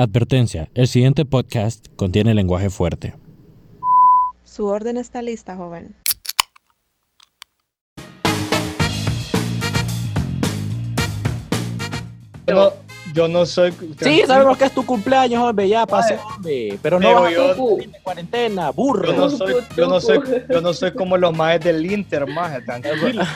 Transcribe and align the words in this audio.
Advertencia, 0.00 0.70
el 0.72 0.88
siguiente 0.88 1.26
podcast 1.26 1.86
contiene 1.96 2.32
lenguaje 2.32 2.70
fuerte. 2.70 3.12
Su 4.44 4.64
orden 4.64 4.96
está 4.96 5.20
lista, 5.20 5.56
joven. 5.56 5.94
Yo 12.46 12.54
no, 12.54 12.72
yo 13.14 13.28
no 13.28 13.46
soy. 13.46 13.72
Sí, 14.00 14.22
sabemos 14.26 14.56
que 14.58 14.64
es 14.64 14.72
tu 14.72 14.84
cumpleaños, 14.84 15.42
hombre, 15.42 15.68
ya 15.68 15.86
pasó, 15.86 16.14
hombre. 16.36 16.78
Pero 16.82 16.98
no 16.98 17.08
Pero 17.08 17.20
vas 17.20 17.32
a 17.32 17.34
yo- 17.34 17.76
de 17.76 17.90
cuarentena, 18.02 18.70
burro. 18.70 19.12
Yo 19.12 19.16
no 19.16 19.30
soy, 19.30 19.54
yo 19.76 19.86
no 19.88 20.00
soy, 20.00 20.20
yo 20.48 20.60
no 20.60 20.72
soy 20.72 20.92
como 20.92 21.16
los 21.16 21.36
maes 21.36 21.60
del 21.60 21.90
Inter, 21.90 22.26
maje, 22.26 22.60
tranquilo. 22.62 23.22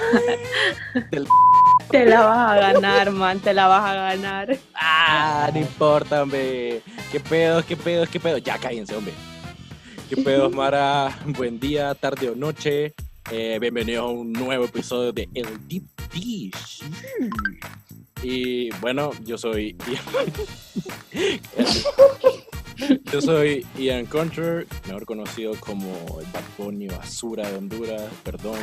Te 1.91 2.07
la 2.07 2.25
vas 2.27 2.51
a 2.51 2.55
ganar, 2.73 3.11
man, 3.13 3.41
te 3.41 3.53
la 3.55 3.67
vas 3.69 3.85
a 3.85 3.95
ganar. 3.95 4.57
Ah, 4.75 5.51
no 5.53 5.61
importa, 5.61 6.23
hombre. 6.23 6.83
¿Qué 7.13 7.21
pedos, 7.21 7.65
qué 7.65 7.77
pedos, 7.77 8.09
qué 8.09 8.19
pedos? 8.19 8.43
Ya 8.43 8.59
cállense, 8.59 8.97
hombre. 8.97 9.15
¿Qué 10.09 10.17
pedos, 10.17 10.53
Mara? 10.53 11.17
Buen 11.27 11.61
día, 11.61 11.95
tarde 11.95 12.31
o 12.31 12.35
noche. 12.35 12.95
Eh, 13.31 13.59
bienvenidos 13.61 14.05
a 14.05 14.09
un 14.09 14.33
nuevo 14.33 14.65
episodio 14.65 15.13
de 15.13 15.29
El 15.35 15.47
Deep 15.69 15.85
Dish. 16.13 16.83
Y 18.23 18.71
bueno, 18.81 19.11
yo 19.25 19.39
soy 19.39 19.77
Ian. 19.87 20.05
yo 23.13 23.21
soy 23.21 23.67
Ian 23.79 24.07
Contra, 24.07 24.65
mejor 24.87 25.07
conocido 25.07 25.55
como 25.61 26.21
el 26.21 26.27
Bad 26.33 26.43
Bunny 26.59 26.89
Basura 26.89 27.49
de 27.49 27.57
Honduras. 27.57 28.03
Perdón, 28.25 28.59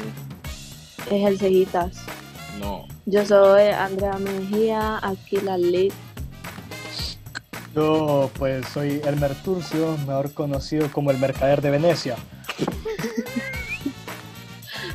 Es 1.09 1.25
el 1.25 1.39
Cejitas. 1.39 1.97
No. 2.59 2.87
Yo 3.05 3.25
soy 3.25 3.63
Andrea 3.63 4.17
Mejía, 4.17 4.99
aquí 5.01 5.37
la 5.37 5.57
lead. 5.57 5.91
Yo, 7.73 8.29
pues, 8.37 8.67
soy 8.67 9.01
Elmer 9.05 9.33
Turcio, 9.43 9.97
mejor 9.99 10.33
conocido 10.33 10.91
como 10.91 11.11
el 11.11 11.17
mercader 11.17 11.61
de 11.61 11.71
Venecia. 11.71 12.17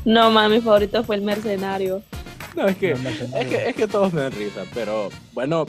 No, 0.05 0.31
man, 0.31 0.53
mi 0.53 0.61
favorito 0.61 1.03
fue 1.03 1.17
el 1.17 1.23
mercenario. 1.23 2.01
No, 2.55 2.69
es 2.69 2.77
que 2.77 2.93
El 2.93 3.01
mercenario. 3.01 3.39
Es 3.39 3.49
que, 3.49 3.69
es 3.71 3.75
que 3.75 3.89
todos 3.89 4.13
me 4.13 4.21
dan 4.21 4.31
risa, 4.31 4.63
pero 4.73 5.09
bueno, 5.33 5.67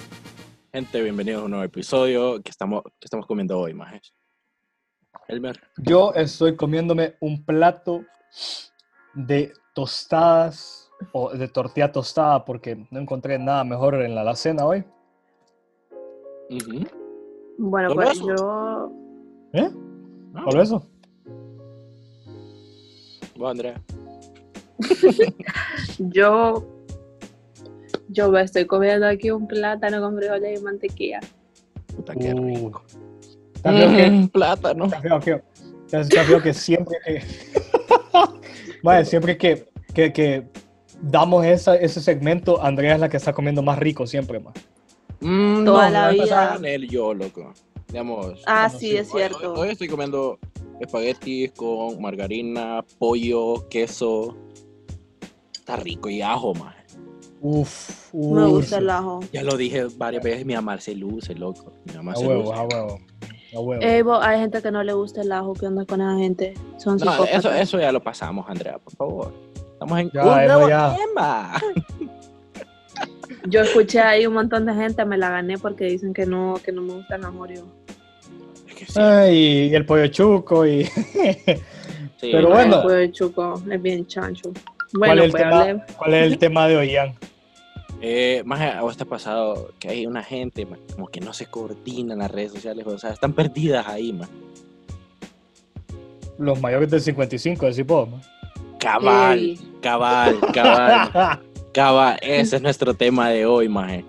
gente, 0.71 1.01
bienvenidos 1.01 1.41
a 1.41 1.45
un 1.45 1.51
nuevo 1.51 1.65
episodio 1.65 2.39
que 2.43 2.51
estamos, 2.51 2.83
que 2.83 3.05
estamos 3.05 3.25
comiendo 3.25 3.57
hoy, 3.59 3.73
majes. 3.73 4.13
Elmer, 5.27 5.59
Yo 5.77 6.13
estoy 6.13 6.55
comiéndome 6.55 7.15
un 7.19 7.43
plato 7.43 8.05
de 9.15 9.51
tostadas 9.73 10.86
o 11.11 11.29
de 11.31 11.47
tortilla 11.47 11.91
tostada 11.91 12.43
porque 12.45 12.85
no 12.91 12.99
encontré 12.99 13.37
nada 13.39 13.63
mejor 13.63 13.95
en 13.95 14.15
la 14.15 14.21
alacena 14.21 14.65
hoy. 14.65 14.83
ujú, 16.49 16.85
Bueno, 17.57 17.89
¿Solo 17.89 18.01
pues 18.01 18.17
eso? 18.17 18.27
yo. 18.27 18.91
¿Eh? 19.53 19.69
ah, 20.35 20.41
¿Por 20.45 20.59
eso? 20.59 20.83
vos, 23.35 23.51
Andrea. 23.51 23.79
Yo. 25.99 26.63
Yo 28.09 28.29
me 28.31 28.41
estoy 28.41 28.65
comiendo 28.65 29.05
aquí 29.07 29.31
un 29.31 29.47
plátano 29.47 29.99
con 30.01 30.15
frijoles 30.17 30.59
y 30.59 30.63
mantequilla. 30.63 31.19
Puta, 31.95 32.13
qué 32.15 32.33
Uh, 32.33 32.45
rico. 32.45 32.83
Está 33.55 33.73
feo 33.73 33.89
que, 33.95 34.09
Mm, 34.09 34.27
plátano. 34.29 34.85
está 34.85 35.01
feo 35.01 35.19
que, 35.19 35.41
está 35.91 36.23
feo 36.23 36.41
que 36.41 36.53
siempre 36.53 36.97
que, 37.05 37.21
Vaya, 38.83 39.03
siempre 39.03 39.37
que, 39.37 39.65
que, 39.93 40.13
que 40.13 40.47
damos 41.01 41.45
esa, 41.45 41.75
ese 41.75 42.01
segmento, 42.01 42.61
Andrea 42.63 42.95
es 42.95 42.99
la 42.99 43.09
que 43.09 43.17
está 43.17 43.33
comiendo 43.33 43.61
más 43.61 43.79
rico 43.79 44.05
siempre, 44.07 44.39
más. 44.39 44.53
Mm, 45.19 45.65
Toda 45.65 45.87
no, 45.87 45.93
la 45.93 46.09
vida. 46.09 46.59
él 46.63 46.87
yo, 46.89 47.13
loco. 47.13 47.53
Digamos. 47.87 48.41
Ah, 48.45 48.69
sí, 48.69 48.95
es 48.97 49.07
hoy- 49.13 49.21
cierto. 49.21 49.53
Hoy, 49.53 49.59
hoy 49.61 49.69
estoy 49.69 49.87
comiendo 49.87 50.37
espaguetis 50.79 51.51
con 51.53 52.01
margarina, 52.01 52.83
pollo, 52.99 53.67
queso. 53.69 54.35
Está 55.57 55.77
rico 55.77 56.09
y 56.09 56.21
ajo, 56.21 56.53
maje. 56.53 56.77
Uf, 57.41 58.09
uf. 58.13 58.35
Me 58.39 58.45
gusta 58.47 58.77
el 58.79 58.89
ajo. 58.89 59.19
Ya 59.31 59.43
lo 59.43 59.57
dije 59.57 59.85
varias 59.97 60.23
veces, 60.23 60.45
mi 60.45 60.53
mamá 60.55 60.79
se 60.79 60.95
luce, 60.95 61.33
loco. 61.35 61.73
Mi 61.85 61.93
mamá 61.93 62.13
A 62.13 62.15
se 62.15 62.25
huevo, 62.27 62.43
luce. 62.43 62.53
a 62.53 62.63
huevo. 62.63 62.99
A 63.55 63.59
huevo. 63.59 63.81
Ey, 63.81 64.03
hay 64.21 64.39
gente 64.39 64.61
que 64.61 64.71
no 64.71 64.83
le 64.83 64.93
gusta 64.93 65.21
el 65.21 65.31
ajo. 65.31 65.53
¿Qué 65.53 65.67
onda 65.67 65.85
con 65.85 66.01
esa 66.01 66.17
gente? 66.17 66.53
Son 66.77 66.97
No, 66.97 67.23
eso, 67.25 67.51
eso 67.51 67.79
ya 67.79 67.91
lo 67.91 68.01
pasamos, 68.01 68.45
Andrea, 68.49 68.77
por 68.79 68.93
favor. 68.93 69.33
Estamos 69.77 69.99
en 69.99 70.11
Ya, 70.11 70.23
un 70.23 70.45
nuevo 70.47 70.69
ya. 70.69 70.95
tema. 70.95 71.61
Yo 73.47 73.61
escuché 73.61 73.99
ahí 74.01 74.25
un 74.25 74.33
montón 74.33 74.65
de 74.65 74.73
gente, 74.73 75.05
me 75.05 75.17
la 75.19 75.29
gané 75.29 75.59
porque 75.59 75.85
dicen 75.85 76.13
que 76.15 76.25
no, 76.25 76.59
que 76.65 76.71
no 76.71 76.81
me 76.81 76.93
gusta 76.95 77.15
el 77.15 77.23
amorio. 77.25 77.63
Es 78.67 78.73
que 78.73 78.85
sí, 78.87 78.99
Ay, 78.99 79.37
y 79.71 79.75
el 79.75 79.85
pollo 79.85 80.07
chuco 80.07 80.65
y... 80.65 80.83
sí, 80.85 81.61
pero 82.19 82.41
no, 82.41 82.49
bueno. 82.49 82.75
El 82.77 82.81
pollo 82.81 82.95
de 82.95 83.11
chuco 83.11 83.61
es 83.69 83.81
bien 83.81 84.07
chancho. 84.07 84.51
¿Cuál, 84.51 85.17
Bueno, 85.17 85.21
es 85.21 85.25
el 85.25 85.31
pues 85.31 85.43
tema, 85.43 85.61
hablé. 85.61 85.83
¿Cuál 85.95 86.13
es 86.15 86.23
el 86.31 86.37
tema 86.39 86.67
de 86.67 86.77
hoy, 86.77 86.91
Ian? 86.91 87.13
Eh, 88.01 88.41
más 88.45 88.59
a 88.61 88.81
vos 88.81 88.97
te 88.97 89.03
ha 89.03 89.07
pasado 89.07 89.71
que 89.79 89.89
hay 89.89 90.07
una 90.07 90.23
gente 90.23 90.67
como 90.93 91.07
que 91.07 91.19
no 91.21 91.33
se 91.33 91.45
coordina 91.45 92.13
en 92.13 92.19
las 92.19 92.31
redes 92.31 92.51
sociales, 92.53 92.85
o 92.87 92.97
sea, 92.97 93.11
están 93.11 93.33
perdidas 93.33 93.87
ahí, 93.87 94.11
man. 94.11 94.29
Los 96.39 96.59
mayores 96.61 96.89
de 96.89 96.99
55, 96.99 97.65
decís 97.67 97.85
vos, 97.85 98.09
¿no? 98.09 98.19
Cabal, 98.79 99.39
Ey. 99.39 99.59
cabal, 99.81 100.39
cabal, 100.53 101.39
cabal. 101.73 102.17
Ese 102.21 102.57
es 102.57 102.61
nuestro 102.61 102.93
tema 102.93 103.29
de 103.29 103.45
hoy, 103.45 103.67
maje. 103.69 104.05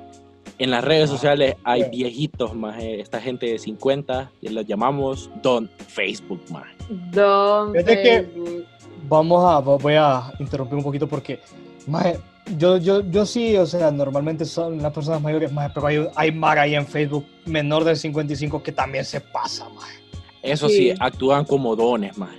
En 0.59 0.71
las 0.73 0.83
redes 0.85 1.09
Ah, 1.09 1.13
sociales 1.13 1.57
hay 1.65 1.89
viejitos, 1.91 2.55
maje. 2.55 3.01
Esta 3.01 3.21
gente 3.21 3.47
de 3.47 3.59
50 3.59 4.31
y 4.41 4.49
los 4.49 4.67
llamamos 4.67 5.31
Don 5.43 5.71
Facebook, 5.89 6.41
maje. 6.51 6.75
Don 7.13 7.73
Fíjate 7.73 8.03
que- 8.03 8.23
Facebook. 8.23 8.65
Vamos 9.09 9.43
a, 9.45 9.59
voy 9.61 9.95
a 9.95 10.33
interrumpir 10.39 10.77
un 10.77 10.83
poquito 10.85 11.07
porque, 11.09 11.41
maje, 11.87 12.19
yo, 12.59 12.77
yo, 12.77 13.01
yo 13.09 13.25
sí, 13.25 13.57
o 13.57 13.65
sea, 13.65 13.91
normalmente 13.91 14.45
son 14.45 14.83
las 14.83 14.93
personas 14.93 15.23
mayores, 15.23 15.51
maje, 15.53 15.71
pero 15.73 15.87
hay, 15.87 16.07
hay 16.15 16.33
Mara 16.33 16.63
ahí 16.63 16.75
en 16.75 16.87
Facebook 16.87 17.25
menor 17.47 17.85
de 17.85 17.95
55 17.97 18.63
que 18.63 18.73
también 18.73 19.05
se 19.07 19.21
pasa, 19.21 19.67
maje. 19.71 19.99
Eso 20.43 20.69
sí, 20.69 20.91
Sí. 20.91 20.95
actúan 21.01 21.45
como 21.45 21.75
dones, 21.77 22.19
maje. 22.19 22.37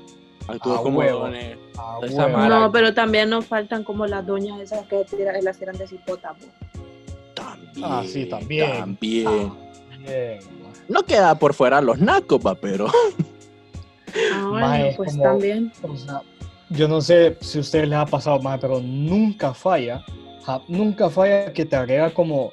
Actúan 0.56 0.78
Ah, 0.78 0.82
como 0.84 1.04
dones. 1.04 1.58
No, 2.50 2.72
pero 2.72 2.94
también 2.94 3.30
nos 3.30 3.46
faltan 3.46 3.84
como 3.84 4.06
las 4.08 4.26
doñas 4.26 4.60
esas 4.60 4.86
que 4.88 5.04
tiran, 5.06 5.44
las 5.44 5.58
tiran 5.58 5.78
de 5.78 5.88
cipota. 5.88 6.34
po. 6.34 6.46
También. 7.34 7.86
Ah, 7.86 8.04
sí, 8.06 8.26
también. 8.26 8.72
También. 8.80 10.40
No 10.88 11.04
queda 11.04 11.36
por 11.38 11.54
fuera 11.54 11.82
los 11.82 12.00
nacos, 12.00 12.42
pero. 12.62 12.88
Ah, 14.34 14.48
bueno, 14.50 14.86
pues 14.98 15.12
como- 15.12 15.24
también. 15.24 15.72
O 15.84 15.96
sea, 15.96 16.22
yo 16.70 16.88
no 16.88 17.00
sé 17.00 17.38
si 17.42 17.60
a 17.60 17.62
ustedes 17.62 17.88
les 17.88 17.98
ha 18.00 18.08
pasado 18.08 18.40
más, 18.40 18.60
pero 18.60 18.80
nunca 18.82 19.54
falla, 19.54 20.04
ja, 20.44 20.62
nunca 20.68 21.12
falla 21.12 21.54
que 21.54 21.64
te 21.64 21.76
agrega 21.76 22.10
como 22.12 22.52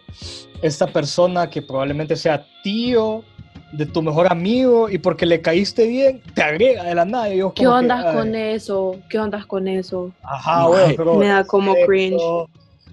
esta 0.60 0.86
persona 0.86 1.48
que 1.48 1.62
probablemente 1.62 2.14
sea 2.14 2.46
tío 2.62 3.24
de 3.72 3.86
tu 3.86 4.00
mejor 4.02 4.30
amigo 4.30 4.88
y 4.88 4.98
porque 4.98 5.26
le 5.26 5.40
caíste 5.40 5.86
bien, 5.86 6.22
te 6.34 6.42
agrega 6.42 6.84
de 6.84 6.94
la 6.94 7.04
nada. 7.04 7.32
y 7.32 7.38
yo 7.38 7.52
¿Qué 7.52 7.62
que, 7.62 7.66
ondas 7.66 8.04
ay, 8.06 8.16
con 8.16 8.34
eso? 8.34 8.96
¿Qué 9.10 9.18
ondas 9.18 9.46
con 9.46 9.68
eso? 9.68 10.12
Ajá, 10.22 10.66
bueno, 10.66 10.94
pero 10.96 11.14
me 11.14 11.28
da 11.28 11.44
como 11.44 11.72
acepto, 11.72 11.86
cringe. 11.86 12.22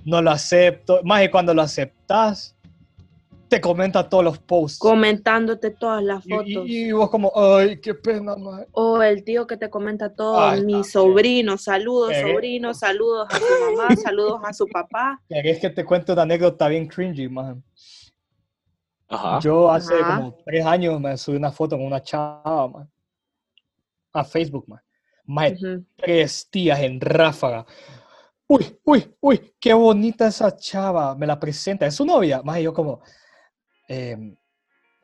No 0.05 0.21
lo 0.21 0.31
acepto. 0.31 0.99
Más 1.03 1.21
que 1.21 1.31
cuando 1.31 1.53
lo 1.53 1.61
aceptas, 1.61 2.55
te 3.47 3.61
comenta 3.61 4.09
todos 4.09 4.23
los 4.23 4.39
posts. 4.39 4.79
Comentándote 4.79 5.69
todas 5.69 6.03
las 6.03 6.25
Y, 6.25 6.29
fotos. 6.29 6.47
y- 6.67 6.87
y 6.87 6.91
vos 6.91 7.09
como, 7.11 7.31
ay, 7.35 7.79
qué 7.79 7.93
pena, 7.93 8.35
maje". 8.35 8.65
O 8.71 9.01
el 9.01 9.23
tío 9.23 9.45
que 9.45 9.57
te 9.57 9.69
comenta 9.69 10.13
todo, 10.13 10.39
Ay, 10.39 10.63
mi 10.65 10.83
sobrino, 10.83 11.57
saludos 11.57 12.15
sobrino, 12.17 12.73
saludos 12.73 13.27
a 13.29 13.37
su 13.37 13.77
mamá, 13.77 13.95
saludos 13.95 14.41
a 14.43 14.51
su 14.53 14.67
papá. 14.67 15.21
¿Querés 15.29 15.59
que 15.59 15.69
te 15.69 15.85
cuente 15.85 16.11
una 16.11 16.23
anécdota 16.23 16.67
bien 16.67 16.87
cringy, 16.87 17.29
maje? 17.29 17.53
Ajá. 19.13 19.39
Yo 19.39 19.69
hace 19.69 19.93
Ajá. 19.95 20.15
como 20.17 20.37
tres 20.43 20.65
años 20.65 20.99
me 20.99 21.15
subí 21.17 21.37
una 21.37 21.51
foto 21.51 21.77
con 21.77 21.85
una 21.85 22.01
chava, 22.01 22.67
man. 22.67 22.91
A 24.13 24.23
Facebook, 24.23 24.67
man. 25.25 25.53
Ujú. 25.53 25.85
tres 25.95 26.49
días 26.51 26.79
en 26.79 26.99
ráfaga. 26.99 27.65
Uy, 28.47 28.79
uy, 28.83 29.15
uy, 29.21 29.55
qué 29.59 29.73
bonita 29.73 30.27
esa 30.27 30.55
chava. 30.55 31.15
Me 31.15 31.27
la 31.27 31.39
presenta. 31.39 31.85
Es 31.85 31.95
su 31.95 32.05
novia. 32.05 32.41
Más 32.43 32.59
yo 32.59 32.73
como, 32.73 33.01
em, 33.87 34.35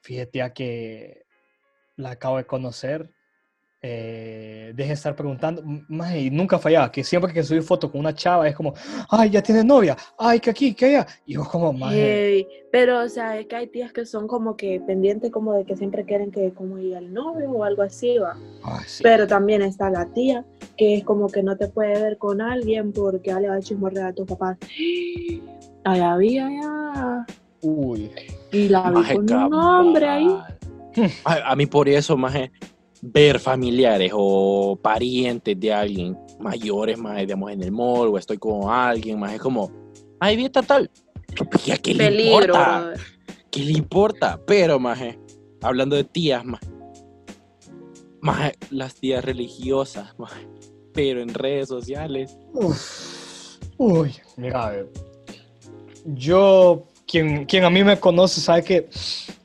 fíjate 0.01 0.41
a 0.41 0.53
que 0.53 1.25
la 1.95 2.11
acabo 2.11 2.37
de 2.37 2.45
conocer. 2.45 3.13
Eh, 3.81 4.73
deje 4.75 4.89
de 4.89 4.93
estar 4.93 5.15
preguntando. 5.15 5.63
Más 5.87 6.15
y 6.15 6.29
nunca 6.29 6.59
fallaba. 6.59 6.91
Que 6.91 7.03
siempre 7.03 7.33
que 7.33 7.43
subí 7.43 7.61
foto 7.61 7.91
con 7.91 8.01
una 8.01 8.13
chava 8.13 8.47
es 8.47 8.55
como, 8.55 8.73
ay, 9.09 9.29
ya 9.29 9.41
tiene 9.41 9.63
novia. 9.63 9.95
Ay, 10.17 10.39
que 10.39 10.49
aquí, 10.49 10.73
que 10.73 10.85
allá. 10.85 11.07
Y 11.25 11.33
yo 11.33 11.43
como, 11.45 11.71
más. 11.73 11.93
Pero, 12.71 13.03
o 13.03 13.09
sea, 13.09 13.39
es 13.39 13.47
que 13.47 13.55
hay 13.55 13.67
tías 13.67 13.91
que 13.93 14.05
son 14.05 14.27
como 14.27 14.55
que 14.55 14.81
pendientes 14.85 15.31
como 15.31 15.53
de 15.53 15.65
que 15.65 15.75
siempre 15.75 16.05
quieren 16.05 16.31
que 16.31 16.53
como 16.53 16.77
diga 16.77 16.99
el 16.99 17.13
novio 17.13 17.51
o 17.51 17.63
algo 17.63 17.81
así, 17.81 18.17
va. 18.17 18.35
Ay, 18.63 18.83
sí. 18.85 19.03
Pero 19.03 19.27
también 19.27 19.61
está 19.61 19.89
la 19.89 20.05
tía, 20.13 20.45
que 20.77 20.95
es 20.95 21.03
como 21.03 21.27
que 21.29 21.41
no 21.41 21.57
te 21.57 21.67
puede 21.67 22.01
ver 22.01 22.17
con 22.17 22.41
alguien 22.41 22.91
porque 22.91 23.29
ya 23.29 23.39
le 23.39 23.49
va 23.49 23.55
a 23.55 23.61
chismorrear 23.61 24.07
a 24.07 24.13
tus 24.13 24.27
papás. 24.27 24.57
Ay, 25.85 26.01
había 26.01 26.49
ya. 26.49 27.25
Uy. 27.61 28.11
Y 28.51 28.67
la 28.67 28.91
vi 28.91 29.15
con 29.15 29.31
un 29.31 29.53
hombre 29.53 30.07
ahí. 30.07 30.27
A, 31.23 31.51
a 31.51 31.55
mí 31.55 31.65
por 31.65 31.87
eso, 31.87 32.17
más 32.17 32.35
ver 33.01 33.39
familiares 33.39 34.11
o 34.13 34.77
parientes 34.81 35.59
de 35.59 35.73
alguien 35.73 36.17
mayores, 36.39 36.97
más 36.97 37.17
digamos, 37.17 37.51
en 37.51 37.63
el 37.63 37.71
mall 37.71 38.09
o 38.09 38.17
estoy 38.17 38.37
con 38.37 38.69
alguien, 38.69 39.19
más 39.19 39.33
es 39.33 39.41
como, 39.41 39.71
ay, 40.19 40.35
vi 40.37 40.45
esta 40.45 40.61
tal. 40.61 40.89
Ya, 41.65 41.77
¿qué 41.77 41.93
le 41.93 42.05
Peligro, 42.05 42.41
importa? 42.41 42.79
brother. 42.79 42.99
¿Qué 43.51 43.59
le 43.61 43.71
importa? 43.73 44.39
Pero, 44.45 44.79
maje, 44.79 45.19
hablando 45.61 45.95
de 45.95 46.03
tías, 46.03 46.43
maje, 48.21 48.53
las 48.71 48.95
tías 48.95 49.23
religiosas, 49.23 50.17
maje, 50.17 50.47
pero 50.93 51.21
en 51.21 51.33
redes 51.33 51.67
sociales. 51.67 52.37
Uf. 52.53 53.57
Uy, 53.77 54.13
mira, 54.37 54.67
a 54.67 54.69
ver. 54.71 54.89
Yo, 56.05 56.83
quien, 57.07 57.45
quien 57.45 57.63
a 57.63 57.69
mí 57.69 57.83
me 57.83 57.99
conoce 57.99 58.41
sabe 58.41 58.63
que, 58.63 58.89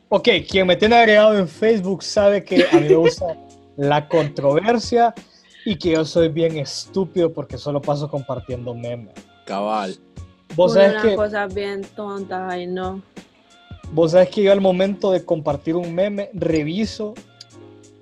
ok, 0.09 0.29
quien 0.49 0.67
me 0.67 0.77
tiene 0.77 0.97
agregado 0.97 1.39
en 1.39 1.49
Facebook 1.49 2.03
sabe 2.03 2.43
que 2.45 2.67
a 2.71 2.79
mí 2.81 2.89
me 2.89 2.97
gusta 2.97 3.37
la 3.77 4.09
controversia 4.09 5.15
y 5.65 5.77
que 5.77 5.93
yo 5.93 6.05
soy 6.05 6.29
bien 6.29 6.57
estúpido 6.59 7.33
porque 7.33 7.59
solo 7.59 7.81
paso 7.81 8.09
compartiendo 8.09 8.75
memes. 8.75 9.15
Cabal. 9.47 9.97
Vos 10.55 10.75
sabés 10.75 10.93
Unas 10.93 11.05
que, 11.05 11.17
cosas 11.17 11.55
bien 11.55 11.83
tontas, 11.97 12.43
ay 12.53 12.67
no. 12.67 13.03
vos 13.93 14.13
sabés 14.13 14.29
que 14.31 14.43
yo 14.43 14.53
al 14.53 14.61
momento 14.61 15.11
de 15.11 15.25
compartir 15.25 15.75
un 15.75 15.95
meme 15.95 16.31
reviso 16.35 17.15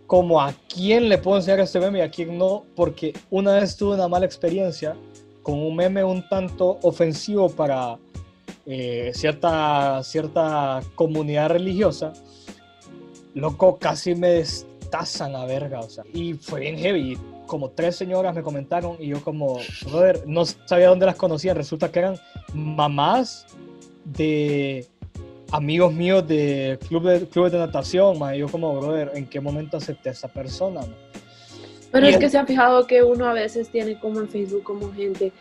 como 0.06 0.40
a 0.42 0.52
quién 0.68 1.08
le 1.08 1.16
puedo 1.16 1.38
enseñar 1.38 1.60
este 1.60 1.80
meme 1.80 2.00
y 2.00 2.02
a 2.02 2.10
quién 2.10 2.36
no, 2.36 2.64
porque 2.76 3.14
una 3.30 3.54
vez 3.54 3.76
tuve 3.76 3.94
una 3.94 4.08
mala 4.08 4.26
experiencia 4.26 4.94
con 5.42 5.58
un 5.58 5.74
meme 5.74 6.04
un 6.04 6.28
tanto 6.28 6.78
ofensivo 6.82 7.48
para 7.48 7.96
eh, 8.66 9.10
cierta, 9.14 10.02
cierta 10.04 10.80
comunidad 10.94 11.50
religiosa. 11.50 12.12
Loco, 13.34 13.78
casi 13.78 14.14
me 14.14 14.28
destazan 14.92 15.34
a 15.34 15.46
verga, 15.46 15.80
o 15.80 15.88
sea, 15.88 16.04
y 16.12 16.34
fue 16.34 16.60
bien 16.60 16.76
heavy. 16.76 17.18
Como 17.46 17.70
tres 17.70 17.96
señoras 17.96 18.34
me 18.34 18.42
comentaron 18.42 18.96
y 19.00 19.08
yo 19.08 19.22
como, 19.22 19.58
brother, 19.86 20.22
no 20.26 20.44
sabía 20.44 20.88
dónde 20.88 21.06
las 21.06 21.16
conocían. 21.16 21.56
Resulta 21.56 21.90
que 21.90 21.98
eran 21.98 22.16
mamás 22.54 23.46
de 24.04 24.86
amigos 25.50 25.92
míos 25.92 26.26
de 26.26 26.78
club 26.88 27.04
de, 27.04 27.26
clubes 27.26 27.52
de 27.52 27.58
natación. 27.58 28.16
Y 28.34 28.38
yo 28.38 28.48
como, 28.48 28.78
brother, 28.80 29.12
¿en 29.14 29.26
qué 29.26 29.40
momento 29.40 29.78
acepté 29.78 30.10
a 30.10 30.12
esa 30.12 30.28
persona? 30.28 30.80
ma? 30.80 30.94
Pero 31.90 32.06
Y 32.06 32.10
es 32.10 32.14
el- 32.16 32.20
que 32.20 32.28
se 32.30 32.38
han 32.38 32.46
fijado 32.46 32.86
que 32.86 33.02
uno 33.02 33.26
a 33.26 33.32
veces 33.32 33.68
tiene 33.70 33.98
como 33.98 34.20
en 34.20 34.28
Facebook 34.28 34.62
como 34.62 34.92
gente 34.92 35.32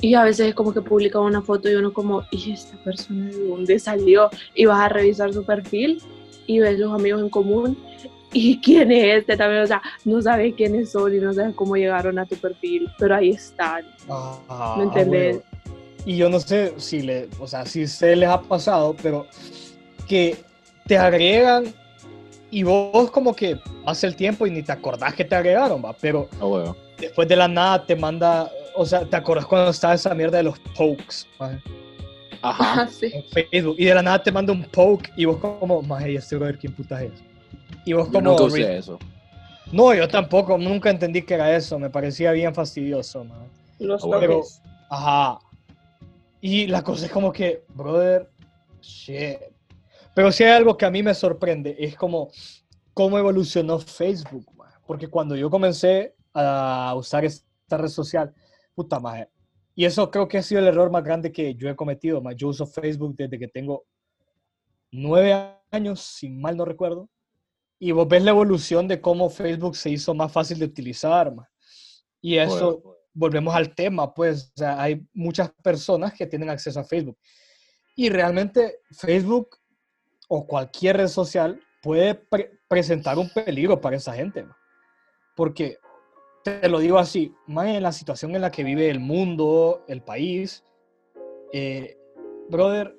y 0.00 0.14
a 0.14 0.22
veces 0.22 0.48
es 0.48 0.54
como 0.54 0.72
que 0.72 0.80
publica 0.80 1.18
una 1.20 1.42
foto 1.42 1.70
y 1.70 1.74
uno 1.74 1.92
como, 1.92 2.22
¿y 2.30 2.52
esta 2.52 2.76
persona 2.82 3.26
de 3.26 3.48
dónde 3.48 3.78
salió? 3.78 4.30
Y 4.54 4.66
vas 4.66 4.80
a 4.80 4.88
revisar 4.88 5.32
su 5.32 5.44
perfil 5.44 6.02
y 6.46 6.60
ves 6.60 6.78
los 6.78 6.94
amigos 6.94 7.20
en 7.20 7.28
común 7.28 7.76
y 8.32 8.60
quién 8.62 8.90
es 8.92 9.20
este 9.20 9.36
también, 9.36 9.62
o 9.62 9.66
sea, 9.66 9.82
no 10.04 10.20
sabes 10.22 10.54
quiénes 10.54 10.90
son 10.90 11.14
y 11.14 11.18
no 11.18 11.32
sabes 11.32 11.54
cómo 11.54 11.76
llegaron 11.76 12.18
a 12.18 12.26
tu 12.26 12.36
perfil, 12.36 12.90
pero 12.98 13.16
ahí 13.16 13.30
están. 13.30 13.84
Ah, 14.08 14.74
¿Me 14.78 14.84
entendés? 14.84 15.40
Y 16.04 16.16
yo 16.16 16.28
no 16.28 16.38
sé 16.38 16.74
si 16.76 17.02
le, 17.02 17.28
o 17.40 17.46
sea, 17.48 17.66
si 17.66 17.86
se 17.86 18.14
les 18.14 18.28
ha 18.28 18.40
pasado, 18.40 18.94
pero 19.02 19.26
que 20.06 20.36
te 20.86 20.96
agregan 20.96 21.74
y 22.50 22.62
vos 22.62 23.10
como 23.10 23.34
que 23.34 23.58
pasa 23.84 24.06
el 24.06 24.14
tiempo 24.14 24.46
y 24.46 24.50
ni 24.50 24.62
te 24.62 24.72
acordás 24.72 25.14
que 25.14 25.24
te 25.24 25.34
agregaron, 25.34 25.84
va, 25.84 25.92
pero 26.00 26.28
huevo. 26.40 26.76
después 26.98 27.26
de 27.26 27.34
la 27.34 27.48
nada 27.48 27.84
te 27.84 27.96
manda, 27.96 28.48
o 28.76 28.86
sea, 28.86 29.04
te 29.04 29.16
acordás 29.16 29.46
cuando 29.46 29.70
estaba 29.70 29.94
esa 29.94 30.14
mierda 30.14 30.38
de 30.38 30.44
los 30.44 30.58
pokes, 30.76 31.26
Ajá. 32.42 32.82
Así. 32.82 33.06
en 33.12 33.24
Facebook, 33.50 33.74
y 33.78 33.86
de 33.86 33.94
la 33.94 34.02
nada 34.02 34.22
te 34.22 34.30
manda 34.30 34.52
un 34.52 34.62
poke 34.64 35.10
y 35.16 35.24
vos 35.24 35.38
como, 35.38 35.82
maje, 35.82 36.12
¿y 36.12 36.16
este 36.16 36.36
brother 36.36 36.56
quién 36.56 36.72
puta 36.72 37.02
es? 37.02 37.12
Y 37.84 37.92
vos 37.92 38.06
Yo 38.06 38.12
como, 38.12 38.30
nunca 38.30 38.44
usé 38.44 38.76
eso. 38.78 38.98
no, 39.72 39.94
yo 39.94 40.08
tampoco, 40.08 40.58
nunca 40.58 40.90
entendí 40.90 41.22
que 41.22 41.34
era 41.34 41.54
eso, 41.56 41.78
me 41.78 41.90
parecía 41.90 42.32
bien 42.32 42.54
fastidioso, 42.54 43.24
maje. 43.24 43.46
Los 43.78 44.02
Ah, 44.04 44.06
bueno. 44.06 44.26
toques. 44.34 44.62
Ajá. 44.90 45.38
Y 46.40 46.66
la 46.66 46.82
cosa 46.82 47.06
es 47.06 47.12
como 47.12 47.32
que, 47.32 47.64
brother, 47.74 48.28
shit. 48.80 49.38
Pero 50.14 50.32
si 50.32 50.44
hay 50.44 50.52
algo 50.52 50.76
que 50.76 50.86
a 50.86 50.90
mí 50.90 51.02
me 51.02 51.14
sorprende, 51.14 51.76
es 51.78 51.96
como 51.96 52.30
cómo 52.94 53.18
evolucionó 53.18 53.78
Facebook, 53.78 54.46
man. 54.56 54.70
Porque 54.86 55.08
cuando 55.08 55.36
yo 55.36 55.50
comencé 55.50 56.14
a 56.32 56.94
usar 56.96 57.24
esta 57.24 57.76
red 57.76 57.88
social, 57.88 58.32
puta 58.74 58.98
madre. 59.00 59.28
Y 59.74 59.84
eso 59.84 60.10
creo 60.10 60.26
que 60.26 60.38
ha 60.38 60.42
sido 60.42 60.60
el 60.62 60.68
error 60.68 60.90
más 60.90 61.04
grande 61.04 61.32
que 61.32 61.54
yo 61.54 61.68
he 61.68 61.76
cometido, 61.76 62.22
man. 62.22 62.34
Yo 62.36 62.48
uso 62.48 62.66
Facebook 62.66 63.14
desde 63.16 63.38
que 63.38 63.48
tengo 63.48 63.84
nueve 64.90 65.52
años, 65.70 66.00
si 66.00 66.30
mal 66.30 66.56
no 66.56 66.64
recuerdo. 66.64 67.08
Y 67.78 67.92
vos 67.92 68.08
ves 68.08 68.22
la 68.22 68.30
evolución 68.30 68.88
de 68.88 69.00
cómo 69.00 69.28
Facebook 69.28 69.76
se 69.76 69.90
hizo 69.90 70.14
más 70.14 70.32
fácil 70.32 70.58
de 70.58 70.64
utilizar, 70.64 71.34
man. 71.34 71.46
Y 72.20 72.38
eso, 72.38 72.80
Bueno, 72.80 72.96
volvemos 73.12 73.54
al 73.54 73.74
tema, 73.74 74.12
pues, 74.14 74.52
o 74.56 74.58
sea, 74.58 74.80
hay 74.80 75.06
muchas 75.12 75.50
personas 75.62 76.14
que 76.14 76.26
tienen 76.26 76.48
acceso 76.50 76.80
a 76.80 76.84
Facebook. 76.84 77.18
Y 77.94 78.08
realmente 78.08 78.78
Facebook 78.90 79.56
o 80.28 80.46
cualquier 80.46 80.96
red 80.96 81.08
social 81.08 81.60
puede 81.82 82.14
pre- 82.14 82.50
presentar 82.68 83.18
un 83.18 83.30
peligro 83.30 83.80
para 83.80 83.96
esa 83.96 84.12
gente. 84.14 84.42
ma. 84.42 84.56
Porque, 85.36 85.78
te 86.42 86.68
lo 86.68 86.78
digo 86.78 86.98
así, 86.98 87.34
más 87.46 87.66
en 87.68 87.82
la 87.82 87.92
situación 87.92 88.34
en 88.34 88.40
la 88.40 88.50
que 88.50 88.64
vive 88.64 88.88
el 88.88 89.00
mundo, 89.00 89.84
el 89.86 90.02
país, 90.02 90.64
eh, 91.52 91.96
brother, 92.48 92.96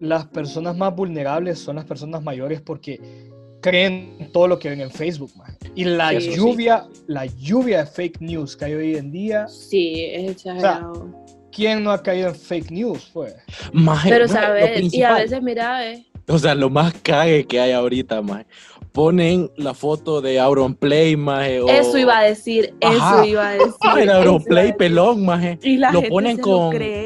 las 0.00 0.26
personas 0.26 0.76
más 0.76 0.94
vulnerables 0.94 1.58
son 1.58 1.76
las 1.76 1.84
personas 1.84 2.22
mayores 2.22 2.60
porque 2.60 3.32
creen 3.64 4.28
todo 4.30 4.46
lo 4.46 4.58
que 4.58 4.68
ven 4.68 4.82
en 4.82 4.90
Facebook. 4.90 5.32
Y 5.74 5.84
la 5.84 6.10
Sí, 6.10 6.20
sí. 6.20 6.36
lluvia, 6.36 6.84
la 7.06 7.24
lluvia 7.24 7.78
de 7.78 7.86
fake 7.86 8.20
news 8.20 8.54
que 8.58 8.66
hay 8.66 8.74
hoy 8.74 8.96
en 8.96 9.10
día, 9.10 9.48
Sí, 9.48 10.04
es 10.12 10.32
exagerado. 10.32 11.08
¿quién 11.50 11.82
no 11.82 11.90
ha 11.90 12.02
caído 12.02 12.28
en 12.28 12.34
fake 12.34 12.70
news? 12.70 13.10
Pues? 13.14 13.34
Maje, 13.72 14.10
Pero, 14.10 14.26
maje, 14.28 14.38
¿sabes? 14.38 14.92
Y 14.94 15.02
a 15.02 15.14
veces, 15.14 15.40
mira, 15.42 15.90
eh, 15.90 16.04
O 16.28 16.38
sea, 16.38 16.54
lo 16.54 16.68
más 16.68 16.92
cague 17.02 17.46
que 17.46 17.58
hay 17.60 17.72
ahorita, 17.72 18.20
maje. 18.22 18.46
Ponen 18.92 19.50
la 19.56 19.74
foto 19.74 20.20
de 20.20 20.38
Auronplay, 20.38 21.16
maje. 21.16 21.60
o- 21.60 21.68
eso 21.68 21.98
iba 21.98 22.18
a 22.18 22.22
decir, 22.22 22.74
Ajá. 22.82 23.16
eso 23.22 23.24
iba 23.30 23.48
a 23.48 23.52
decir. 23.52 23.64
El 23.66 23.90
eso 23.90 23.98
iba 24.04 24.12
a 24.14 24.16
Auronplay 24.18 24.62
decir. 24.64 24.76
pelón, 24.76 25.24
maje. 25.24 25.58
Y 25.62 25.76
la 25.78 25.90
lo 25.90 26.00
gente 26.00 26.10
ponen 26.10 26.36
se 26.36 26.42
con- 26.42 26.64
lo 26.64 26.78
cree. 26.78 27.03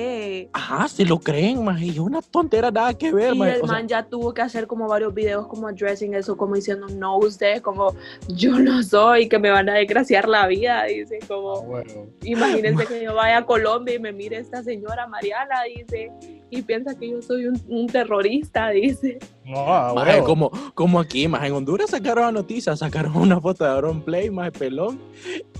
Ajá, 0.53 0.89
se 0.89 1.05
lo 1.05 1.19
creen, 1.21 1.63
maje. 1.65 1.87
Y 1.87 1.91
es 1.91 1.99
una 1.99 2.23
tontera 2.23 2.71
nada 2.71 2.95
que 2.95 3.13
ver, 3.13 3.35
Y 3.35 3.39
maje. 3.39 3.57
el 3.57 3.63
O 3.63 3.67
sea, 3.67 3.77
man 3.77 3.87
ya 3.89 4.03
tuvo 4.03 4.33
que 4.33 4.41
hacer 4.43 4.67
como 4.67 4.89
varios 4.89 5.13
videos 5.15 5.47
como 5.47 5.69
addressing 5.69 6.15
eso, 6.15 6.37
como 6.37 6.55
diciendo, 6.55 6.87
no 6.89 7.19
usted, 7.19 7.61
como 7.61 7.95
yo 8.29 8.59
no 8.59 8.83
soy, 8.83 9.29
que 9.29 9.39
me 9.39 9.51
van 9.51 9.69
a 9.69 9.75
desgraciar 9.75 10.29
la 10.29 10.47
vida, 10.47 10.85
dice, 10.85 11.19
como, 11.29 11.55
Ah, 11.59 11.65
bueno. 11.67 12.07
imagínense 12.23 12.87
que 12.89 13.03
yo 13.03 13.15
vaya 13.15 13.39
a 13.39 13.47
Colombia 13.47 13.95
y 13.95 13.99
me 13.99 14.13
mire 14.13 14.39
esta 14.39 14.63
señora 14.63 15.07
Mariana, 15.07 15.57
dice, 15.77 16.11
y 16.51 16.63
piensa 16.63 16.99
que 16.99 17.11
yo 17.11 17.21
soy 17.23 17.47
un, 17.47 17.61
un 17.69 17.87
terrorista, 17.87 18.71
dice. 18.71 19.19
No, 19.45 19.95
maje, 19.95 20.23
como, 20.23 20.51
como 20.75 20.99
aquí, 21.01 21.27
maje. 21.29 21.49
En 21.49 21.55
Honduras 21.55 21.91
sacaron 21.91 22.25
la 22.25 22.33
noticia, 22.33 22.77
sacaron 22.77 23.17
una 23.17 23.41
foto 23.41 23.65
de 23.65 23.71
Auronplay, 23.71 24.31
maje, 24.31 24.53
pelón. 24.53 24.99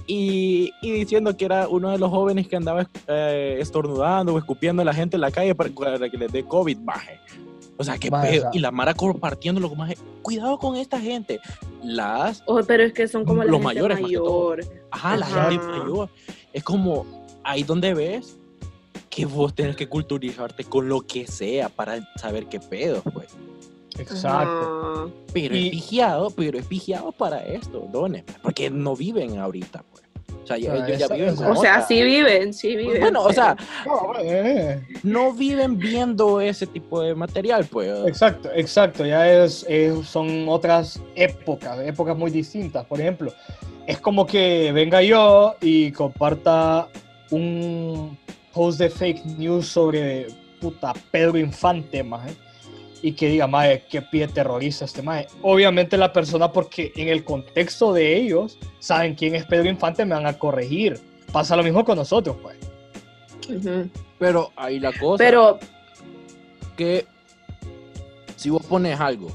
Y, 0.07 0.71
y 0.83 0.93
diciendo 0.93 1.37
que 1.37 1.45
era 1.45 1.69
uno 1.69 1.91
de 1.91 1.99
los 1.99 2.11
jóvenes 2.11 2.49
que 2.49 2.57
andaba 2.57 2.89
eh, 3.07 3.59
estornudando 3.61 4.35
o 4.35 4.39
escupiendo 4.39 4.83
a 4.83 4.85
la 4.85 4.95
gente 4.95 5.17
en 5.17 5.21
la 5.23 5.31
calle 5.31 5.55
para, 5.55 5.71
para 5.71 6.09
que 6.11 6.17
les 6.17 6.33
dé 6.33 6.45
COVID, 6.45 6.79
maje. 6.79 7.19
O 7.81 7.85
sea, 7.85 7.97
qué 7.97 8.11
Maje, 8.11 8.31
pedo. 8.31 8.39
o 8.39 8.43
sea- 8.43 8.51
Y 8.55 8.59
la 8.59 8.71
Mara 8.73 8.93
compartiéndolo, 8.95 9.73
maje. 9.75 9.97
Cuidado 10.23 10.59
con 10.59 10.75
esta 10.77 10.99
gente. 11.01 11.39
Las 11.83 12.43
Oh, 12.47 12.61
pero 12.67 12.83
es 12.83 12.93
que 12.93 13.07
son 13.07 13.25
como 13.25 13.39
la 13.45 13.51
Los 13.51 13.61
gente 13.61 13.65
mayores, 13.67 14.01
más 14.01 14.11
que 14.11 14.17
todo. 14.17 14.51
mayor. 14.57 14.65
Ajá, 14.91 15.17
la 15.17 15.27
Ajá. 15.27 15.51
gente 15.51 15.65
mayor. 15.67 16.09
Es 16.53 16.65
como 16.65 17.07
ahí 17.45 17.63
donde 17.63 17.95
ves 17.95 18.37
que 19.19 19.27
vos 19.27 19.55
tenés 19.55 19.75
que 19.77 19.89
culturizarte 19.89 20.65
con 20.65 20.89
lo 20.89 21.01
que 21.01 21.27
sea 21.27 21.69
para 21.69 21.99
saber 22.17 22.47
qué 22.47 22.61
pedo, 22.61 23.03
pues. 23.03 23.29
Exacto. 23.99 25.13
Pero 25.33 25.57
Y- 25.57 25.67
es 25.67 25.71
vigiado, 25.73 26.31
pero 26.31 26.59
es 26.59 26.69
vigiado 26.69 27.13
para 27.13 27.45
esto, 27.45 27.89
dones, 27.93 28.25
porque 28.43 28.71
no 28.71 28.95
viven 28.95 29.39
ahorita, 29.39 29.83
pues. 29.91 30.05
O 30.45 30.47
sea, 30.47 30.57
ya- 30.57 30.73
O 30.73 30.77
sea, 30.77 30.87
ellos 30.87 30.99
ya 30.99 31.05
esa- 31.07 31.15
viven 31.15 31.31
o 31.31 31.37
sea- 31.37 31.51
O 31.51 31.57
sea, 31.57 31.73
otra- 31.75 31.87
sí 31.89 32.03
viven, 32.03 32.55
sí 32.55 32.77
viven. 32.77 33.01
Bueno, 33.01 33.23
o 33.25 33.33
sea, 33.33 33.57
eh. 34.23 34.81
no 35.03 35.33
viven 35.33 35.79
viendo 35.79 36.41
ese 36.41 36.67
tipo 36.67 37.03
de 37.03 37.15
material, 37.15 37.67
pues. 37.67 37.91
Exacto, 38.07 38.49
exacto. 38.55 39.05
Ya 39.05 39.31
es, 39.31 39.67
es- 39.69 40.07
son 40.07 40.49
otras 40.49 41.03
épocas, 41.17 41.81
épocas 41.81 42.17
muy 42.17 42.31
distintas. 42.31 42.87
Por 42.87 43.01
ejemplo, 43.01 43.33
es 43.87 43.99
como 43.99 44.27
que 44.27 44.71
venga 44.73 45.03
yo 45.03 45.55
y 45.61 45.93
comparta 45.93 46.89
un 47.31 48.17
post 48.53 48.79
de 48.79 48.91
fake 48.91 49.25
news 49.39 49.67
sobre 49.67 50.29
puta 50.61 50.93
Pedro 51.11 51.39
Infante, 51.39 52.03
maje, 52.03 52.35
y 53.03 53.13
que 53.13 53.29
diga, 53.29 53.47
maje, 53.47 53.85
qué 53.89 54.03
pie 54.03 54.27
terrorista 54.29 54.85
este 54.85 55.03
maje. 55.03 55.29
Obviamente 55.43 55.97
la 55.97 56.13
persona, 56.13 56.51
porque 56.51 56.93
en 56.97 57.09
el 57.09 57.25
contexto 57.25 57.93
de 57.93 58.17
ellos, 58.17 58.59
saben 58.81 59.15
quién 59.15 59.35
es 59.35 59.45
Pedro 59.45 59.69
Infante, 59.69 60.05
me 60.05 60.15
van 60.15 60.27
a 60.27 60.37
corregir. 60.37 61.01
Pasa 61.33 61.55
lo 61.55 61.63
mismo 61.63 61.85
con 61.85 61.97
nosotros, 61.97 62.37
pues. 62.43 62.57
Pero 64.19 64.53
ahí 64.57 64.79
la 64.79 64.93
cosa 64.93 65.17
Pero 65.17 65.59
que 66.77 67.07
si 68.37 68.51
vos 68.51 68.65
pones 68.67 68.99
algo 69.01 69.29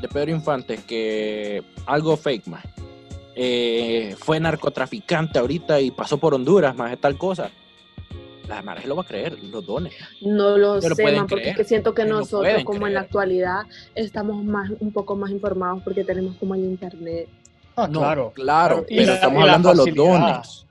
de 0.00 0.08
Pedro 0.08 0.30
Infante 0.30 0.78
que 0.78 1.62
algo 1.86 2.16
fake, 2.16 2.46
más 2.46 2.64
fue 4.18 4.40
narcotraficante 4.40 5.38
ahorita 5.38 5.80
y 5.80 5.90
pasó 5.90 6.18
por 6.18 6.34
Honduras, 6.34 6.76
más 6.76 6.98
tal 7.00 7.16
cosa. 7.16 7.50
La 8.50 8.62
madre 8.62 8.88
lo 8.88 8.96
va 8.96 9.02
a 9.02 9.06
creer, 9.06 9.38
los 9.44 9.64
dones. 9.64 9.94
No 10.22 10.58
lo 10.58 10.80
sé, 10.80 10.88
porque 11.28 11.50
es 11.50 11.56
que 11.56 11.62
siento 11.62 11.94
que 11.94 12.04
nosotros, 12.04 12.64
como 12.64 12.88
en 12.88 12.94
la 12.94 13.02
actualidad, 13.02 13.62
estamos 13.94 14.42
más 14.42 14.70
un 14.80 14.92
poco 14.92 15.14
más 15.14 15.30
informados 15.30 15.84
porque 15.84 16.02
tenemos 16.02 16.34
como 16.36 16.56
el 16.56 16.64
internet. 16.64 17.28
Ah, 17.76 17.88
claro. 17.88 18.32
Claro, 18.34 18.84
pero 18.88 19.12
estamos 19.12 19.40
hablando 19.40 19.68
de 19.70 19.76
los 19.76 19.94
dones. 19.94 20.66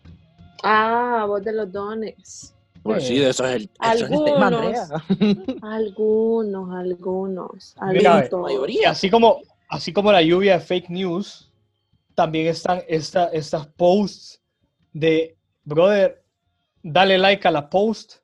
Ah, 0.61 1.23
vos 1.25 1.41
de 1.41 1.53
los 1.53 1.71
dones. 1.71 2.53
Pues 2.83 3.07
sí, 3.07 3.17
de 3.17 3.29
eso 3.29 3.45
es 3.45 3.55
el, 3.55 3.69
algunos, 3.79 4.91
algunos, 5.61 6.75
algunos, 6.75 7.75
Mira, 7.93 8.27
mayoría. 8.29 8.89
Así 8.89 9.09
como, 9.09 9.39
así 9.69 9.93
como 9.93 10.11
la 10.11 10.21
lluvia 10.21 10.55
de 10.55 10.59
fake 10.59 10.89
news, 10.89 11.49
también 12.13 12.47
están 12.47 12.81
esta, 12.89 13.27
estas 13.27 13.67
posts 13.67 14.41
de, 14.91 15.37
brother, 15.63 16.21
dale 16.83 17.17
like 17.17 17.47
a 17.47 17.51
la 17.51 17.69
post 17.69 18.17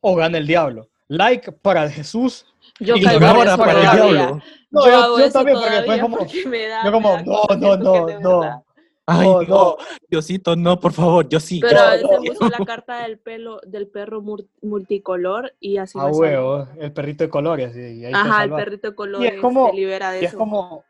o 0.00 0.14
gana 0.14 0.38
el 0.38 0.46
diablo. 0.46 0.88
Like 1.08 1.52
para 1.52 1.90
Jesús 1.90 2.46
yo 2.80 2.96
y 2.96 3.06
ahora 3.06 3.56
para 3.56 3.72
el 3.72 3.80
diablo. 3.80 4.42
No, 4.70 4.86
yo, 4.86 5.18
yo, 5.18 5.30
también, 5.30 5.58
porque 5.58 5.74
después 5.76 6.00
como, 6.00 6.26
yo 6.26 6.92
como, 6.92 7.18
no, 7.18 7.44
no, 7.56 7.76
no, 7.76 8.20
no. 8.20 8.64
Ay, 9.04 9.28
no, 9.48 9.76
Diosito, 10.08 10.54
no, 10.54 10.78
por 10.78 10.92
favor, 10.92 11.28
yo 11.28 11.40
sí. 11.40 11.60
Pero 11.60 11.80
a 11.80 11.90
veces 11.90 12.08
puso 12.24 12.48
la 12.48 12.64
carta 12.64 13.02
del 13.02 13.18
pelo 13.18 13.60
del 13.66 13.88
perro 13.88 14.22
multicolor 14.62 15.52
y 15.60 15.76
así 15.76 15.98
Ah, 16.00 16.06
huevo, 16.06 16.68
el 16.78 16.92
perrito 16.92 17.24
de 17.24 17.30
colores. 17.30 17.76
Y 17.76 18.04
ahí 18.04 18.12
Ajá, 18.14 18.44
el 18.44 18.50
perrito 18.52 18.90
de 18.90 18.94
colores 18.94 19.40
se 19.40 19.72
libera 19.74 20.12
de 20.12 20.22
y 20.22 20.24
eso. 20.24 20.36
Es 20.36 20.38
como, 20.38 20.84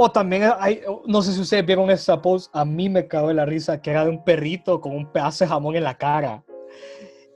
o 0.00 0.10
también 0.10 0.50
hay, 0.58 0.80
no 1.06 1.22
sé 1.22 1.32
si 1.32 1.40
ustedes 1.40 1.66
vieron 1.66 1.90
esa 1.90 2.22
post, 2.22 2.50
a 2.54 2.64
mí 2.64 2.88
me 2.88 3.06
cagó 3.06 3.32
la 3.32 3.44
risa, 3.44 3.82
que 3.82 3.90
era 3.90 4.04
de 4.04 4.10
un 4.10 4.24
perrito 4.24 4.80
con 4.80 4.94
un 4.94 5.10
pedazo 5.10 5.44
de 5.44 5.48
jamón 5.48 5.76
en 5.76 5.84
la 5.84 5.96
cara. 5.96 6.44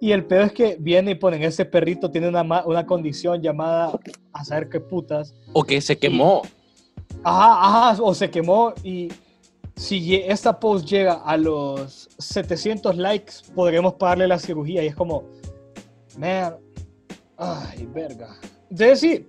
Y 0.00 0.12
el 0.12 0.24
pedo 0.24 0.42
es 0.42 0.52
que 0.52 0.76
viene 0.80 1.12
y 1.12 1.14
ponen, 1.14 1.42
ese 1.42 1.64
perrito 1.64 2.10
tiene 2.10 2.28
una, 2.28 2.42
una 2.64 2.86
condición 2.86 3.40
llamada, 3.40 3.98
a 4.32 4.44
saber 4.44 4.68
qué 4.68 4.80
putas. 4.80 5.34
O 5.52 5.64
que 5.64 5.80
se 5.80 5.98
quemó. 5.98 6.42
ajá, 7.22 7.90
ajá, 7.90 8.02
o 8.02 8.14
se 8.14 8.30
quemó 8.30 8.74
y 8.82 9.08
si 9.76 10.16
esta 10.16 10.58
post 10.58 10.86
llega 10.86 11.14
a 11.14 11.36
los 11.36 12.08
700 12.18 12.96
likes, 12.96 13.34
podremos 13.54 13.94
pagarle 13.94 14.28
la 14.28 14.38
cirugía. 14.38 14.82
Y 14.84 14.88
es 14.88 14.94
como, 14.94 15.24
man, 16.18 16.56
ay, 17.36 17.88
verga. 17.92 18.36
Entonces 18.70 19.00
sí, 19.00 19.28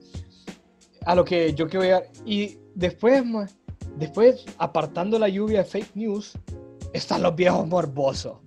a 1.05 1.15
lo 1.15 1.23
que 1.25 1.53
yo 1.53 1.67
quiero 1.67 1.83
llegar. 1.83 2.07
Y 2.25 2.57
después, 2.75 3.23
después, 3.97 4.45
apartando 4.57 5.19
la 5.19 5.29
lluvia 5.29 5.59
de 5.59 5.65
fake 5.65 5.95
news, 5.95 6.33
están 6.93 7.23
los 7.23 7.35
viejos 7.35 7.67
morbosos. 7.67 8.37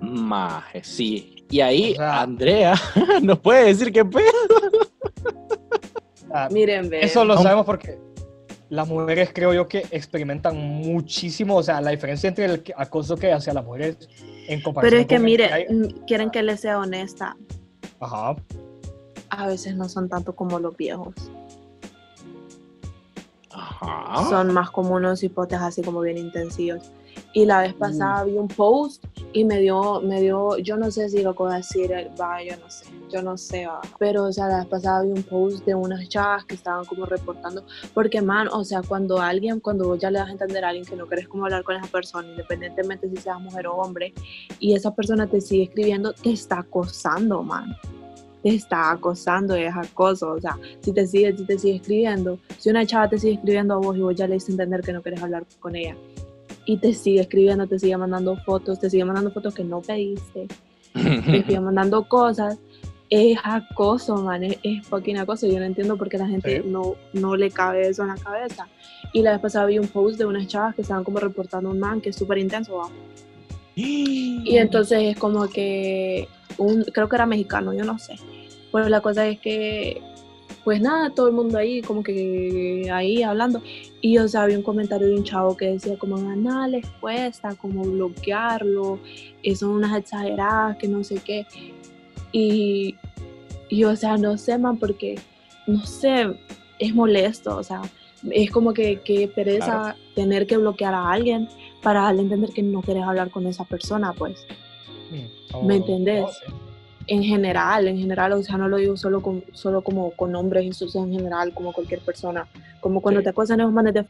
Maje, 0.00 0.82
sí. 0.82 1.44
Y 1.50 1.60
ahí, 1.60 1.94
Andrea 1.98 2.74
nos 3.22 3.38
puede 3.38 3.66
decir 3.66 3.92
qué 3.92 4.04
pedo. 4.04 4.30
Miren, 6.50 6.88
ve. 6.88 7.04
Eso 7.04 7.24
lo 7.24 7.36
sabemos 7.36 7.66
porque 7.66 7.98
las 8.70 8.88
mujeres 8.88 9.30
creo 9.34 9.52
yo 9.52 9.68
que 9.68 9.84
experimentan 9.90 10.56
muchísimo, 10.56 11.56
o 11.56 11.62
sea, 11.62 11.82
la 11.82 11.90
diferencia 11.90 12.28
entre 12.28 12.46
el 12.46 12.64
acoso 12.76 13.16
que 13.16 13.30
hacia 13.30 13.52
las 13.52 13.64
mujeres 13.66 14.08
en 14.48 14.62
comparación 14.62 14.90
Pero 14.90 15.02
es 15.02 15.06
que, 15.06 15.18
mire, 15.18 15.66
quieren 16.06 16.30
que 16.30 16.42
les 16.42 16.60
sea 16.60 16.78
honesta. 16.78 17.36
Ajá. 18.00 18.34
A 19.28 19.46
veces 19.46 19.76
no 19.76 19.90
son 19.90 20.08
tanto 20.08 20.34
como 20.34 20.58
los 20.58 20.74
viejos. 20.74 21.14
Ajá. 23.54 24.28
Son 24.28 24.52
más 24.52 24.70
como 24.70 24.94
unos 24.94 25.22
hipotes 25.22 25.60
así 25.60 25.82
como 25.82 26.00
bien 26.00 26.18
intensivos. 26.18 26.90
Y 27.34 27.46
la 27.46 27.62
vez 27.62 27.74
pasada 27.74 28.24
vi 28.24 28.36
un 28.36 28.48
post 28.48 29.04
y 29.32 29.44
me 29.44 29.58
dio, 29.60 30.00
me 30.02 30.20
dio, 30.20 30.58
yo 30.58 30.76
no 30.76 30.90
sé 30.90 31.08
si 31.08 31.22
lo 31.22 31.34
puedo 31.34 31.50
decir, 31.52 31.90
va, 32.20 32.42
yo 32.42 32.56
no 32.58 32.70
sé, 32.70 32.84
yo 33.10 33.22
no 33.22 33.38
sé, 33.38 33.66
va. 33.66 33.80
Pero, 33.98 34.24
o 34.24 34.32
sea, 34.32 34.48
la 34.48 34.58
vez 34.58 34.66
pasada 34.66 35.02
vi 35.02 35.12
un 35.12 35.22
post 35.22 35.64
de 35.64 35.74
unas 35.74 36.08
chavas 36.08 36.44
que 36.44 36.54
estaban 36.54 36.84
como 36.84 37.06
reportando, 37.06 37.64
porque, 37.94 38.20
man, 38.20 38.48
o 38.52 38.64
sea, 38.64 38.82
cuando 38.82 39.18
alguien, 39.18 39.60
cuando 39.60 39.88
vos 39.88 39.98
ya 39.98 40.10
le 40.10 40.18
das 40.18 40.28
a 40.28 40.32
entender 40.32 40.64
a 40.64 40.68
alguien 40.68 40.84
que 40.84 40.96
no 40.96 41.06
querés 41.06 41.28
como 41.28 41.44
hablar 41.44 41.64
con 41.64 41.76
esa 41.76 41.86
persona, 41.86 42.28
independientemente 42.28 43.08
si 43.08 43.16
seas 43.16 43.40
mujer 43.40 43.66
o 43.66 43.76
hombre, 43.76 44.12
y 44.58 44.74
esa 44.74 44.94
persona 44.94 45.26
te 45.26 45.40
sigue 45.40 45.64
escribiendo, 45.64 46.12
te 46.12 46.32
está 46.32 46.58
acosando, 46.58 47.42
man 47.42 47.74
te 48.42 48.50
está 48.50 48.90
acosando, 48.90 49.54
es 49.54 49.74
acoso, 49.74 50.32
o 50.32 50.40
sea, 50.40 50.58
si 50.80 50.92
te 50.92 51.06
sigue, 51.06 51.36
si 51.36 51.44
te 51.44 51.58
sigue 51.58 51.76
escribiendo, 51.76 52.38
si 52.58 52.70
una 52.70 52.84
chava 52.86 53.08
te 53.08 53.18
sigue 53.18 53.34
escribiendo 53.34 53.74
a 53.74 53.78
vos 53.78 53.96
y 53.96 54.00
vos 54.00 54.14
ya 54.14 54.26
le 54.26 54.34
a 54.34 54.38
entender 54.48 54.80
que 54.80 54.92
no 54.92 55.02
querés 55.02 55.22
hablar 55.22 55.44
con 55.60 55.76
ella, 55.76 55.96
y 56.64 56.76
te 56.78 56.92
sigue 56.92 57.20
escribiendo, 57.20 57.66
te 57.66 57.78
sigue 57.78 57.96
mandando 57.96 58.36
fotos, 58.36 58.78
te 58.78 58.90
sigue 58.90 59.04
mandando 59.04 59.30
fotos 59.30 59.54
que 59.54 59.64
no 59.64 59.80
pediste, 59.80 60.46
te 60.94 61.42
sigue 61.44 61.60
mandando 61.60 62.08
cosas, 62.08 62.58
es 63.12 63.36
acoso, 63.44 64.16
man, 64.16 64.42
es, 64.42 64.86
fucking 64.86 65.18
acoso. 65.18 65.46
Yo 65.46 65.58
no 65.58 65.66
entiendo 65.66 65.98
por 65.98 66.08
qué 66.08 66.16
la 66.16 66.26
gente 66.26 66.62
no, 66.64 66.94
no 67.12 67.36
le 67.36 67.50
cabe 67.50 67.86
eso 67.86 68.02
en 68.02 68.08
la 68.08 68.14
cabeza. 68.14 68.68
Y 69.12 69.20
la 69.20 69.32
vez 69.32 69.40
pasada 69.40 69.66
vi 69.66 69.78
un 69.78 69.86
post 69.88 70.18
de 70.18 70.24
unas 70.24 70.46
chavas 70.46 70.74
que 70.74 70.80
estaban 70.80 71.04
como 71.04 71.18
reportando 71.18 71.68
un 71.68 71.78
man 71.78 72.00
que 72.00 72.08
es 72.08 72.16
súper 72.16 72.38
intenso, 72.38 72.80
Y 73.74 74.56
entonces 74.56 75.02
es 75.02 75.16
como 75.18 75.46
que, 75.48 76.26
un, 76.56 76.84
creo 76.84 77.08
que 77.08 77.16
era 77.16 77.26
mexicano, 77.26 77.74
yo 77.74 77.84
no 77.84 77.98
sé. 77.98 78.14
Pues 78.72 78.88
la 78.88 79.00
cosa 79.00 79.28
es 79.28 79.38
que 79.38 80.02
pues 80.64 80.80
nada, 80.80 81.10
todo 81.10 81.26
el 81.26 81.32
mundo 81.32 81.58
ahí, 81.58 81.82
como 81.82 82.02
que 82.02 82.88
ahí 82.92 83.22
hablando. 83.22 83.62
Y 84.00 84.18
o 84.18 84.28
sea, 84.28 84.42
había 84.42 84.56
un 84.56 84.62
comentario 84.62 85.08
de 85.08 85.14
un 85.14 85.24
chavo 85.24 85.56
que 85.56 85.72
decía 85.72 85.98
como, 85.98 86.16
ah, 86.16 86.36
nada 86.36 86.68
les 86.68 86.86
cuesta, 87.00 87.54
como 87.56 87.82
bloquearlo, 87.82 88.98
eh, 89.42 89.56
son 89.56 89.70
unas 89.70 89.98
exageradas, 89.98 90.76
que 90.76 90.88
no 90.88 91.02
sé 91.02 91.16
qué. 91.24 91.46
Y, 92.30 92.96
y 93.68 93.84
o 93.84 93.96
sea, 93.96 94.16
no 94.16 94.38
sé, 94.38 94.56
man, 94.58 94.78
porque, 94.78 95.18
no 95.66 95.84
sé, 95.84 96.32
es 96.78 96.94
molesto, 96.94 97.56
o 97.56 97.62
sea, 97.62 97.82
es 98.30 98.50
como 98.50 98.72
que, 98.72 99.00
que 99.00 99.26
pereza 99.26 99.96
tener 100.14 100.46
que 100.46 100.56
bloquear 100.56 100.94
a 100.94 101.10
alguien 101.10 101.48
para 101.82 102.02
darle 102.02 102.20
a 102.20 102.24
entender 102.24 102.50
que 102.50 102.62
no 102.62 102.82
quieres 102.82 103.02
hablar 103.02 103.30
con 103.30 103.46
esa 103.46 103.64
persona, 103.64 104.12
pues. 104.12 104.46
Mm, 105.10 105.66
¿Me 105.66 105.76
entendés? 105.76 106.26
En 107.06 107.22
general, 107.22 107.88
en 107.88 107.98
general, 107.98 108.32
o 108.32 108.42
sea, 108.42 108.56
no 108.56 108.68
lo 108.68 108.76
digo 108.76 108.96
solo, 108.96 109.22
con, 109.22 109.44
solo 109.52 109.82
como 109.82 110.12
con 110.12 110.34
hombres, 110.34 110.82
es 110.82 110.94
en 110.94 111.12
general, 111.12 111.52
como 111.54 111.72
cualquier 111.72 112.00
persona. 112.00 112.46
Como 112.80 113.00
cuando 113.00 113.22
te 113.22 113.28
acusan 113.28 113.60
esos 113.60 113.72
manes 113.72 113.94
de 113.94 114.06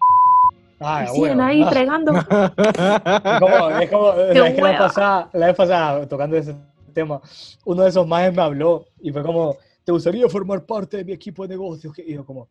Ah, 0.85 1.07
siguen 1.07 1.41
ahí 1.41 1.65
fregando. 1.65 2.13
como, 3.41 3.71
es 3.79 3.91
como 3.91 4.13
la, 4.35 4.43
vez 4.43 4.79
pasada, 4.79 5.31
la 5.33 5.47
vez 5.47 5.57
pasada, 5.57 6.09
tocando 6.09 6.37
ese 6.37 6.57
tema, 6.93 7.21
uno 7.65 7.83
de 7.83 7.89
esos 7.89 8.07
majes 8.07 8.35
me 8.35 8.43
habló 8.43 8.87
y 9.01 9.13
fue 9.13 9.23
como, 9.23 9.57
¿te 9.85 9.93
gustaría 9.93 10.29
formar 10.29 10.65
parte 10.65 10.97
de 10.97 11.05
mi 11.05 11.13
equipo 11.13 11.43
de 11.43 11.51
negocios? 11.51 11.97
Y 11.99 12.15
yo 12.15 12.27
como, 12.27 12.49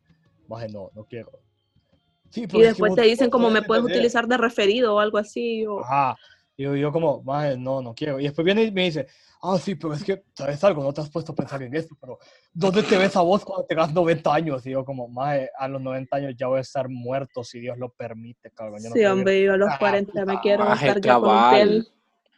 maje, 0.48 0.70
no, 0.70 0.90
no 0.96 1.04
quiero. 1.04 1.32
Sí, 2.30 2.48
y 2.50 2.62
después 2.62 2.96
te 2.96 3.02
dicen 3.02 3.30
como 3.30 3.50
me 3.50 3.62
puedes 3.62 3.84
utilizar 3.84 4.26
de 4.26 4.38
referido 4.38 4.96
o 4.96 5.00
algo 5.00 5.18
así. 5.18 5.66
O... 5.66 5.82
Ajá. 5.82 6.16
Y 6.62 6.64
yo, 6.64 6.76
yo 6.76 6.92
como, 6.92 7.24
maje, 7.24 7.58
no, 7.58 7.82
no 7.82 7.96
quiero. 7.96 8.20
Y 8.20 8.24
después 8.24 8.46
viene 8.46 8.64
y 8.64 8.72
me 8.72 8.84
dice, 8.84 9.08
ah, 9.42 9.58
sí, 9.58 9.74
pero 9.74 9.96
es 9.96 10.04
que, 10.04 10.24
¿sabes 10.36 10.64
algo? 10.64 10.84
No 10.84 10.94
te 10.94 11.02
has 11.02 11.10
puesto 11.10 11.32
a 11.32 11.36
pensar 11.36 11.64
en 11.64 11.76
esto, 11.76 11.96
pero 12.00 12.20
¿dónde 12.54 12.84
te 12.84 13.00
ves 13.00 13.16
a 13.16 13.22
vos 13.22 13.44
cuando 13.44 13.66
tengas 13.66 13.92
90 13.92 14.32
años? 14.32 14.66
Y 14.68 14.70
yo 14.70 14.86
como, 14.86 15.08
mae, 15.08 15.50
a 15.58 15.68
los 15.68 15.82
90 15.82 16.18
años 16.18 16.36
ya 16.38 16.46
voy 16.46 16.60
a 16.60 16.62
estar 16.62 16.88
muerto 16.88 17.44
si 17.44 17.60
Dios 17.60 17.80
lo 17.80 17.90
permite, 17.90 18.52
cabrón. 18.52 18.80
sí, 18.80 19.04
hombre, 19.06 19.42
yo 19.42 19.54
a 19.54 19.58
los 19.58 19.76
40 19.80 20.24
me 20.26 20.40
quiero 20.40 20.72
estar 20.72 21.02
ya 21.02 21.20
con 21.20 21.56
él. 21.56 21.88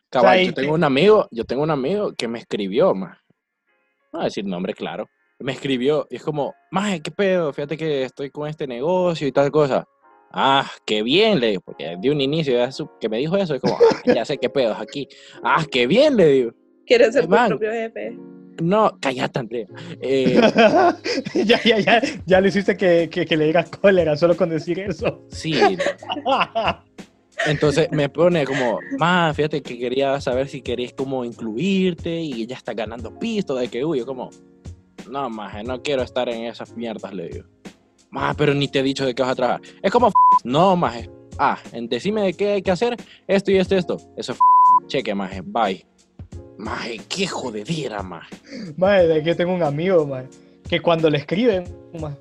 Cabal, 0.09 0.45
yo 0.45 0.53
tengo 0.53 0.73
un 0.75 0.83
amigo, 0.85 1.27
yo 1.31 1.43
tengo 1.43 1.63
un 1.63 1.71
amigo 1.71 2.13
que 2.13 2.29
me 2.29 2.39
escribió, 2.39 2.93
más. 2.93 3.17
No 4.13 4.19
voy 4.19 4.21
a 4.21 4.25
decir 4.25 4.45
nombre, 4.45 4.73
claro. 4.73 5.09
Me 5.39 5.51
escribió 5.51 6.07
y 6.09 6.15
es 6.15 6.23
como, 6.23 6.53
mae, 6.71 7.01
¿qué 7.01 7.11
pedo? 7.11 7.51
Fíjate 7.51 7.75
que 7.75 8.03
estoy 8.03 8.29
con 8.29 8.47
este 8.47 8.67
negocio 8.67 9.27
y 9.27 9.33
tal 9.33 9.51
cosa. 9.51 9.85
Ah, 10.35 10.67
qué 10.85 11.03
bien, 11.03 11.39
le 11.39 11.49
digo, 11.49 11.61
porque 11.61 11.95
de 11.99 12.09
un 12.09 12.19
inicio 12.19 12.57
que 12.99 13.07
me 13.07 13.19
dijo 13.19 13.37
eso, 13.37 13.53
es 13.53 13.61
como, 13.61 13.75
ah, 13.75 14.01
ya 14.13 14.25
sé 14.25 14.39
qué 14.39 14.49
pedo 14.49 14.73
aquí. 14.73 15.07
Ah, 15.43 15.63
qué 15.71 15.85
bien, 15.85 16.17
le 16.17 16.27
digo. 16.27 16.51
¿Quieres 16.87 17.13
ser 17.13 17.27
tu 17.27 17.29
propio 17.29 17.71
jefe? 17.71 18.17
No, 18.61 18.97
cállate, 18.99 19.39
Andrea. 19.39 19.67
Eh, 20.01 20.41
ya, 21.45 21.61
ya, 21.63 21.79
ya, 21.79 22.01
ya 22.25 22.41
le 22.41 22.47
hiciste 22.47 22.75
que, 22.75 23.09
que, 23.09 23.37
le 23.37 23.45
digas 23.45 23.69
cólera 23.69 24.17
solo 24.17 24.35
con 24.35 24.49
decir 24.49 24.79
eso. 24.79 25.23
Sí. 25.29 25.55
Entonces 27.45 27.91
me 27.91 28.09
pone 28.09 28.45
como, 28.45 28.79
más, 28.97 29.35
fíjate 29.35 29.61
que 29.61 29.77
quería 29.77 30.19
saber 30.19 30.47
si 30.47 30.61
querías 30.61 30.93
como 30.93 31.25
incluirte 31.25 32.21
y 32.21 32.45
ya 32.47 32.55
está 32.55 32.73
ganando 32.73 33.17
pisto 33.19 33.55
de 33.55 33.67
que, 33.67 33.85
uy, 33.85 33.99
yo 33.99 34.05
como, 34.05 34.31
no, 35.09 35.29
más, 35.29 35.63
no 35.63 35.81
quiero 35.83 36.01
estar 36.01 36.27
en 36.29 36.45
esas 36.45 36.75
mierdas, 36.75 37.13
le 37.13 37.29
digo. 37.29 37.45
Más, 38.13 38.35
pero 38.35 38.53
ni 38.53 38.67
te 38.67 38.79
he 38.79 38.83
dicho 38.83 39.07
de 39.07 39.15
qué 39.15 39.23
vas 39.23 39.31
a 39.31 39.35
trabajar. 39.35 39.61
Es 39.81 39.91
como, 39.91 40.11
no, 40.43 40.75
más, 40.75 41.09
ah, 41.39 41.57
decime 41.89 42.21
de 42.21 42.33
qué 42.35 42.51
hay 42.53 42.61
que 42.61 42.69
hacer, 42.69 42.95
esto 43.27 43.49
y 43.49 43.57
esto 43.57 43.73
y 43.73 43.79
esto. 43.79 43.97
Eso 44.15 44.33
es 44.33 44.39
cheque, 44.85 45.15
más, 45.15 45.31
bye. 45.45 45.83
Mae, 46.59 47.01
qué 47.09 47.25
jodedera, 47.25 48.03
mae. 48.03 48.21
Mae, 48.77 49.07
de 49.07 49.23
que 49.23 49.33
tengo 49.33 49.51
un 49.51 49.63
amigo, 49.63 50.05
mae, 50.05 50.27
que 50.69 50.79
cuando 50.79 51.09
le 51.09 51.17
escriben, 51.17 51.63
maje, 51.99 52.17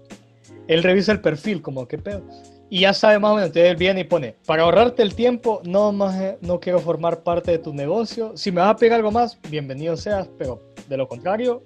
él 0.67 0.83
revisa 0.83 1.13
el 1.13 1.21
perfil, 1.21 1.61
como, 1.61 1.87
¿qué 1.87 1.99
pedo? 1.99 2.23
Y 2.71 2.81
ya 2.81 2.95
sabe 2.95 3.19
más 3.19 3.33
o 3.33 3.35
menos, 3.35 3.49
entonces 3.49 3.71
él 3.71 3.77
viene 3.77 4.01
y 4.01 4.05
pone, 4.05 4.35
para 4.47 4.63
ahorrarte 4.63 5.03
el 5.03 5.15
tiempo, 5.15 5.61
no, 5.65 5.93
maje, 5.93 6.39
no 6.41 6.59
quiero 6.59 6.79
formar 6.79 7.23
parte 7.23 7.51
de 7.51 7.59
tu 7.59 7.75
negocio. 7.75 8.35
Si 8.35 8.51
me 8.51 8.63
vas 8.63 8.71
a 8.71 8.77
pedir 8.77 8.95
algo 8.95 9.11
más, 9.11 9.39
bienvenido 9.51 9.95
seas, 9.99 10.27
pero 10.39 10.59
de 10.89 10.97
lo 10.97 11.07
contrario, 11.07 11.63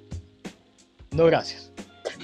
no 1.12 1.26
gracias. 1.26 1.70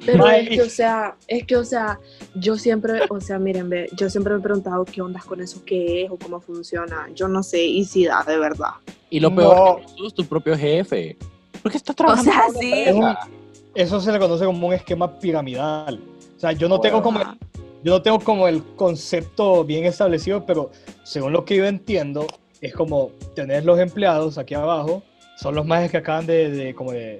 Pero 0.04 0.26
es 0.28 0.49
que, 0.49 0.62
o 0.62 0.68
sea, 0.68 1.16
es 1.28 1.44
que, 1.47 1.56
o 1.56 1.64
sea, 1.64 1.99
yo 2.35 2.56
siempre, 2.56 3.02
o 3.09 3.21
sea, 3.21 3.38
miren, 3.38 3.68
ve, 3.68 3.88
yo 3.97 4.11
siempre 4.11 4.32
me 4.35 4.40
he 4.40 4.42
preguntado 4.42 4.85
qué 4.85 5.00
ondas 5.00 5.25
con 5.25 5.40
eso, 5.40 5.62
qué 5.64 6.04
es 6.04 6.11
o 6.11 6.16
cómo 6.18 6.40
funciona. 6.40 7.09
Yo 7.14 7.28
no 7.28 7.42
sé, 7.42 7.62
y 7.64 7.85
si 7.85 8.04
da 8.06 8.25
de 8.26 8.38
verdad. 8.38 8.73
Y 9.11 9.21
lo 9.21 9.30
No. 9.30 9.37
peor 9.37 9.80
es 9.80 9.94
tú 9.94 10.04
sos 10.04 10.14
tu 10.14 10.25
propio 10.25 10.56
jefe. 10.56 11.16
¿Por 11.62 11.71
qué 11.71 11.78
estás 11.78 11.94
trabajando? 11.94 12.30
sea, 12.32 12.40
para 12.40 12.50
una 12.50 12.61
sí. 12.61 12.82
empresa? 12.88 13.28
Eso 13.75 14.00
se 14.00 14.12
le 14.12 14.18
conoce 14.18 14.44
como 14.44 14.66
un 14.66 14.75
esquema 14.75 15.18
piramidal. 15.18 16.00
O 16.37 16.40
sea, 16.40 16.52
yo 16.52 16.68
no 16.68 16.80
tengo 16.80 17.00
como 17.02 17.21
yo 17.85 17.92
no 17.94 18.02
tengo 18.02 18.21
como 18.21 18.47
el 18.49 18.62
concepto 18.76 19.64
bien 19.64 19.85
establecido, 19.85 20.44
pero 20.47 20.71
según 21.04 21.32
lo 21.32 21.44
que 21.44 21.56
yo 21.56 21.64
entiendo, 21.66 22.26
es 22.61 22.73
como 22.75 23.11
tener 23.35 23.64
los 23.64 23.78
empleados 23.80 24.38
aquí 24.38 24.54
abajo, 24.54 25.02
son 25.37 25.54
los 25.56 25.66
majes 25.66 25.90
que 25.90 25.97
acaban 25.97 26.25
de, 26.26 26.49
de- 26.50 26.75
como 26.76 26.92
de, 26.92 27.18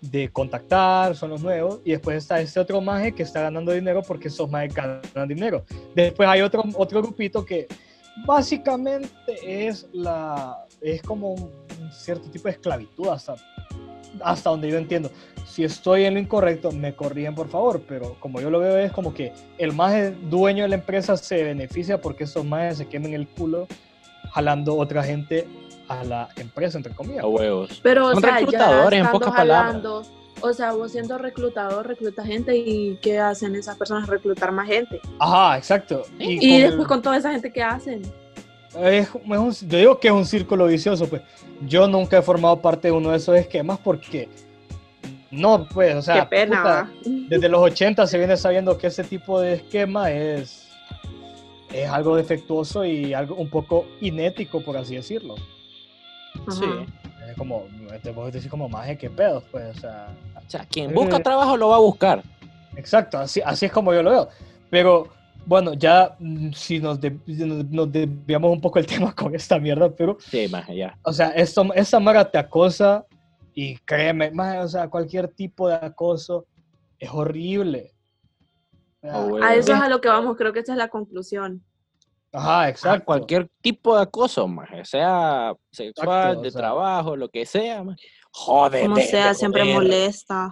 de 0.00 0.30
contactar, 0.30 1.16
son 1.16 1.30
los 1.30 1.42
nuevos, 1.42 1.80
y 1.84 1.92
después 1.92 2.16
está 2.16 2.40
este 2.40 2.60
otro 2.60 2.80
maje 2.80 3.12
que 3.12 3.22
está 3.22 3.42
ganando 3.42 3.72
dinero 3.72 4.02
porque 4.06 4.28
esos 4.28 4.50
majes 4.50 4.74
ganan 4.74 5.28
dinero. 5.28 5.64
Después 5.94 6.28
hay 6.28 6.40
otro, 6.42 6.64
otro 6.76 7.02
grupito 7.02 7.44
que 7.44 7.66
básicamente 8.26 9.10
es 9.42 9.86
la 9.92 10.64
es 10.80 11.02
como 11.02 11.32
un 11.32 11.50
cierto 11.90 12.30
tipo 12.30 12.44
de 12.44 12.52
esclavitud 12.52 13.08
hasta, 13.08 13.34
hasta 14.22 14.50
donde 14.50 14.70
yo 14.70 14.78
entiendo. 14.78 15.10
Si 15.46 15.64
estoy 15.64 16.04
en 16.04 16.14
lo 16.14 16.20
incorrecto, 16.20 16.70
me 16.70 16.94
corrigen 16.94 17.34
por 17.34 17.48
favor, 17.48 17.82
pero 17.88 18.16
como 18.20 18.40
yo 18.40 18.50
lo 18.50 18.60
veo 18.60 18.78
es 18.78 18.92
como 18.92 19.12
que 19.12 19.32
el 19.58 19.72
más 19.72 20.12
dueño 20.30 20.62
de 20.62 20.68
la 20.68 20.74
empresa 20.76 21.16
se 21.16 21.42
beneficia 21.42 22.00
porque 22.00 22.24
esos 22.24 22.44
más 22.44 22.76
se 22.76 22.86
quemen 22.86 23.14
el 23.14 23.26
culo 23.26 23.66
jalando 24.30 24.76
otra 24.76 25.02
gente 25.02 25.46
a 25.88 26.04
la 26.04 26.28
empresa, 26.36 26.78
entre 26.78 26.94
comillas. 26.94 27.24
A 27.24 27.26
huevos. 27.26 27.80
Pero, 27.82 28.06
o 28.08 28.12
Son 28.12 28.20
sea, 28.22 28.30
ya 28.32 28.36
reclutadores, 28.40 29.00
en 29.00 29.10
pocas 29.10 29.34
palabras. 29.34 29.82
o 30.40 30.52
sea, 30.52 30.72
vos 30.72 30.92
siendo 30.92 31.18
reclutador, 31.18 31.86
reclutas 31.86 32.26
gente 32.26 32.56
y 32.56 32.96
¿qué 33.02 33.18
hacen 33.18 33.54
esas 33.56 33.76
personas? 33.76 34.08
Reclutar 34.08 34.52
más 34.52 34.66
gente. 34.68 35.00
Ajá, 35.18 35.56
exacto. 35.58 36.02
Y, 36.18 36.38
con 36.38 36.48
el- 36.48 36.62
después 36.62 36.88
con 36.88 37.02
toda 37.02 37.16
esa 37.16 37.30
gente, 37.32 37.50
¿qué 37.52 37.62
hacen? 37.62 38.02
es- 38.80 39.08
es 39.08 39.10
un- 39.14 39.68
yo 39.68 39.78
digo 39.78 39.98
que 39.98 40.08
es 40.08 40.14
un 40.14 40.26
círculo 40.26 40.66
vicioso, 40.66 41.08
pues. 41.08 41.22
Yo 41.66 41.88
nunca 41.88 42.18
he 42.18 42.22
formado 42.22 42.60
parte 42.60 42.88
de 42.88 42.92
uno 42.92 43.10
de 43.10 43.16
esos 43.16 43.36
esquemas 43.36 43.78
porque 43.82 44.28
no, 45.30 45.66
pues, 45.68 45.94
o 45.96 46.02
sea, 46.02 46.20
Qué 46.20 46.26
pena. 46.26 46.58
puta, 46.62 46.90
desde 47.28 47.48
los 47.48 47.60
80 47.60 48.06
se 48.06 48.18
viene 48.18 48.36
sabiendo 48.36 48.78
que 48.78 48.86
ese 48.88 49.02
tipo 49.04 49.40
de 49.40 49.54
esquema 49.54 50.10
es, 50.12 50.68
es 51.72 51.88
algo 51.88 52.14
defectuoso 52.16 52.84
y 52.84 53.12
algo 53.12 53.34
un 53.34 53.50
poco 53.50 53.86
inético, 54.00 54.60
por 54.62 54.76
así 54.76 54.94
decirlo. 54.96 55.34
Sí. 56.50 56.64
Es 57.28 57.36
como, 57.36 57.64
te 58.02 58.12
puedo 58.12 58.30
decir 58.30 58.50
como 58.50 58.68
más 58.68 58.96
que 58.96 59.10
pedos, 59.10 59.44
pues, 59.50 59.76
o 59.76 59.80
sea, 59.80 60.08
O 60.36 60.50
sea, 60.50 60.64
quien 60.70 60.94
busca 60.94 61.18
Eh. 61.18 61.22
trabajo 61.22 61.56
lo 61.56 61.68
va 61.68 61.76
a 61.76 61.80
buscar. 61.80 62.22
exacto, 62.76 63.18
así, 63.18 63.40
así 63.44 63.66
es 63.66 63.72
como 63.72 63.92
yo 63.92 64.02
lo 64.02 64.10
veo. 64.10 64.28
Pero, 64.70 65.08
bueno, 65.44 65.74
ya 65.74 66.14
mm, 66.18 66.52
si 66.52 66.78
nos, 66.78 67.00
de- 67.00 67.18
nos, 67.26 67.64
nos 67.66 67.92
desviamos 67.92 68.50
un 68.52 68.60
poco 68.60 68.78
el 68.78 68.86
tema 69.10 69.14
con 69.14 69.34
esta 69.34 69.58
mierda, 69.58 69.90
pero, 69.90 70.16
Sí, 70.20 70.46
más 70.48 70.68
allá. 70.68 70.96
o 71.02 71.12
sea, 71.12 71.28
esto, 71.30 71.66
esa 71.74 71.98
mara 72.00 72.30
te 72.30 72.38
acosa 72.38 73.04
y 73.54 73.76
créeme, 73.78 74.30
maje, 74.30 74.58
o 74.60 74.68
sea, 74.68 74.88
cualquier 74.88 75.28
tipo 75.28 75.68
de 75.68 75.74
acoso 75.74 76.46
es 76.98 77.10
horrible. 77.12 77.92
O 79.00 79.00
sea, 79.00 79.12
Ah, 79.14 79.20
huevo. 79.26 79.44
A 79.44 79.54
eso 79.54 79.72
es 79.74 79.80
a 79.80 79.88
lo 79.88 80.00
que 80.00 80.08
vamos, 80.08 80.36
creo 80.36 80.52
que 80.52 80.60
esa 80.60 80.72
es 80.72 80.78
la 80.78 80.88
conclusión. 80.88 81.62
Ajá, 82.32 82.68
exacto. 82.68 83.06
Cualquier 83.06 83.48
tipo 83.60 83.96
de 83.96 84.02
acoso, 84.02 84.46
más, 84.46 84.68
sea 84.88 85.54
sexual, 85.70 86.08
Exacto, 86.08 86.42
de 86.42 86.48
o 86.48 86.50
sea. 86.50 86.60
trabajo, 86.60 87.16
lo 87.16 87.28
que 87.28 87.46
sea, 87.46 87.82
más. 87.82 87.98
Joder, 88.30 88.82
Como 88.82 88.96
sea, 88.96 89.34
siempre 89.34 89.64
molesta. 89.64 90.50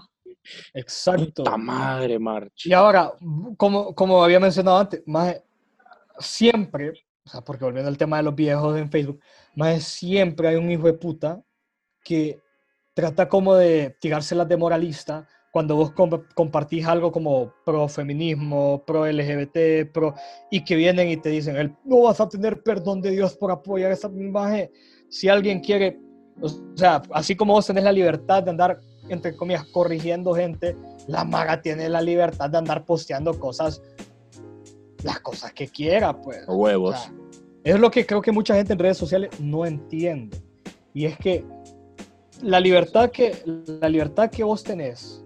Exacto. 0.72 1.44
Puta 1.44 1.56
madre, 1.56 2.18
March. 2.18 2.66
Y 2.66 2.72
ahora, 2.72 3.12
como, 3.56 3.94
como 3.94 4.24
había 4.24 4.40
mencionado 4.40 4.78
antes, 4.78 5.02
más 5.06 5.42
siempre, 6.18 6.92
o 7.24 7.28
sea, 7.28 7.42
porque 7.42 7.64
volviendo 7.64 7.88
al 7.88 7.98
tema 7.98 8.16
de 8.16 8.22
los 8.22 8.34
viejos 8.34 8.76
en 8.78 8.90
Facebook, 8.90 9.20
más 9.54 9.82
siempre 9.82 10.48
hay 10.48 10.56
un 10.56 10.70
hijo 10.70 10.86
de 10.86 10.94
puta 10.94 11.42
que 12.02 12.40
trata 12.94 13.28
como 13.28 13.54
de 13.54 13.96
tirárselas 14.00 14.48
de 14.48 14.56
moralista 14.56 15.28
cuando 15.56 15.74
vos 15.74 15.90
comp- 15.94 16.26
compartís 16.34 16.86
algo 16.86 17.10
como 17.10 17.50
pro 17.64 17.88
feminismo, 17.88 18.82
pro 18.86 19.06
LGBT, 19.06 19.86
pro 19.90 20.12
y 20.50 20.62
que 20.62 20.76
vienen 20.76 21.08
y 21.08 21.16
te 21.16 21.30
dicen, 21.30 21.56
"El- 21.56 21.74
no 21.82 22.02
vas 22.02 22.20
a 22.20 22.28
tener 22.28 22.62
perdón 22.62 23.00
de 23.00 23.10
Dios 23.12 23.34
por 23.38 23.50
apoyar 23.50 23.90
esa 23.90 24.08
imagen. 24.08 24.70
Si 25.08 25.30
alguien 25.30 25.60
quiere, 25.60 25.98
o 26.42 26.48
sea, 26.76 27.00
así 27.10 27.34
como 27.34 27.54
vos 27.54 27.66
tenés 27.66 27.84
la 27.84 27.92
libertad 27.92 28.42
de 28.42 28.50
andar, 28.50 28.80
entre 29.08 29.34
comillas, 29.34 29.64
corrigiendo 29.72 30.34
gente, 30.34 30.76
la 31.08 31.24
maga 31.24 31.62
tiene 31.62 31.88
la 31.88 32.02
libertad 32.02 32.50
de 32.50 32.58
andar 32.58 32.84
posteando 32.84 33.40
cosas, 33.40 33.80
las 35.04 35.20
cosas 35.20 35.54
que 35.54 35.68
quiera, 35.68 36.20
pues. 36.20 36.44
O 36.48 36.56
Huevos. 36.56 36.98
sea, 37.00 37.14
es 37.64 37.80
lo 37.80 37.90
que 37.90 38.04
creo 38.04 38.20
que 38.20 38.30
mucha 38.30 38.54
gente 38.56 38.74
en 38.74 38.78
redes 38.78 38.98
sociales 38.98 39.30
no 39.40 39.64
entiende. 39.64 40.36
Y 40.92 41.06
es 41.06 41.16
que 41.16 41.46
la 42.42 42.60
libertad 42.60 43.10
que, 43.10 43.34
la 43.80 43.88
libertad 43.88 44.28
que 44.28 44.44
vos 44.44 44.62
tenés 44.62 45.22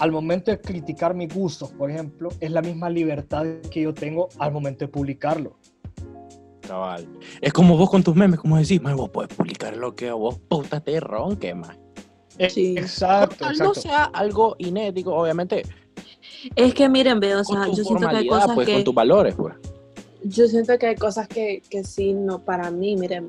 al 0.00 0.12
momento 0.12 0.50
de 0.50 0.60
criticar 0.60 1.14
mis 1.14 1.32
gustos, 1.32 1.70
por 1.72 1.90
ejemplo, 1.90 2.30
es 2.40 2.50
la 2.50 2.62
misma 2.62 2.90
libertad 2.90 3.44
que 3.70 3.82
yo 3.82 3.94
tengo 3.94 4.28
al 4.38 4.52
momento 4.52 4.84
de 4.84 4.88
publicarlo. 4.88 5.56
Cabal. 6.66 7.06
Es 7.40 7.52
como 7.52 7.76
vos 7.76 7.90
con 7.90 8.02
tus 8.02 8.14
memes, 8.16 8.40
como 8.40 8.56
decís, 8.56 8.80
"Mae, 8.80 8.94
vos 8.94 9.10
puedes 9.10 9.34
publicar 9.34 9.76
lo 9.76 9.94
que 9.94 10.08
a 10.08 10.14
vos 10.14 10.38
puta 10.48 10.80
te 10.80 10.98
ronque, 10.98 11.54
más. 11.54 11.76
Eh, 12.38 12.50
Sí. 12.50 12.74
Exacto, 12.76 13.44
no 13.44 13.50
exacto. 13.50 13.74
sea 13.74 14.04
algo 14.04 14.56
inédito, 14.58 15.14
obviamente, 15.14 15.62
Es 16.56 16.74
que 16.74 16.88
miren, 16.88 17.20
ve, 17.20 17.36
o 17.36 17.44
sea, 17.44 17.66
yo 17.68 17.84
siento 17.84 18.08
que 18.08 18.16
hay 18.16 18.26
cosas 18.26 18.50
pues, 18.54 18.66
que... 18.66 18.74
con 18.74 18.84
tus 18.84 18.94
valores, 18.94 19.34
pues. 19.34 19.54
Yo 20.26 20.46
siento 20.48 20.78
que 20.78 20.86
hay 20.86 20.94
cosas 20.96 21.28
que, 21.28 21.62
que 21.68 21.84
sí, 21.84 22.14
no, 22.14 22.42
para 22.42 22.70
mí, 22.70 22.96
miren, 22.96 23.28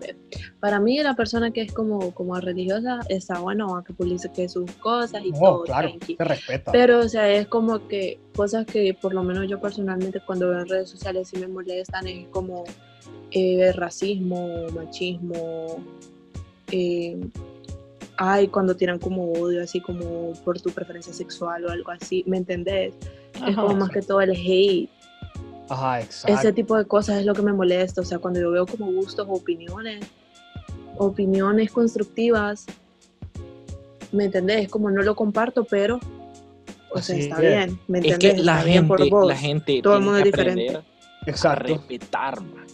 para 0.61 0.79
mí 0.79 0.97
la 1.03 1.13
persona 1.13 1.51
que 1.51 1.61
es 1.61 1.73
como, 1.73 2.13
como 2.13 2.39
religiosa 2.39 3.01
está 3.09 3.39
bueno 3.39 3.83
que 3.85 3.93
publique 3.93 4.47
sus 4.47 4.71
cosas 4.79 5.21
y 5.25 5.31
No, 5.31 5.39
todo, 5.39 5.63
claro, 5.63 5.89
tranqui. 5.89 6.15
se 6.15 6.23
respeta. 6.23 6.71
Pero, 6.71 6.99
o 6.99 7.09
sea, 7.09 7.29
es 7.29 7.47
como 7.47 7.85
que 7.89 8.19
cosas 8.33 8.65
que 8.65 8.93
por 8.93 9.13
lo 9.13 9.23
menos 9.23 9.49
yo 9.49 9.59
personalmente 9.59 10.21
cuando 10.25 10.49
veo 10.49 10.61
en 10.61 10.67
redes 10.69 10.89
sociales 10.89 11.27
sí 11.27 11.37
me 11.37 11.47
molestan, 11.49 12.07
es 12.07 12.27
como 12.29 12.63
eh, 13.31 13.73
racismo, 13.73 14.67
machismo, 14.73 15.83
eh, 16.71 17.19
ay, 18.17 18.47
cuando 18.47 18.75
tiran 18.75 18.99
como 18.99 19.33
odio, 19.33 19.61
así 19.61 19.81
como 19.81 20.31
por 20.45 20.61
tu 20.61 20.69
preferencia 20.71 21.13
sexual 21.13 21.65
o 21.65 21.69
algo 21.71 21.91
así, 21.91 22.23
¿me 22.25 22.37
entendés? 22.37 22.93
es 23.35 23.41
Ajá, 23.41 23.61
como 23.63 23.75
más 23.75 23.89
que 23.89 24.01
todo 24.01 24.21
el 24.21 24.31
hate. 24.31 24.89
Ajá, 25.69 26.01
exacto. 26.01 26.37
Ese 26.39 26.53
tipo 26.53 26.77
de 26.77 26.85
cosas 26.85 27.17
es 27.19 27.25
lo 27.25 27.33
que 27.33 27.41
me 27.41 27.53
molesta, 27.53 28.01
o 28.01 28.05
sea, 28.05 28.19
cuando 28.19 28.39
yo 28.39 28.51
veo 28.51 28.65
como 28.67 28.91
gustos 28.91 29.25
o 29.27 29.33
opiniones, 29.33 30.05
opiniones 30.97 31.71
constructivas, 31.71 32.65
¿me 34.11 34.25
entendés? 34.25 34.69
Como 34.69 34.89
no 34.91 35.01
lo 35.01 35.15
comparto, 35.15 35.63
pero, 35.65 35.99
o 36.91 37.01
sea, 37.01 37.15
Así 37.15 37.23
está 37.25 37.35
es. 37.35 37.41
bien, 37.41 37.79
¿me 37.87 37.99
Es 37.99 38.05
entendés? 38.05 38.33
que 38.35 38.43
la 38.43 38.53
Está 38.59 38.65
bien 38.65 38.87
por 38.87 38.99
gente, 38.99 39.15
vos. 39.15 39.27
la 39.27 39.35
gente 39.37 39.79
Todo 39.81 39.95
el 39.97 40.01
mundo 40.03 40.17
es 40.19 40.23
diferente. 40.25 40.75
a 40.77 40.83
Exacto. 41.25 41.63
respetar, 41.67 42.41
man. 42.41 42.65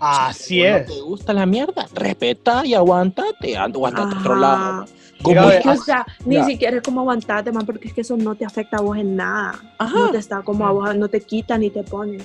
Así 0.00 0.44
Si 0.54 0.66
a 0.66 0.72
vos 0.72 0.80
es. 0.82 0.88
No 0.88 0.94
te 0.94 1.00
gusta 1.02 1.32
la 1.32 1.46
mierda, 1.46 1.86
respeta 1.94 2.64
y 2.66 2.74
aguantate, 2.74 3.56
aguantate 3.56 4.14
a 4.14 4.18
otro 4.18 4.32
Ajá. 4.32 4.40
lado. 4.40 4.72
man. 4.80 4.86
Como 5.22 5.50
Es 5.50 5.62
que, 5.62 5.68
o 5.68 5.76
sea, 5.76 6.06
ni 6.24 6.36
Ya. 6.36 6.44
siquiera 6.46 6.76
es 6.78 6.82
como 6.82 7.00
aguantarte, 7.00 7.52
man, 7.52 7.66
porque 7.66 7.88
es 7.88 7.94
que 7.94 8.00
eso 8.00 8.16
no 8.16 8.34
te 8.34 8.46
afecta 8.46 8.78
a 8.78 8.80
vos 8.80 8.96
en 8.96 9.16
nada. 9.16 9.60
Ajá. 9.78 9.98
No 9.98 10.10
te 10.10 10.16
está 10.18 10.40
como 10.42 10.66
a 10.66 10.72
vos, 10.72 10.96
no 10.96 11.08
te 11.08 11.20
quita 11.20 11.58
ni 11.58 11.68
te 11.70 11.82
pone. 11.82 12.18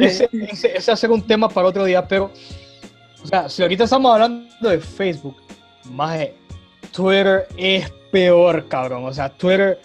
Ese, 0.00 0.28
ese, 0.32 0.76
ese 0.76 0.90
va 0.90 0.94
a 0.94 0.96
ser 0.96 1.10
un 1.10 1.26
tema 1.26 1.48
para 1.48 1.68
otro 1.68 1.84
día, 1.84 2.06
pero, 2.06 2.30
o 3.22 3.26
sea, 3.26 3.48
si 3.48 3.62
ahorita 3.62 3.84
estamos 3.84 4.12
hablando 4.12 4.68
de 4.68 4.78
Facebook, 4.78 5.36
más 5.90 6.18
Twitter 6.92 7.46
es 7.56 7.90
peor, 8.10 8.66
cabrón. 8.68 9.04
O 9.04 9.12
sea, 9.12 9.28
Twitter, 9.28 9.80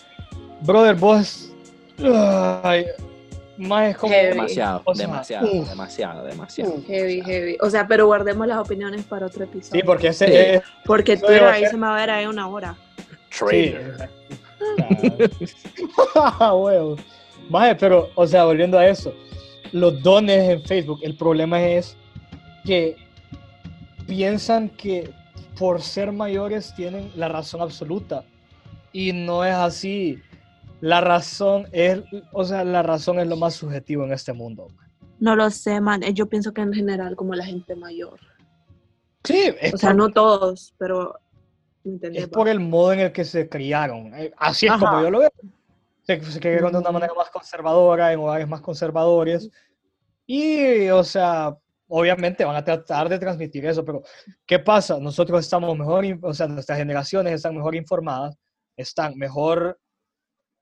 brother, 0.62 0.96
vos, 0.96 1.52
ay, 2.64 2.86
más 3.58 3.90
es 3.92 3.98
como, 3.98 4.14
Heavy. 4.14 4.30
Demasiado, 4.30 4.82
O 4.86 4.96
sea, 4.96 5.08
demasiado, 5.08 5.48
demasiado, 5.66 6.24
demasiado. 6.26 6.74
Heavy, 6.88 7.22
heavy. 7.22 7.58
O 7.62 7.70
sea, 7.70 7.88
pero 7.88 8.06
guardemos 8.06 8.48
las 8.48 8.58
opiniones 8.58 9.04
para 9.06 9.28
otro 9.28 9.44
episodio. 9.46 9.82
sí, 9.82 9.86
porque 9.86 10.10
ese 10.10 10.28
Sí. 10.28 10.34
es, 10.34 10.62
Porque 10.86 11.18
Twitter 11.18 11.44
ahí 11.46 11.66
se 11.66 11.78
me 11.78 11.88
va 11.88 11.96
a 11.96 12.00
ver 12.00 12.10
ahí 12.10 12.26
una 12.26 12.48
hora. 12.48 12.76
Sí. 13.30 13.76
Maje, 17.50 17.76
pero, 17.76 18.10
o 18.16 18.26
sea, 18.26 18.46
volviendo 18.46 18.78
a 18.78 18.88
eso, 18.88 19.14
los 19.72 20.02
dones 20.02 20.50
en 20.50 20.64
Facebook, 20.64 21.00
el 21.04 21.16
problema 21.16 21.62
es 21.62 21.96
que 22.64 22.96
piensan 24.08 24.70
que 24.70 25.12
por 25.58 25.82
ser 25.82 26.12
mayores 26.12 26.74
tienen 26.76 27.12
la 27.16 27.28
razón 27.28 27.62
absoluta. 27.62 28.24
Y 28.92 29.12
no 29.12 29.44
es 29.44 29.54
así. 29.54 30.22
La 30.82 31.02
razón 31.02 31.68
es, 31.72 32.02
o 32.32 32.44
sea, 32.46 32.64
la 32.64 32.84
razón 32.84 33.20
es 33.20 33.28
lo 33.28 33.36
más 33.36 33.56
subjetivo 33.56 34.04
en 34.04 34.14
este 34.14 34.34
mundo. 34.34 34.68
No 35.20 35.36
lo 35.36 35.50
sé, 35.50 35.82
man. 35.82 36.02
Yo 36.14 36.28
pienso 36.28 36.54
que 36.54 36.62
en 36.62 36.74
general 36.74 37.16
como 37.16 37.34
la 37.34 37.46
gente 37.46 37.76
mayor. 37.76 38.20
Sí, 39.24 39.52
es, 39.60 39.74
O 39.74 39.78
sea, 39.78 39.90
por, 39.90 39.98
no 39.98 40.10
todos, 40.10 40.74
pero... 40.78 41.20
¿me 41.84 42.00
es 42.14 42.28
por 42.28 42.48
el 42.48 42.60
modo 42.60 42.94
en 42.94 43.00
el 43.00 43.12
que 43.12 43.24
se 43.24 43.48
criaron. 43.48 44.14
Eh, 44.16 44.32
Así 44.38 44.66
es 44.66 44.74
como 44.74 44.88
Ajá. 44.88 45.04
yo 45.04 45.12
lo 45.12 45.20
veo. 45.20 45.32
Se, 46.06 46.22
se 46.24 46.40
de 46.40 46.64
una 46.64 46.80
Mm. 46.80 46.94
manera 46.94 47.14
más 47.14 47.30
conservadora, 47.30 48.14
en 48.14 48.20
hogares 48.20 48.48
más 48.48 48.62
conservadores. 48.62 49.50
Y, 50.28 50.88
o 50.90 51.04
sea, 51.04 51.56
obviamente 51.88 52.46
van 52.46 52.56
a 52.56 52.64
tratar 52.64 53.10
de 53.10 53.20
transmitir 53.20 53.66
eso, 53.66 53.84
pero 53.86 54.04
¿qué 54.46 54.60
pasa? 54.60 55.00
Nosotros 55.00 55.40
estamos 55.42 55.78
mejor, 55.78 56.06
o 56.22 56.34
sea, 56.34 56.48
nuestras 56.48 56.78
generaciones 56.78 57.34
están 57.34 57.56
mejor 57.56 57.76
informadas, 57.76 58.36
están 58.76 59.16
mejor 59.18 59.80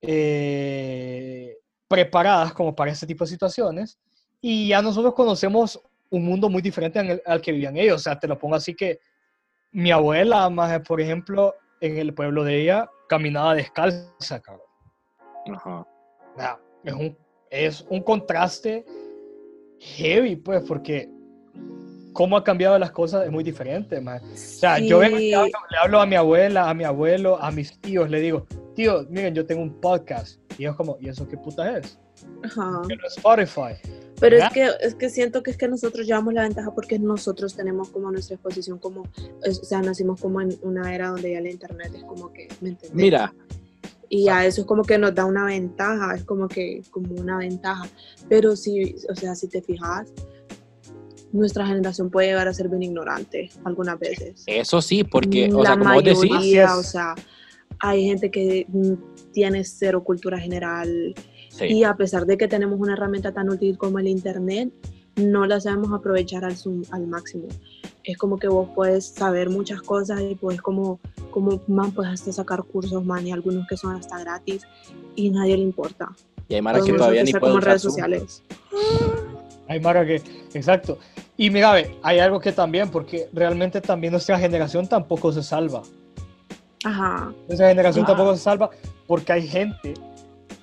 eh, 0.01 1.58
preparadas 1.88 2.53
como 2.53 2.75
para 2.75 2.91
este 2.91 3.08
tipo 3.08 3.23
de 3.23 3.29
situaciones 3.32 3.97
y 4.41 4.67
ya 4.69 4.82
nosotros 4.82 5.13
conocemos 5.13 5.82
un 6.10 6.25
mundo 6.25 6.49
muy 6.49 6.62
diferente 6.62 6.99
al, 6.99 7.21
al 7.25 7.41
que 7.41 7.53
vivían 7.53 7.77
ellos. 7.77 7.95
O 7.95 8.03
sea, 8.03 8.19
te 8.19 8.27
lo 8.27 8.38
pongo 8.38 8.56
así 8.56 8.75
que 8.75 8.99
mi 9.71 9.91
abuela, 9.91 10.49
más 10.49 10.82
por 10.82 10.99
ejemplo, 10.99 11.56
en 11.79 11.97
el 11.97 12.13
pueblo 12.13 12.43
de 12.43 12.62
ella, 12.62 12.89
caminaba 13.08 13.56
descalza, 13.56 14.41
cabrón. 14.41 14.72
Ajá. 15.51 15.86
Es 16.84 16.93
un, 16.93 17.17
es 17.49 17.86
un 17.89 18.01
contraste 18.01 18.86
heavy, 19.79 20.36
pues, 20.36 20.63
porque 20.67 21.10
cómo 22.13 22.38
ha 22.38 22.43
cambiado 22.43 22.77
las 22.77 22.91
cosas 22.91 23.25
es 23.25 23.32
muy 23.32 23.43
diferente, 23.43 23.99
man. 23.99 24.21
O 24.23 24.38
sea, 24.38 24.79
yo 24.79 24.99
vengo 24.99 25.17
y 25.17 25.21
le 25.21 25.27
Sí. 25.29 25.34
hablo, 25.34 25.51
le 25.71 25.77
hablo 25.77 26.01
a 26.01 26.06
mi 26.06 26.15
abuela, 26.15 26.69
a 26.69 26.73
mi 26.73 26.84
abuelo, 26.84 27.41
a 27.41 27.51
mis 27.51 27.79
tíos, 27.82 28.10
le 28.10 28.19
digo, 28.19 28.45
tío, 28.75 29.06
miren, 29.10 29.34
yo 29.34 29.45
tengo 29.45 29.62
un 29.62 29.79
podcast. 29.82 30.39
Y 30.58 30.63
ellos 30.63 30.75
como, 30.75 30.97
¿y 30.99 31.10
eso 31.10 31.27
qué 31.27 31.38
puta 31.38 31.77
es? 31.77 31.99
Ajá. 32.43 32.82
Es 32.89 33.17
Spotify. 33.17 33.73
Pero 34.19 34.38
es 34.38 34.49
que, 34.53 34.69
es 34.79 34.95
que 34.95 35.10
siento 35.10 35.41
que 35.43 35.51
es 35.51 35.58
que 35.58 35.67
nosotros 35.67 36.06
llevamos 36.06 36.34
la 36.34 36.43
ventaja 36.43 36.71
porque 36.73 36.97
nosotros 36.99 37.56
tenemos 37.56 37.89
como 37.89 38.12
nuestra 38.12 38.36
exposición 38.36 38.77
como, 38.77 39.01
o 39.01 39.51
sea, 39.51 39.82
nacimos 39.82 40.21
como 40.21 40.39
en 40.39 40.58
una 40.62 40.93
era 40.93 41.10
donde 41.10 41.32
ya 41.32 41.39
el 41.39 41.47
internet 41.47 41.91
es 41.95 42.03
como 42.03 42.32
que, 42.32 42.47
¿me 42.62 42.69
entendés? 42.69 42.93
Mira, 42.93 43.34
Y 44.15 44.26
ya 44.26 44.45
eso 44.45 44.62
es 44.62 44.67
como 44.67 44.84
que 44.84 44.99
nos 44.99 45.15
da 45.15 45.26
una 45.26 45.45
ventaja, 45.45 46.13
es 46.13 46.23
como 46.23 46.47
que, 46.47 46.84
como 46.91 47.15
una 47.15 47.39
ventaja. 47.39 47.89
Pero 48.30 48.56
si, 48.56 48.95
o 49.10 49.15
sea, 49.15 49.34
si 49.34 49.47
te 49.47 49.60
fijas, 49.60 50.13
nuestra 51.32 51.65
generación 51.65 52.12
puede 52.12 52.28
llegar 52.28 52.47
a 52.47 52.54
ser 52.54 52.69
bien 52.69 52.84
ignorante 52.84 53.49
algunas 53.63 53.97
veces. 53.97 54.43
eso 54.45 54.84
sí, 54.84 55.04
porque, 55.04 55.52
o 55.52 55.63
la 55.63 55.69
sea, 55.69 55.80
como 55.80 55.93
vos 55.95 56.04
decís, 56.04 56.30
mayoría, 56.30 56.65
Así 56.65 56.80
es. 56.80 56.86
o 56.86 56.91
sea, 56.91 57.15
hay 57.80 58.06
gente 58.06 58.30
que 58.30 58.67
mm, 58.69 59.32
tiene 59.32 59.63
cero 59.63 60.04
cultura 60.04 60.38
general, 60.38 61.15
sí, 61.49 61.65
y 61.65 61.84
a 61.84 61.95
pesar 61.95 62.28
de 62.28 62.38
que 62.38 62.47
tenemos 62.47 62.80
una 62.80 62.93
herramienta 62.93 63.32
tan 63.32 63.49
útil 63.49 63.80
como 63.80 63.97
el 63.97 64.08
Internet, 64.08 64.71
no 65.15 65.47
la 65.47 65.60
sabemos 65.60 65.91
aprovechar 65.91 66.45
al 66.45 67.08
máximo. 67.08 67.47
Es 68.03 68.17
como 68.17 68.37
que 68.37 68.47
vos 68.47 68.67
puedes 68.75 69.07
saber 69.07 69.49
muchas 69.49 69.81
cosas 69.81 70.21
y 70.21 70.35
puedes 70.35 70.61
como, 70.61 70.99
como 71.31 71.61
man, 71.67 71.91
puedes 71.91 72.11
hasta 72.13 72.31
sacar 72.33 72.63
cursos, 72.63 73.03
man, 73.05 73.25
y 73.25 73.31
algunos 73.31 73.65
que 73.67 73.77
son 73.77 73.95
hasta 73.95 74.19
gratis 74.19 74.63
y 75.15 75.29
nadie 75.29 75.55
le 75.57 75.63
importa. 75.63 76.09
y 76.49 76.55
hay 76.55 76.61
Mara 76.61 76.81
que 76.81 76.91
el 76.91 76.97
todavía 76.97 77.23
ni 77.23 77.31
puede 77.31 77.53
usar 77.53 77.63
redes 77.63 77.81
Zoom. 77.81 77.91
sociales. 77.93 78.43
Hay 79.69 79.79
Mara 79.79 80.05
que, 80.05 80.21
exacto. 80.53 80.97
Y 81.37 81.49
mira, 81.49 81.71
ve, 81.71 81.97
hay 82.03 82.19
algo 82.19 82.39
que 82.39 82.51
también, 82.51 82.89
porque 82.89 83.29
realmente 83.33 83.79
también 83.81 84.11
nuestra 84.11 84.37
generación 84.37 84.87
tampoco 84.87 85.31
se 85.31 85.41
salva. 85.41 85.81
Ajá. 86.83 87.31
Nuestra 87.47 87.69
generación 87.69 88.03
Ah. 88.03 88.07
tampoco 88.09 88.35
se 88.35 88.43
salva 88.43 88.69
porque 89.07 89.31
hay 89.31 89.47
gente 89.47 89.93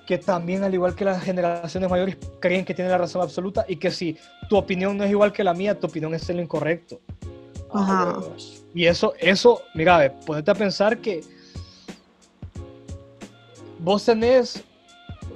que 0.05 0.17
también, 0.17 0.63
al 0.63 0.73
igual 0.73 0.93
que 0.95 1.05
las 1.05 1.23
generaciones 1.23 1.89
mayores, 1.89 2.17
creen 2.39 2.63
que 2.65 2.73
tienen 2.73 2.91
la 2.91 2.97
razón 2.99 3.21
absoluta 3.21 3.65
y 3.67 3.77
que 3.77 3.89
si 3.91 4.17
tu 4.49 4.57
opinión 4.57 4.97
no 4.97 5.03
es 5.03 5.09
igual 5.11 5.31
que 5.33 5.43
la 5.43 5.53
mía, 5.53 5.79
tu 5.79 5.87
opinión 5.87 6.13
es 6.13 6.29
en 6.29 6.37
lo 6.37 6.43
incorrecto. 6.43 6.99
Ajá. 7.73 8.19
Y 8.73 8.85
eso, 8.85 9.13
eso, 9.19 9.61
mira, 9.73 10.13
ponete 10.25 10.51
a 10.51 10.55
pensar 10.55 10.97
que 10.99 11.21
vos 13.79 14.05
tenés, 14.05 14.63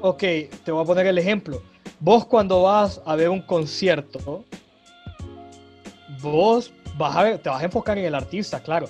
ok, 0.01 0.23
te 0.63 0.71
voy 0.71 0.83
a 0.83 0.85
poner 0.85 1.07
el 1.07 1.17
ejemplo. 1.17 1.61
Vos 1.99 2.25
cuando 2.25 2.63
vas 2.63 3.01
a 3.05 3.15
ver 3.15 3.29
un 3.29 3.41
concierto, 3.41 4.43
vos 6.21 6.71
vas 6.97 7.15
a 7.15 7.23
ver, 7.23 7.37
te 7.39 7.49
vas 7.49 7.61
a 7.61 7.65
enfocar 7.65 7.97
en 7.97 8.05
el 8.05 8.15
artista, 8.15 8.61
claro, 8.61 8.87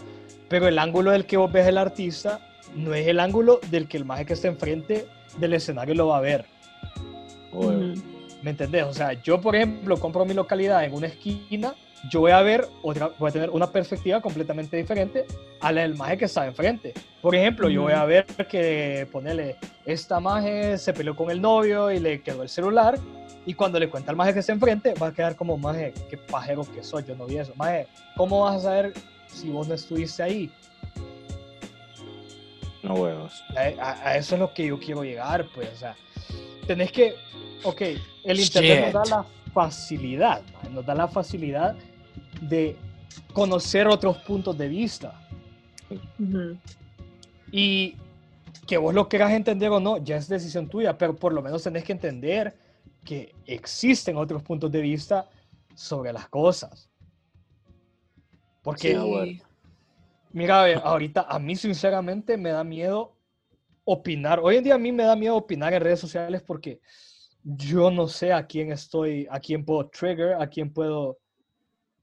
pero 0.49 0.67
el 0.67 0.77
ángulo 0.77 1.11
del 1.11 1.25
que 1.25 1.37
vos 1.37 1.51
ves 1.51 1.67
el 1.67 1.77
artista 1.77 2.39
no 2.75 2.93
es 2.93 3.07
el 3.07 3.19
ángulo 3.19 3.59
del 3.69 3.87
que 3.87 3.97
el 3.97 4.05
maje 4.05 4.25
que 4.25 4.33
está 4.33 4.47
enfrente 4.47 5.07
del 5.37 5.53
escenario 5.53 5.95
lo 5.95 6.07
va 6.07 6.17
a 6.17 6.21
ver. 6.21 6.45
¿Me 8.41 8.51
entendés? 8.51 8.83
O 8.83 8.93
sea, 8.93 9.13
yo, 9.13 9.39
por 9.41 9.55
ejemplo, 9.55 9.97
compro 9.97 10.25
mi 10.25 10.33
localidad 10.33 10.83
en 10.83 10.93
una 10.93 11.07
esquina, 11.07 11.73
yo 12.11 12.19
voy 12.21 12.31
a 12.31 12.41
ver 12.41 12.67
otra, 12.83 13.09
voy 13.17 13.29
a 13.29 13.31
tener 13.31 13.49
una 13.49 13.71
perspectiva 13.71 14.21
completamente 14.21 14.77
diferente 14.77 15.25
a 15.61 15.71
la 15.71 15.81
del 15.81 15.95
maje 15.95 16.17
que 16.17 16.25
está 16.25 16.45
enfrente. 16.45 16.93
Por 17.21 17.35
ejemplo, 17.35 17.69
yo 17.69 17.83
voy 17.83 17.93
a 17.93 18.05
ver 18.05 18.25
que, 18.25 19.07
ponele, 19.11 19.55
esta 19.85 20.19
maje 20.19 20.77
se 20.77 20.93
peleó 20.93 21.15
con 21.15 21.31
el 21.31 21.41
novio 21.41 21.91
y 21.91 21.99
le 21.99 22.21
quedó 22.21 22.43
el 22.43 22.49
celular, 22.49 22.97
y 23.47 23.53
cuando 23.53 23.79
le 23.79 23.89
cuenta 23.89 24.11
al 24.11 24.17
maje 24.17 24.33
que 24.33 24.39
está 24.39 24.51
enfrente, 24.53 24.93
va 25.01 25.07
a 25.07 25.13
quedar 25.13 25.35
como, 25.35 25.57
maje, 25.57 25.93
qué 26.09 26.17
pajero 26.17 26.63
que 26.63 26.83
soy, 26.83 27.03
yo 27.05 27.15
no 27.15 27.25
vi 27.25 27.37
eso. 27.37 27.53
Maje, 27.55 27.87
¿cómo 28.15 28.41
vas 28.41 28.57
a 28.57 28.59
saber 28.61 28.93
si 29.27 29.49
vos 29.49 29.67
no 29.67 29.75
estuviste 29.75 30.23
ahí? 30.23 30.51
No 32.83 32.93
huevos. 32.95 33.43
A, 33.55 33.61
a- 33.83 34.09
a 34.09 34.17
eso 34.17 34.35
es 34.35 34.41
lo 34.41 34.53
que 34.53 34.67
yo 34.67 34.79
quiero 34.79 35.03
llegar, 35.03 35.47
pues, 35.55 35.69
o 35.73 35.75
sea, 35.75 35.95
tenés 36.67 36.91
que, 36.91 37.15
ok, 37.63 37.81
el 38.23 38.39
internet 38.39 38.79
nos 38.93 39.03
Shit. 39.03 39.11
da 39.11 39.17
la 39.17 39.25
facilidad, 39.53 40.41
nos 40.71 40.85
da 40.85 40.93
la 40.95 41.07
facilidad 41.07 41.75
de 42.41 42.77
conocer 43.33 43.87
otros 43.87 44.17
puntos 44.19 44.57
de 44.57 44.67
vista 44.67 45.19
Ujú. 46.19 46.57
y 47.51 47.95
que 48.67 48.77
vos 48.77 48.93
lo 48.93 49.07
quieras 49.07 49.31
entender 49.31 49.69
o 49.71 49.79
no, 49.79 49.97
ya 49.97 50.17
es 50.17 50.27
decisión 50.27 50.67
tuya, 50.67 50.97
pero 50.97 51.15
por 51.15 51.33
lo 51.33 51.41
menos 51.41 51.63
tenés 51.63 51.83
que 51.83 51.91
entender 51.91 52.55
que 53.03 53.33
existen 53.45 54.17
otros 54.17 54.41
puntos 54.41 54.71
de 54.71 54.81
vista 54.81 55.29
sobre 55.75 56.11
las 56.11 56.27
cosas. 56.29 56.89
Porque 58.63 58.93
Sí, 58.93 58.97
bueno. 58.97 59.43
Mira, 60.31 60.61
a 60.61 60.65
ver, 60.65 60.81
ahorita 60.83 61.27
a 61.29 61.39
mí 61.39 61.55
sinceramente 61.55 62.35
me 62.37 62.49
da 62.49 62.63
miedo 62.63 63.15
opinar. 63.83 64.39
Hoy 64.39 64.57
en 64.57 64.63
día 64.63 64.75
a 64.75 64.79
mí 64.79 64.91
me 64.91 65.03
da 65.03 65.15
miedo 65.15 65.35
opinar 65.35 65.73
en 65.73 65.81
redes 65.81 65.99
sociales 65.99 66.41
porque 66.41 66.81
yo 67.43 67.91
no 67.91 68.07
sé 68.07 68.33
a 68.33 68.45
quién 68.45 68.71
estoy, 68.71 69.27
a 69.29 69.39
quién 69.39 69.63
puedo 69.63 69.87
trigger, 69.87 70.33
a 70.33 70.47
quién 70.47 70.73
puedo 70.73 71.19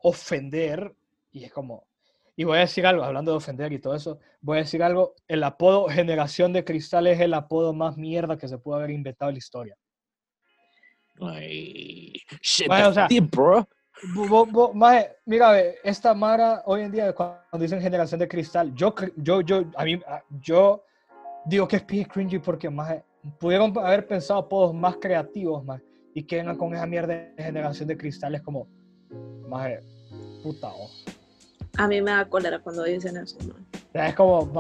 ofender. 0.03 0.95
Y 1.33 1.45
es 1.45 1.53
como, 1.53 1.87
y 2.37 2.45
voy 2.45 2.59
a 2.59 2.63
decir 2.63 2.87
algo, 2.87 3.05
hablando 3.05 3.31
de 3.31 3.37
ofender 3.39 3.73
y 3.73 3.79
todo 3.79 3.95
eso, 3.95 4.19
voy 4.41 4.59
a 4.59 4.61
decir 4.63 4.83
algo, 4.83 5.15
el 5.29 5.43
apodo 5.45 5.89
Generación 5.89 6.53
de 6.53 6.65
Cristal 6.65 7.07
es 7.07 7.21
el 7.21 7.35
apodo 7.35 7.73
más 7.73 7.97
mierda 7.97 8.37
que 8.37 8.49
se 8.49 8.59
pudo 8.59 8.77
haber 8.77 8.91
inventado 8.91 9.31
en 9.31 9.35
la 9.35 9.39
historia. 9.39 9.77
Ay, 11.21 12.15
shit, 12.41 12.67
Bueno, 12.67 12.89
o 12.89 12.93
sea, 12.93 13.07
deep, 13.09 13.31
bro. 13.31 13.69
Bo- 14.15 14.47
bo- 14.47 14.75
maje, 14.75 15.17
mira, 15.27 15.61
esta 15.85 16.13
Mara 16.15 16.63
hoy 16.67 16.83
en 16.83 16.91
día 16.91 17.13
cuando 17.15 17.59
dicen 17.61 17.81
generación 17.81 18.19
de 18.19 18.27
cristal, 18.27 18.75
yo, 18.75 18.95
yo, 19.17 19.43
yo, 19.43 19.65
a 19.77 19.85
mí, 19.85 20.01
yo 20.41 20.83
digo 21.45 21.69
que 21.69 21.77
es 21.77 21.85
cringy 22.09 22.39
porque 22.39 22.69
maje, 22.69 23.05
pudieron 23.39 23.77
haber 23.79 24.07
pensado 24.07 24.41
apodos 24.41 24.75
más 24.75 24.97
creativos, 24.97 25.65
más 25.65 25.81
y 26.15 26.25
que 26.25 26.37
vengan 26.37 26.57
con 26.57 26.75
esa 26.75 26.87
mierda 26.87 27.15
de 27.15 27.35
generación 27.43 27.89
de 27.89 27.97
cristal 27.97 28.35
es 28.35 28.43
como, 28.43 28.67
maje, 29.49 29.79
A 31.79 31.89
mí 31.89 32.03
me 32.03 32.11
da 32.11 32.29
cólera 32.29 32.59
cuando 32.61 32.85
dicen 32.85 33.17
eso, 33.17 33.37
man. 33.41 33.65
O 33.75 33.93
sea, 33.93 34.09
es 34.09 34.15
como, 34.15 34.51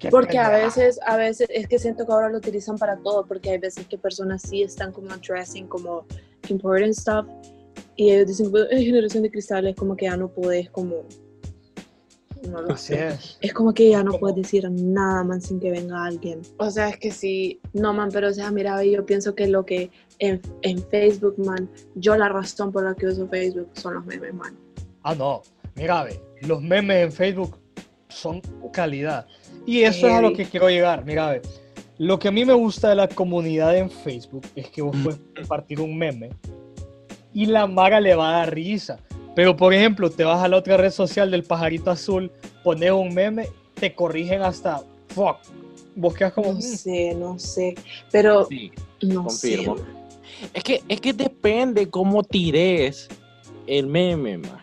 qué 0.00 0.08
Porque 0.10 0.38
a 0.38 0.50
pendeja. 0.50 0.66
veces, 0.66 1.00
a 1.06 1.16
veces, 1.16 1.48
es 1.52 1.66
que 1.68 1.78
siento 1.78 2.06
que 2.06 2.12
ahora 2.12 2.28
lo 2.28 2.38
utilizan 2.38 2.78
para 2.78 2.96
todo, 2.96 3.26
porque 3.26 3.50
hay 3.50 3.58
veces 3.58 3.86
que 3.86 3.98
personas 3.98 4.42
sí 4.42 4.62
están 4.62 4.92
como 4.92 5.10
addressing 5.12 5.66
como 5.66 6.04
important 6.48 6.94
stuff, 6.94 7.26
y 7.96 8.10
ellos 8.10 8.28
dicen, 8.28 8.50
"Pues, 8.50 8.66
"Eh, 8.70 8.82
generación 8.84 9.22
de 9.24 9.30
cristales, 9.30 9.74
como 9.76 9.96
que 9.96 10.06
ya 10.06 10.16
no 10.16 10.28
puedes, 10.28 10.70
como, 10.70 11.02
no 12.48 12.62
lo 12.62 12.72
Así 12.74 12.94
sé. 12.94 13.08
es. 13.08 13.38
Es 13.40 13.52
como 13.52 13.72
que 13.72 13.88
ya 13.90 14.02
no 14.02 14.10
Como- 14.12 14.20
puedes 14.20 14.36
decir 14.36 14.68
nada, 14.70 15.22
man, 15.22 15.40
sin 15.40 15.60
que 15.60 15.70
venga 15.70 16.04
alguien. 16.04 16.40
O 16.58 16.70
sea, 16.70 16.88
es 16.88 16.96
que 16.98 17.12
sí, 17.12 17.60
no, 17.72 17.92
man, 17.92 18.10
pero 18.12 18.28
o 18.28 18.32
sea, 18.32 18.50
mira, 18.50 18.82
yo 18.84 19.04
pienso 19.06 19.34
que 19.34 19.46
lo 19.46 19.64
que 19.64 19.90
en, 20.18 20.40
en 20.62 20.82
Facebook, 20.88 21.34
man, 21.38 21.68
yo 21.94 22.16
la 22.16 22.28
razón 22.28 22.72
por 22.72 22.84
la 22.84 22.94
que 22.94 23.06
uso 23.06 23.28
Facebook 23.28 23.68
son 23.74 23.94
los 23.94 24.06
memes, 24.06 24.34
man. 24.34 24.56
Ah, 25.02 25.14
no. 25.14 25.42
Mira, 25.74 26.04
ve, 26.04 26.20
los 26.42 26.60
memes 26.62 27.04
en 27.04 27.12
Facebook 27.12 27.58
son 28.08 28.40
calidad. 28.72 29.26
Y 29.66 29.82
eso 29.82 30.06
es 30.08 30.12
a 30.14 30.20
lo 30.20 30.32
que 30.32 30.44
quiero 30.44 30.68
llegar. 30.68 31.04
Mira, 31.04 31.30
ve, 31.30 31.42
lo 31.98 32.18
que 32.18 32.28
a 32.28 32.30
mí 32.30 32.44
me 32.44 32.52
gusta 32.52 32.88
de 32.90 32.96
la 32.96 33.08
comunidad 33.08 33.76
en 33.76 33.90
Facebook 33.90 34.46
es 34.56 34.68
que 34.68 34.82
vos 34.82 34.94
Mm. 34.96 35.02
puedes 35.04 35.20
compartir 35.36 35.80
un 35.80 35.96
meme 35.96 36.30
y 37.32 37.46
la 37.46 37.66
Mara 37.66 38.00
le 38.00 38.14
va 38.14 38.30
a 38.30 38.38
dar 38.40 38.54
risa. 38.54 38.98
Pero, 39.34 39.56
por 39.56 39.72
ejemplo, 39.72 40.10
te 40.10 40.24
vas 40.24 40.42
a 40.44 40.48
la 40.48 40.58
otra 40.58 40.76
red 40.76 40.90
social 40.90 41.30
del 41.30 41.42
pajarito 41.44 41.90
azul, 41.90 42.30
pones 42.62 42.90
un 42.90 43.14
meme, 43.14 43.46
te 43.74 43.94
corrigen 43.94 44.42
hasta 44.42 44.82
fuck. 45.08 45.38
vos 45.94 46.14
quedas 46.14 46.32
como... 46.34 46.52
No 46.52 46.58
"Mm, 46.58 46.62
sé, 46.62 47.14
no 47.14 47.38
sé. 47.38 47.74
Pero 48.10 48.44
Sí, 48.46 48.72
no 49.02 49.24
confirmo. 49.24 49.76
sé. 49.78 49.82
Es 50.54 50.64
que, 50.64 50.82
es 50.88 51.00
que 51.00 51.12
depende 51.12 51.88
cómo 51.88 52.22
tires 52.24 53.08
el 53.66 53.86
meme, 53.86 54.38
maje. 54.38 54.61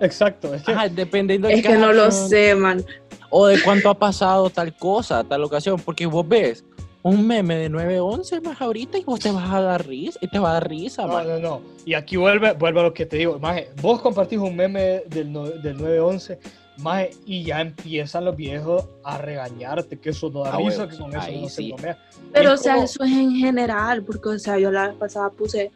Exacto, 0.00 0.52
es 0.54 0.62
que... 0.62 0.72
Ajá, 0.72 0.88
dependiendo 0.88 1.48
Es 1.48 1.62
que 1.62 1.76
no 1.76 1.92
lo 1.92 2.10
sé, 2.10 2.54
man. 2.54 2.84
O 3.30 3.46
de 3.46 3.60
cuánto 3.62 3.90
ha 3.90 3.98
pasado 3.98 4.50
tal 4.50 4.74
cosa, 4.74 5.22
tal 5.24 5.44
ocasión. 5.44 5.78
Porque 5.78 6.06
vos 6.06 6.26
ves 6.26 6.64
un 7.02 7.26
meme 7.26 7.56
de 7.56 7.68
911 7.68 8.40
más 8.40 8.60
ahorita 8.60 8.98
y 8.98 9.04
vos 9.04 9.20
te 9.20 9.30
vas 9.30 9.50
a 9.52 9.60
dar 9.60 9.86
risa. 9.86 10.18
Y 10.22 10.28
te 10.28 10.38
va 10.38 10.50
a 10.50 10.54
dar 10.54 10.68
risa, 10.68 11.02
No, 11.06 11.12
maje. 11.14 11.28
no, 11.28 11.38
no. 11.38 11.62
Y 11.84 11.94
aquí 11.94 12.16
vuelve, 12.16 12.52
vuelve 12.54 12.80
a 12.80 12.82
lo 12.84 12.92
que 12.94 13.06
te 13.06 13.18
digo. 13.18 13.38
Maje, 13.38 13.70
vos 13.80 14.00
compartís 14.00 14.38
un 14.38 14.56
meme 14.56 15.04
del, 15.06 15.32
no- 15.32 15.44
del 15.48 15.76
911, 15.76 16.38
maje, 16.78 17.10
y 17.26 17.44
ya 17.44 17.60
empiezan 17.60 18.24
los 18.24 18.34
viejos 18.36 18.84
a 19.04 19.18
regañarte, 19.18 19.98
que 19.98 20.10
eso 20.10 20.30
no 20.30 20.42
da 20.44 20.54
Ah, 20.54 20.56
risa, 20.56 20.80
huevos. 20.80 20.94
que 20.96 21.00
con 21.02 21.14
eso 21.14 21.30
no 21.40 21.48
se 21.48 21.54
sí. 21.62 21.72
bromea. 21.72 21.98
Pero, 22.32 22.50
o 22.50 22.54
Es 22.54 22.62
sea, 22.62 22.74
como- 22.74 22.84
eso 22.86 23.04
es 23.04 23.12
en 23.12 23.30
general, 23.36 24.02
porque, 24.02 24.28
o 24.30 24.38
sea, 24.38 24.58
yo 24.58 24.70
la 24.72 24.88
vez 24.88 24.96
pasada 24.96 25.30
puse, 25.30 25.70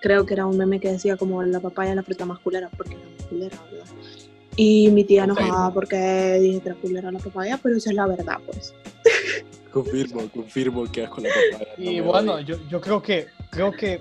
creo 0.00 0.24
que 0.26 0.34
era 0.34 0.46
un 0.46 0.56
meme 0.56 0.80
que 0.80 0.90
decía 0.92 1.16
como 1.16 1.42
la 1.42 1.60
papaya 1.60 1.90
es 1.90 1.96
la 1.96 2.02
fruta 2.02 2.24
más 2.24 2.38
culera, 2.38 2.70
porque 2.76 2.96
Y 4.56 4.90
mi 4.90 5.04
tía 5.04 5.26
Confirmo. 5.26 5.48
enojada 5.48 5.74
porque 5.74 6.38
dije 6.40 6.60
que 6.60 6.68
era 6.68 6.78
culera 6.78 7.10
la 7.12 7.18
papaya, 7.18 7.58
pero 7.62 7.76
esa 7.76 7.90
es 7.90 7.96
la 7.96 8.06
verdad, 8.06 8.36
pues. 8.46 8.74
Confirmo, 9.72 10.28
confirmo 10.32 10.84
que 10.90 11.06
con 11.08 11.24
la 11.24 11.30
papaya. 11.50 11.72
Y 11.76 11.84
no 11.98 12.04
me 12.04 12.10
bueno, 12.10 12.40
yo, 12.40 12.56
yo 12.68 12.80
creo 12.80 13.02
que, 13.02 13.26
creo 13.50 13.72
que, 13.72 14.00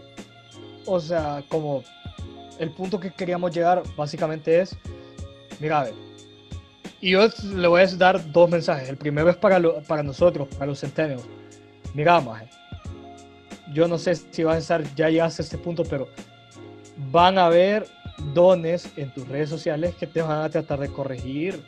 o 0.86 0.99
sea, 0.99 1.43
como 1.49 1.83
el 2.59 2.69
punto 2.71 2.99
que 2.99 3.12
queríamos 3.12 3.51
llegar 3.53 3.81
básicamente 3.97 4.62
es, 4.62 4.75
mira, 5.59 5.79
a 5.81 5.83
ver, 5.86 5.93
y 7.01 7.09
yo 7.12 7.27
le 7.55 7.67
voy 7.67 7.81
a 7.81 7.88
dar 7.88 8.31
dos 8.31 8.49
mensajes. 8.49 8.88
El 8.88 8.97
primero 8.97 9.29
es 9.29 9.36
para, 9.36 9.57
lo- 9.59 9.81
para 9.83 10.03
nosotros, 10.03 10.47
para 10.49 10.67
los 10.67 10.79
centennials. 10.79 11.23
Mira, 11.95 12.21
maje, 12.21 12.47
yo 13.73 13.88
no 13.88 13.97
sé 13.97 14.15
si 14.15 14.43
vas 14.43 14.55
a 14.55 14.59
estar, 14.59 14.95
ya 14.95 15.09
llegaste 15.09 15.41
a 15.41 15.45
este 15.45 15.57
punto, 15.57 15.83
pero 15.83 16.07
van 17.12 17.39
a 17.39 17.47
haber 17.47 17.88
dones 18.34 18.89
en 18.97 19.13
tus 19.13 19.28
redes 19.28 19.49
sociales 19.49 19.95
que 19.95 20.08
te 20.08 20.21
van 20.21 20.43
a 20.43 20.49
tratar 20.49 20.80
de 20.80 20.89
corregir. 20.89 21.62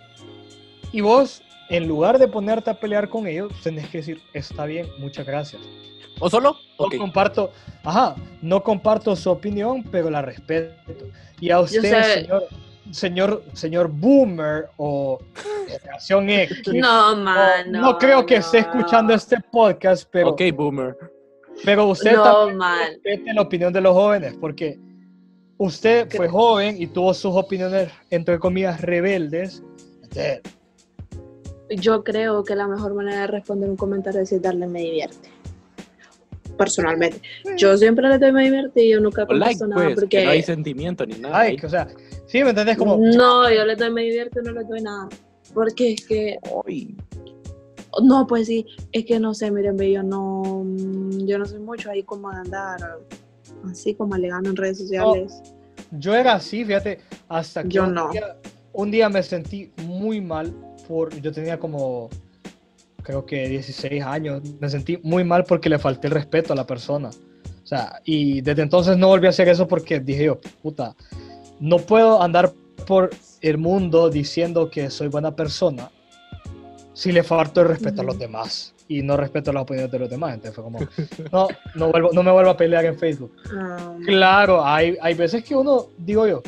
Y 0.92 1.02
vos, 1.02 1.42
en 1.70 1.88
lugar 1.88 2.20
de 2.20 2.28
ponerte 2.28 2.70
a 2.70 2.80
pelear 2.80 3.10
con 3.10 3.28
ellos, 3.28 3.52
tenés 3.64 3.88
que 3.90 3.98
decir, 4.00 4.22
está 4.34 4.66
bien, 4.66 4.88
muchas 5.00 5.26
gracias. 5.26 5.62
¿O 6.20 6.30
solo? 6.30 6.56
No 6.80 6.88
comparto, 6.98 7.52
ajá, 7.84 8.16
no 8.42 8.64
comparto 8.64 9.16
su 9.16 9.30
opinión, 9.30 9.84
pero 9.92 10.10
la 10.10 10.22
respeto. 10.22 10.74
Y 11.42 11.50
a 11.50 11.60
usted, 11.60 11.82
sé- 11.82 12.14
señor, 12.22 12.44
señor, 12.92 13.44
señor 13.54 13.88
Boomer 13.90 14.70
o 14.78 15.20
Generación 15.68 16.30
X, 16.30 16.62
No, 16.74 17.16
man, 17.18 17.70
no. 17.72 17.82
no 17.82 17.98
creo 17.98 18.26
que 18.26 18.36
no. 18.36 18.40
esté 18.42 18.60
escuchando 18.60 19.14
este 19.14 19.38
podcast, 19.52 20.08
pero, 20.10 20.30
Ok, 20.30 20.42
boomer. 20.56 20.96
pero 21.66 21.88
usted 21.88 22.14
No, 22.16 22.24
también 22.24 22.58
man. 22.60 22.80
respete 23.04 23.34
la 23.34 23.42
opinión 23.42 23.74
de 23.74 23.82
los 23.82 23.94
jóvenes, 23.94 24.36
porque 24.40 24.80
usted 25.58 26.10
fue 26.10 26.28
joven 26.28 26.82
y 26.82 26.88
tuvo 26.88 27.14
sus 27.14 27.36
opiniones, 27.36 27.90
entre 28.10 28.40
comillas, 28.40 28.82
rebeldes. 28.82 29.64
Yo 31.70 32.04
creo 32.04 32.44
que 32.44 32.56
la 32.56 32.68
mejor 32.68 32.94
manera 32.94 33.22
de 33.22 33.28
responder 33.28 33.70
un 33.70 33.76
comentario 33.76 34.22
es 34.22 34.30
decir, 34.30 34.42
darle 34.42 34.68
me 34.68 34.82
divierte. 34.82 35.30
Personalmente. 36.58 37.22
Yo 37.58 37.78
siempre 37.78 38.08
le 38.08 38.18
doy 38.18 38.32
me 38.32 38.44
divierte 38.46 38.84
y 38.84 38.92
yo 38.92 39.02
nunca 39.02 39.24
O 39.24 39.34
like, 39.34 39.60
contesto 39.60 39.68
nada 39.68 39.84
pues, 39.84 39.96
porque... 39.96 40.18
que 40.20 40.26
no 40.26 40.32
hay 40.32 40.42
sentimiento 40.42 41.06
ni 41.06 41.16
nada. 41.16 41.40
like, 41.40 41.66
o 41.66 41.70
sea, 41.70 41.88
sí, 42.28 42.44
¿me 42.44 42.52
entendés? 42.52 42.78
Como, 42.78 42.98
No, 42.98 43.52
yo 43.52 43.66
le 43.66 43.76
doy 43.76 43.92
me 43.92 44.04
divierte 44.04 44.42
no 44.42 44.52
le 44.52 44.64
doy 44.64 44.82
nada. 44.82 45.10
Porque 45.54 45.94
es 45.94 46.06
que, 46.06 46.38
Ay, 46.66 46.96
no, 48.04 48.28
pues 48.28 48.48
sí, 48.48 48.66
es 48.92 49.06
que 49.06 49.20
no 49.20 49.34
sé, 49.34 49.52
miren, 49.52 49.78
yo 49.78 50.04
no, 50.04 50.66
yo 51.26 51.38
no 51.38 51.46
soy 51.46 51.60
mucho 51.60 51.90
ahí 51.90 52.04
como 52.04 52.30
de 52.32 52.38
andar 52.38 53.00
así 53.70 53.94
como 53.94 54.16
alegando 54.16 54.50
en 54.50 54.56
redes 54.56 54.80
sociales. 54.80 55.42
Yo 55.92 56.14
era 56.14 56.34
así, 56.34 56.66
fíjate, 56.66 57.00
hasta 57.28 57.64
que 57.64 57.70
Yo 57.70 57.84
un, 57.84 57.94
no. 57.94 58.10
día, 58.10 58.38
un 58.74 58.92
día 58.92 59.10
me 59.10 59.24
sentí 59.24 59.72
muy 59.84 60.22
mal 60.22 60.54
por, 60.88 61.14
yo 61.22 61.32
tenía 61.32 61.60
como, 61.60 62.10
creo 63.04 63.26
que 63.26 63.48
16 63.48 64.04
años, 64.04 64.42
me 64.60 64.70
sentí 64.70 64.98
muy 65.04 65.24
mal 65.24 65.44
porque 65.44 65.70
le 65.70 65.80
falté 65.80 66.08
el 66.08 66.14
respeto 66.14 66.54
a 66.54 66.56
la 66.56 66.66
persona. 66.66 67.10
O 67.10 67.68
sea, 67.68 68.00
y 68.04 68.42
desde 68.42 68.62
entonces 68.62 68.98
no 68.98 69.08
volví 69.08 69.28
a 69.28 69.30
hacer 69.30 69.48
eso 69.48 69.68
porque 69.68 70.00
dije 70.00 70.26
yo, 70.26 70.40
puta, 70.62 70.96
no 71.60 71.78
puedo 71.78 72.22
andar 72.22 72.54
por 72.86 73.10
el 73.42 73.58
mundo 73.58 74.10
diciendo 74.10 74.70
que 74.70 74.90
soy 74.90 75.08
buena 75.08 75.36
persona 75.36 75.90
si 76.96 77.12
le 77.12 77.24
falto 77.24 77.62
el 77.62 77.68
respeto 77.68 78.02
a 78.02 78.06
los 78.06 78.16
Ujú. 78.16 78.22
demás 78.24 78.74
y 78.88 79.02
no 79.02 79.18
respeto 79.18 79.52
las 79.52 79.64
opiniones 79.64 79.92
de 79.92 80.00
los 80.00 80.10
demás. 80.10 80.34
Entonces 80.34 80.56
fue 80.56 80.64
como, 80.64 80.80
no, 81.32 81.48
no, 81.76 81.92
vuelvo, 81.92 82.10
no 82.14 82.24
me 82.24 82.32
vuelvo 82.32 82.52
a 82.52 82.58
pelear 82.58 82.86
en 82.86 82.98
Facebook. 82.98 83.32
Ah, 83.54 83.96
Claro, 84.06 84.66
hay, 84.66 84.98
hay 85.02 85.14
veces 85.14 85.44
que 85.44 85.56
uno, 85.56 85.88
digo 85.98 86.26
yo, 86.26 86.42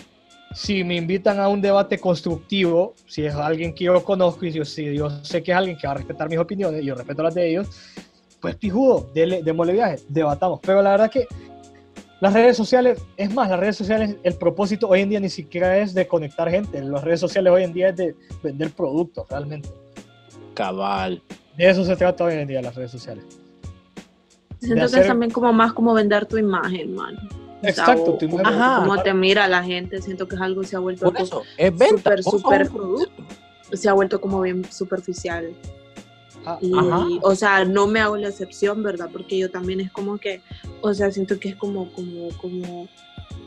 si 0.54 0.84
me 0.86 0.96
invitan 0.96 1.40
a 1.40 1.50
un 1.50 1.62
debate 1.62 2.00
constructivo, 2.00 2.94
si 3.06 3.26
es 3.26 3.36
alguien 3.36 3.74
que 3.76 3.84
yo 3.84 4.04
conozco 4.04 4.46
y 4.46 4.54
si, 4.54 4.64
si 4.66 4.96
yo 4.96 5.10
sé 5.24 5.44
que 5.44 5.52
es 5.52 5.58
alguien 5.58 5.78
que 5.78 5.86
va 5.86 5.94
a 5.94 5.98
respetar 5.98 6.30
mis 6.30 6.40
opiniones 6.40 6.82
y 6.82 6.86
yo 6.86 6.96
respeto 6.96 7.22
las 7.24 7.36
de 7.36 7.50
ellos, 7.50 7.68
pues 8.40 8.56
pijudo, 8.56 9.10
dele, 9.14 9.44
démosle 9.44 9.74
viaje, 9.74 9.98
debatamos. 10.08 10.60
Pero 10.64 10.82
la 10.82 10.92
verdad 10.92 11.12
que 11.12 11.28
las 12.22 12.34
redes 12.34 12.56
sociales, 12.56 13.00
es 13.18 13.34
más, 13.34 13.50
las 13.50 13.60
redes 13.60 13.76
sociales, 13.76 14.16
el 14.24 14.36
propósito 14.36 14.88
hoy 14.88 15.02
en 15.02 15.10
día 15.10 15.20
ni 15.20 15.30
siquiera 15.30 15.78
es 15.78 15.94
de 15.94 16.08
conectar 16.08 16.50
gente, 16.50 16.82
las 16.82 17.04
redes 17.04 17.20
sociales 17.20 17.52
hoy 17.52 17.64
en 17.64 17.74
día 17.74 17.90
es 17.90 17.98
de 17.98 18.16
vender 18.42 18.72
productos, 18.72 19.28
realmente. 19.30 19.70
Cabal. 20.58 21.22
De 21.56 21.70
eso 21.70 21.84
se 21.86 21.96
trata 21.96 22.24
hoy 22.24 22.34
en 22.34 22.48
día 22.48 22.62
las 22.62 22.76
redes 22.76 22.92
sociales. 22.92 23.24
Siento 24.60 24.90
que 24.90 25.00
es 25.00 25.08
también 25.08 25.32
como 25.32 25.54
más 25.54 25.72
como 25.74 25.94
vender 25.94 26.26
tu 26.26 26.38
imagen, 26.38 26.96
man. 26.96 27.16
O 27.16 27.62
sea, 27.62 27.70
Exacto, 27.70 28.18
o 28.20 28.24
imagen. 28.26 28.46
Ajá. 28.46 28.80
como 28.84 29.02
te 29.02 29.14
mira 29.14 29.48
la 29.48 29.64
gente, 29.64 30.02
siento 30.02 30.28
que 30.28 30.36
es 30.36 30.42
algo 30.42 30.62
que 30.62 30.68
se 30.68 30.76
ha 30.76 30.80
vuelto 30.80 31.12
Por 31.12 31.22
eso, 31.22 31.44
es 31.58 31.76
venta. 31.78 32.16
un 32.26 32.42
producto. 32.42 33.08
se 33.74 33.90
ha 33.90 33.94
vuelto 33.94 34.20
como 34.20 34.42
bien 34.42 34.66
superficial. 34.72 35.54
Ah, 36.46 36.58
Y, 36.62 36.72
Ajá. 36.76 37.06
o 37.22 37.36
sea, 37.36 37.66
no 37.66 37.88
me 37.88 38.00
hago 38.00 38.18
la 38.18 38.30
excepción, 38.30 38.82
¿verdad? 38.82 39.10
Porque 39.12 39.38
yo 39.38 39.50
también 39.52 39.80
es 39.80 39.92
como 39.92 40.18
que, 40.18 40.42
o 40.82 40.94
sea, 40.94 41.12
siento 41.12 41.40
que 41.40 41.50
es 41.50 41.56
como, 41.56 41.92
como, 41.94 42.30
como, 42.38 42.88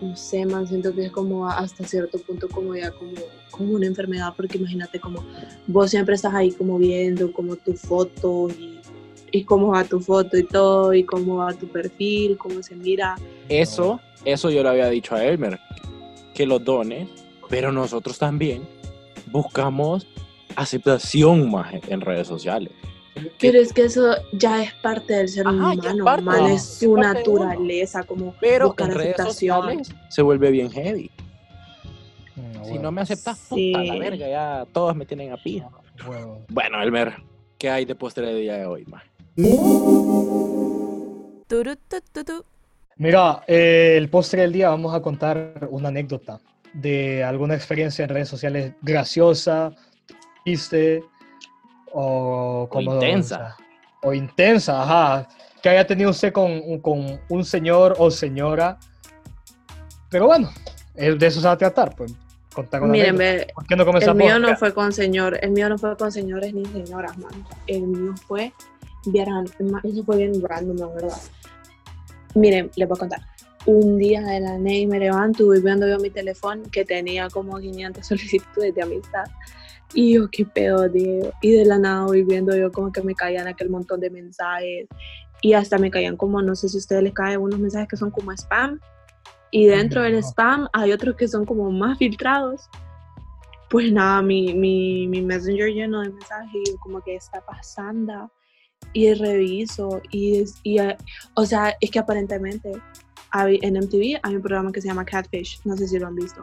no 0.01 0.17
sé, 0.17 0.47
man, 0.47 0.67
siento 0.67 0.95
que 0.95 1.07
es 1.07 1.13
como 1.13 1.49
hasta 1.49 1.85
cierto 1.85 2.19
punto 2.19 2.49
como 2.49 2.75
ya 2.75 2.91
como, 2.91 3.13
como 3.51 3.75
una 3.75 3.87
enfermedad, 3.87 4.35
porque 4.37 4.59
imagínate 4.59 4.99
como 4.99 5.25
vos 5.67 5.91
siempre 5.91 6.15
estás 6.15 6.35
ahí 6.35 6.53
como 6.53 6.79
viendo 6.79 7.33
como 7.33 7.57
tu 7.57 7.75
foto 7.75 8.49
y, 8.49 8.81
y 9.33 9.45
cómo 9.45 9.69
va 9.69 9.85
tu 9.85 10.01
foto 10.01 10.37
y 10.37 10.45
todo, 10.45 10.95
y 10.95 11.05
cómo 11.05 11.37
va 11.37 11.53
tu 11.53 11.69
perfil, 11.69 12.37
cómo 12.39 12.63
se 12.63 12.75
mira. 12.77 13.17
Eso, 13.49 14.01
eso 14.25 14.51
yo 14.51 14.63
le 14.63 14.69
había 14.69 14.89
dicho 14.89 15.15
a 15.15 15.25
Elmer, 15.25 15.59
que 16.35 16.47
los 16.47 16.65
dones, 16.65 17.09
pero 17.49 17.73
nosotros 17.73 18.19
también 18.19 18.63
buscamos 19.31 20.07
aceptación 20.57 21.51
más 21.51 21.75
en 21.89 22.01
redes 22.01 22.27
sociales. 22.27 22.73
Pero 23.41 23.59
es 23.59 23.73
que 23.73 23.83
eso 23.85 24.15
ya 24.33 24.63
es 24.63 24.73
parte 24.75 25.15
del 25.15 25.29
ser 25.29 25.47
Ajá, 25.47 25.57
humano, 25.73 26.05
parte, 26.05 26.23
man, 26.23 26.41
ajá, 26.45 26.53
es 26.55 26.63
su 26.65 26.97
naturaleza, 26.97 28.03
como 28.05 28.35
Pero 28.41 28.69
buscar 28.69 28.91
aceptación. 28.93 29.83
se 30.09 30.23
vuelve 30.23 30.51
bien 30.51 30.71
heavy. 30.71 31.11
mm, 32.37 32.65
Si 32.65 32.79
no 32.79 32.93
me 32.93 33.01
aceptas, 33.01 33.39
Sí. 33.39 33.73
puta 33.75 33.85
la 33.85 33.99
verga, 33.99 34.29
ya 34.29 34.67
todos 34.73 34.95
me 34.97 35.05
tienen 35.07 35.33
a 35.33 35.37
pija. 35.37 35.69
huevo. 36.09 36.41
Bueno, 36.49 36.81
Elmer, 36.83 37.15
¿qué 37.59 37.69
hay 37.69 37.85
de 37.85 37.95
postre 37.95 38.27
de 38.27 38.35
día 38.41 38.57
de 38.59 38.67
hoy, 38.67 38.85
más? 38.87 39.03
Mira, 42.97 43.43
eh, 43.47 43.95
el 43.97 44.09
postre 44.09 44.43
del 44.43 44.53
día 44.53 44.69
vamos 44.69 44.95
a 44.95 45.01
contar 45.01 45.69
una 45.71 45.89
anécdota 45.89 46.39
de 46.75 47.25
alguna 47.25 47.55
experiencia 47.55 48.05
en 48.05 48.11
redes 48.11 48.29
sociales 48.29 48.73
graciosa, 48.83 49.73
triste 50.45 51.03
o, 51.93 52.69
como, 52.71 52.95
intensa. 52.95 53.57
o 54.03 54.13
intensa, 54.13 54.83
ajá, 54.83 55.29
que 55.63 55.69
haya 55.69 55.87
tenido 55.87 56.11
usted 56.11 56.33
con, 56.33 56.51
un- 56.51 56.81
con 56.81 57.21
un 57.29 57.45
señor 57.45 57.97
o 57.99 58.11
señora. 58.11 58.79
Pero 60.09 60.27
bueno, 60.27 60.51
de 60.95 61.27
eso 61.27 61.41
se 61.41 61.47
va 61.47 61.53
a 61.53 61.59
tratar, 61.59 61.95
pues 61.95 62.13
contar 62.55 62.83
una 62.83 62.91
Miren, 62.93 63.17
ve, 63.17 63.47
¿Por 63.55 63.67
qué 63.67 63.77
no 63.77 63.85
comenzamos? 63.87 64.21
El 64.21 64.25
mío 64.27 64.39
no 64.39 64.57
fue 64.57 64.75
con 64.75 64.93
señor, 64.93 65.39
el 65.41 65.51
mío 65.53 65.69
no 65.69 65.79
fue 65.79 65.97
con 65.97 66.11
señores 66.11 66.53
ni 66.53 66.65
señoras, 66.67 67.17
man. 67.19 67.31
El 67.67 67.83
mío 67.87 68.15
fue, 68.27 68.53
vieran, 69.07 69.45
eso 69.85 70.05
fue 70.05 70.17
bien 70.17 70.33
random, 70.43 70.77
la 70.79 70.87
verdad. 70.89 71.19
Miren, 72.35 72.71
les 72.77 72.89
voy 72.89 72.97
a 72.97 72.99
contar. 72.99 73.21
Un 73.67 73.99
día 73.99 74.23
de 74.23 74.41
la 74.41 74.57
ney 74.57 74.87
me 74.87 74.99
levanto 74.99 75.55
y 75.55 75.61
viendo 75.61 75.87
yo 75.87 75.99
mi 75.99 76.11
teléfono 76.11 76.63
que 76.73 76.85
tenía 76.85 77.29
como 77.29 77.59
500 77.61 78.07
solicitudes 78.07 78.75
de 78.75 78.83
amistad. 78.83 79.25
Y 79.95 80.15
yo, 80.15 80.29
qué 80.31 80.45
pedo, 80.45 80.89
Diego. 80.89 81.33
Y 81.43 81.51
de 81.53 81.65
la 81.65 81.79
nada 81.79 82.05
voy 82.05 82.23
viendo 82.23 82.57
yo 82.57 82.71
como 82.71 82.93
que 82.93 83.03
me 83.03 83.15
caían 83.15 83.47
aquel 83.47 83.71
montón 83.71 84.01
de 84.01 84.11
mensajes. 84.11 84.87
Y 85.43 85.55
hasta 85.55 85.79
me 85.79 85.91
caían 85.91 86.17
como, 86.17 86.43
no 86.43 86.55
sé 86.55 86.69
si 86.69 86.77
a 86.77 86.81
ustedes 86.81 87.03
les 87.03 87.13
caen 87.13 87.41
unos 87.41 87.59
mensajes 87.59 87.89
que 87.89 87.97
son 87.97 88.11
como 88.11 88.33
spam. 88.33 88.79
Y 89.51 89.67
dentro 89.67 90.03
del 90.03 90.15
spam 90.23 90.69
hay 90.73 90.93
otros 90.93 91.17
que 91.17 91.27
son 91.27 91.45
como 91.45 91.71
más 91.71 91.99
filtrados. 91.99 92.69
Pues 93.69 93.93
nada, 93.93 94.23
mi, 94.23 94.55
mi, 94.55 95.07
mi 95.07 95.23
messenger 95.23 95.73
lleno 95.73 96.03
de 96.03 96.11
mensajes 96.11 96.55
y 96.55 96.71
yo 96.71 96.77
como 96.79 97.01
que 97.01 97.17
está 97.17 97.41
pasando. 97.45 98.31
y 98.93 99.13
reviso 99.15 100.01
y, 100.11 100.45
y, 100.63 100.79
eh, 100.79 100.97
o 101.35 101.45
sea, 101.45 101.77
es 101.81 101.91
que 101.91 101.99
aparentemente 101.99 102.73
en 103.35 103.75
MTV 103.75 104.21
hay 104.23 104.37
un 104.37 104.43
programa 104.43 104.73
que 104.73 104.81
se 104.81 104.89
llama 104.89 105.05
Catfish, 105.05 105.61
no 105.65 105.77
sé 105.77 105.87
si 105.87 105.99
lo 105.99 106.09
han 106.09 106.17
visto. 106.17 106.41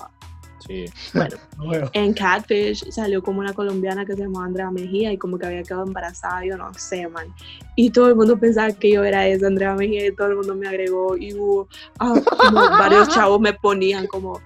Sí. 0.65 0.86
Bueno, 1.13 1.36
Bueno, 1.58 1.89
en 1.93 2.13
Catfish 2.13 2.89
salió 2.91 3.22
como 3.24 3.39
una 3.39 3.54
colombiana 3.54 4.06
que 4.06 4.13
se 4.13 4.24
llamaba 4.24 4.46
Andrea 4.46 4.70
Mejía 4.70 5.12
y 5.12 5.17
como 5.17 5.38
que 5.38 5.48
había 5.48 5.63
quedado 5.63 5.86
embarazada, 5.86 6.46
yo 6.46 6.56
no 6.56 6.72
sé, 6.76 7.08
man. 7.08 7.34
Y 7.76 7.89
todo 7.89 8.10
el 8.10 8.15
mundo 8.15 8.38
pensaba 8.38 8.72
que 8.72 8.91
yo 8.91 9.04
era 9.04 9.28
esa 9.28 9.48
Andrea 9.48 9.74
Mejía 9.74 10.06
y 10.06 10.15
todo 10.15 10.28
el 10.28 10.36
mundo 10.36 10.56
me 10.56 10.67
agregó 10.67 11.17
y 11.17 11.34
hubo 11.34 11.67
ah, 12.00 12.13
varios 12.80 13.10
chavos 13.10 13.39
me 13.39 13.54
ponían 13.54 14.06
como, 14.08 14.39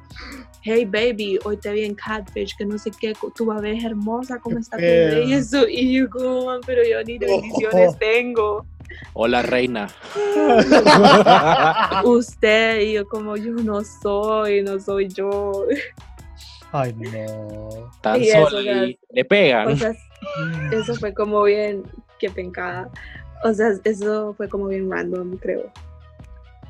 hey 0.64 0.86
baby, 0.86 1.40
hoy 1.44 1.58
te 1.58 1.72
vi 1.72 1.84
en 1.84 1.96
Catfish, 1.96 2.56
que 2.56 2.66
no 2.66 2.78
sé 2.78 2.92
qué, 2.92 3.14
tu 3.36 3.46
bebé 3.46 3.78
es 3.78 3.84
hermosa, 3.84 4.40
¿cómo 4.40 4.60
está 4.60 4.78
tu 4.78 4.84
bebé? 4.84 5.26
Y 5.26 5.34
eso, 5.34 5.68
y 5.68 5.94
yo 5.94 6.10
como, 6.10 6.46
man, 6.46 6.62
pero 6.66 6.82
yo 6.84 7.04
ni 7.04 7.18
bendiciones 7.20 7.98
tengo. 7.98 8.66
Hola, 9.14 9.42
reina. 9.42 9.88
Usted, 12.06 12.82
y 12.82 12.94
yo 12.94 13.08
como, 13.08 13.36
yo 13.38 13.52
no 13.52 13.82
soy, 13.84 14.62
no 14.64 14.80
soy 14.80 15.08
yo. 15.10 15.66
Ay, 16.72 16.94
no. 16.94 17.92
Tan 18.02 18.22
Y 18.22 18.28
sola 18.28 18.88
le 19.10 19.26
pegan. 19.26 19.68
O 19.68 19.76
sea, 19.76 19.94
eso 20.72 20.96
fue 20.96 21.14
como 21.14 21.44
bien, 21.44 21.84
qué 22.20 22.30
pencada. 22.30 22.90
O 23.44 23.54
sea, 23.54 23.72
eso 23.84 24.34
fue 24.36 24.48
como 24.48 24.68
bien 24.68 24.90
random, 24.90 25.38
creo. 25.38 25.72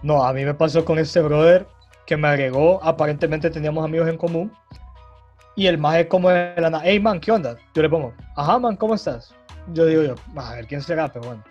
No, 0.01 0.23
a 0.23 0.33
mí 0.33 0.43
me 0.45 0.53
pasó 0.53 0.83
con 0.83 0.97
este 0.97 1.21
brother 1.21 1.67
que 2.05 2.17
me 2.17 2.27
agregó. 2.27 2.83
Aparentemente 2.83 3.49
teníamos 3.49 3.85
amigos 3.85 4.09
en 4.09 4.17
común. 4.17 4.51
Y 5.55 5.67
el 5.67 5.77
más 5.77 5.97
es 5.97 6.07
como 6.07 6.29
de 6.29 6.55
la 6.57 6.69
nada. 6.69 6.83
Hey, 6.83 6.99
man, 6.99 7.19
¿qué 7.19 7.31
onda? 7.31 7.57
Yo 7.75 7.81
le 7.81 7.89
pongo, 7.89 8.13
ajá, 8.35 8.57
man, 8.57 8.75
¿cómo 8.75 8.95
estás? 8.95 9.35
Yo 9.73 9.85
digo 9.85 10.01
yo, 10.01 10.15
a 10.35 10.55
ver, 10.55 10.65
¿quién 10.65 10.81
será? 10.81 11.07
Pero 11.09 11.25
bueno. 11.27 11.43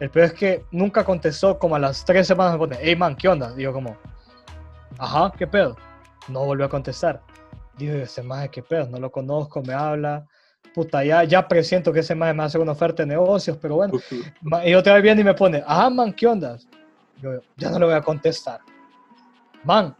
El 0.00 0.10
peor 0.10 0.26
es 0.26 0.32
que 0.32 0.64
nunca 0.70 1.04
contestó. 1.04 1.58
Como 1.58 1.76
a 1.76 1.78
las 1.78 2.04
tres 2.04 2.26
semanas 2.26 2.54
me 2.54 2.58
pone, 2.58 2.78
hey, 2.80 2.96
man, 2.96 3.16
¿qué 3.16 3.28
onda? 3.28 3.52
Digo 3.52 3.72
como, 3.72 3.96
ajá, 4.98 5.32
¿qué 5.36 5.46
pedo? 5.46 5.76
No 6.28 6.44
volvió 6.44 6.66
a 6.66 6.68
contestar. 6.68 7.22
Digo 7.76 7.94
yo, 7.94 8.02
ese 8.02 8.22
más, 8.22 8.48
¿qué 8.48 8.62
pedo? 8.62 8.88
No 8.88 8.98
lo 8.98 9.10
conozco, 9.10 9.62
me 9.62 9.74
habla. 9.74 10.26
Puta, 10.74 11.04
ya, 11.04 11.22
ya 11.24 11.46
presiento 11.46 11.92
que 11.92 12.00
ese 12.00 12.14
más 12.14 12.34
me 12.34 12.42
hacer 12.42 12.60
una 12.60 12.72
oferta 12.72 13.02
de 13.02 13.08
negocios, 13.08 13.56
pero 13.60 13.76
bueno. 13.76 13.98
Y 14.64 14.74
otra 14.74 14.94
vez 14.94 15.02
viene 15.02 15.20
y 15.20 15.24
me 15.24 15.34
pone, 15.34 15.62
ajá, 15.66 15.90
man, 15.90 16.12
¿qué 16.12 16.26
onda? 16.26 16.56
Yo, 17.20 17.40
ya 17.56 17.70
no 17.70 17.78
le 17.78 17.84
voy 17.86 17.94
a 17.94 18.02
contestar. 18.02 18.60
Man, 19.62 19.96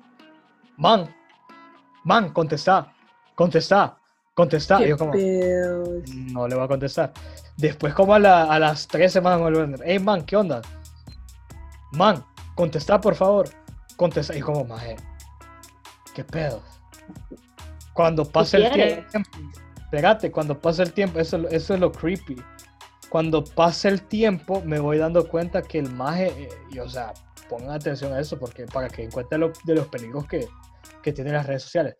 man, 0.77 1.15
man, 2.03 2.33
contesta, 2.33 2.93
contesta, 3.35 3.97
contesta. 4.35 4.81
Y 4.81 4.85
Qué 4.85 4.89
yo 4.91 4.99
como, 4.99 5.13
pedos. 5.13 6.11
no 6.15 6.47
le 6.49 6.55
voy 6.55 6.65
a 6.65 6.69
contestar. 6.69 7.13
Después 7.57 7.95
como 7.95 8.15
a, 8.15 8.19
la- 8.19 8.45
a 8.45 8.59
las 8.59 8.87
tres 8.89 9.13
semanas 9.13 9.39
me 9.41 9.51
vuelven, 9.51 9.77
hey, 9.85 9.99
man, 9.99 10.25
¿qué 10.25 10.37
onda? 10.37 10.61
Man, 11.93 12.25
contesta, 12.55 13.01
por 13.01 13.15
favor. 13.15 13.49
Contesta. 13.97 14.37
Y 14.37 14.41
como, 14.41 14.65
maje, 14.65 14.97
¿qué 16.15 16.25
pedo? 16.25 16.61
Cuando 17.93 18.25
pasa 18.25 18.57
el 18.57 18.73
tiempo, 18.73 19.09
espérate, 19.85 20.33
cuando 20.33 20.59
pasa 20.61 20.83
el 20.83 20.93
tiempo, 20.93 21.21
eso, 21.21 21.49
eso 21.49 21.75
es 21.75 21.81
lo 21.81 21.93
creepy. 21.93 22.37
Cuando 23.09 23.45
pasa 23.45 23.89
el 23.89 24.03
tiempo, 24.03 24.61
me 24.65 24.81
voy 24.81 24.99
dando 24.99 25.29
cuenta 25.29 25.63
que 25.63 25.79
el 25.79 25.89
maje, 25.93 26.27
eh, 26.37 26.49
y, 26.73 26.81
o 26.81 26.89
sea, 26.89 27.13
pongan 27.49 27.71
atención 27.71 28.13
a 28.13 28.19
eso 28.19 28.37
porque 28.37 28.67
para 28.67 28.89
que 28.89 29.05
encuentren 29.05 29.43
lo- 29.43 29.53
de 29.63 29.75
los 29.77 29.87
peligros 29.87 30.27
que, 30.27 30.49
que 31.01 31.13
tienen 31.13 31.35
las 31.35 31.47
redes 31.47 31.63
sociales. 31.63 31.95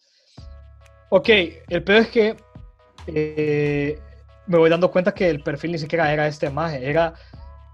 Ok, 1.11 1.29
el 1.69 1.85
peor 1.85 2.03
es 2.03 2.09
que 2.09 2.37
eh, 3.07 3.99
me 4.47 4.59
voy 4.59 4.71
dando 4.71 4.91
cuenta 4.91 5.13
que 5.13 5.29
el 5.29 5.43
perfil 5.43 5.73
ni 5.73 5.79
siquiera 5.79 6.13
era 6.13 6.27
este 6.27 6.51
maje, 6.51 6.89
era 6.89 7.15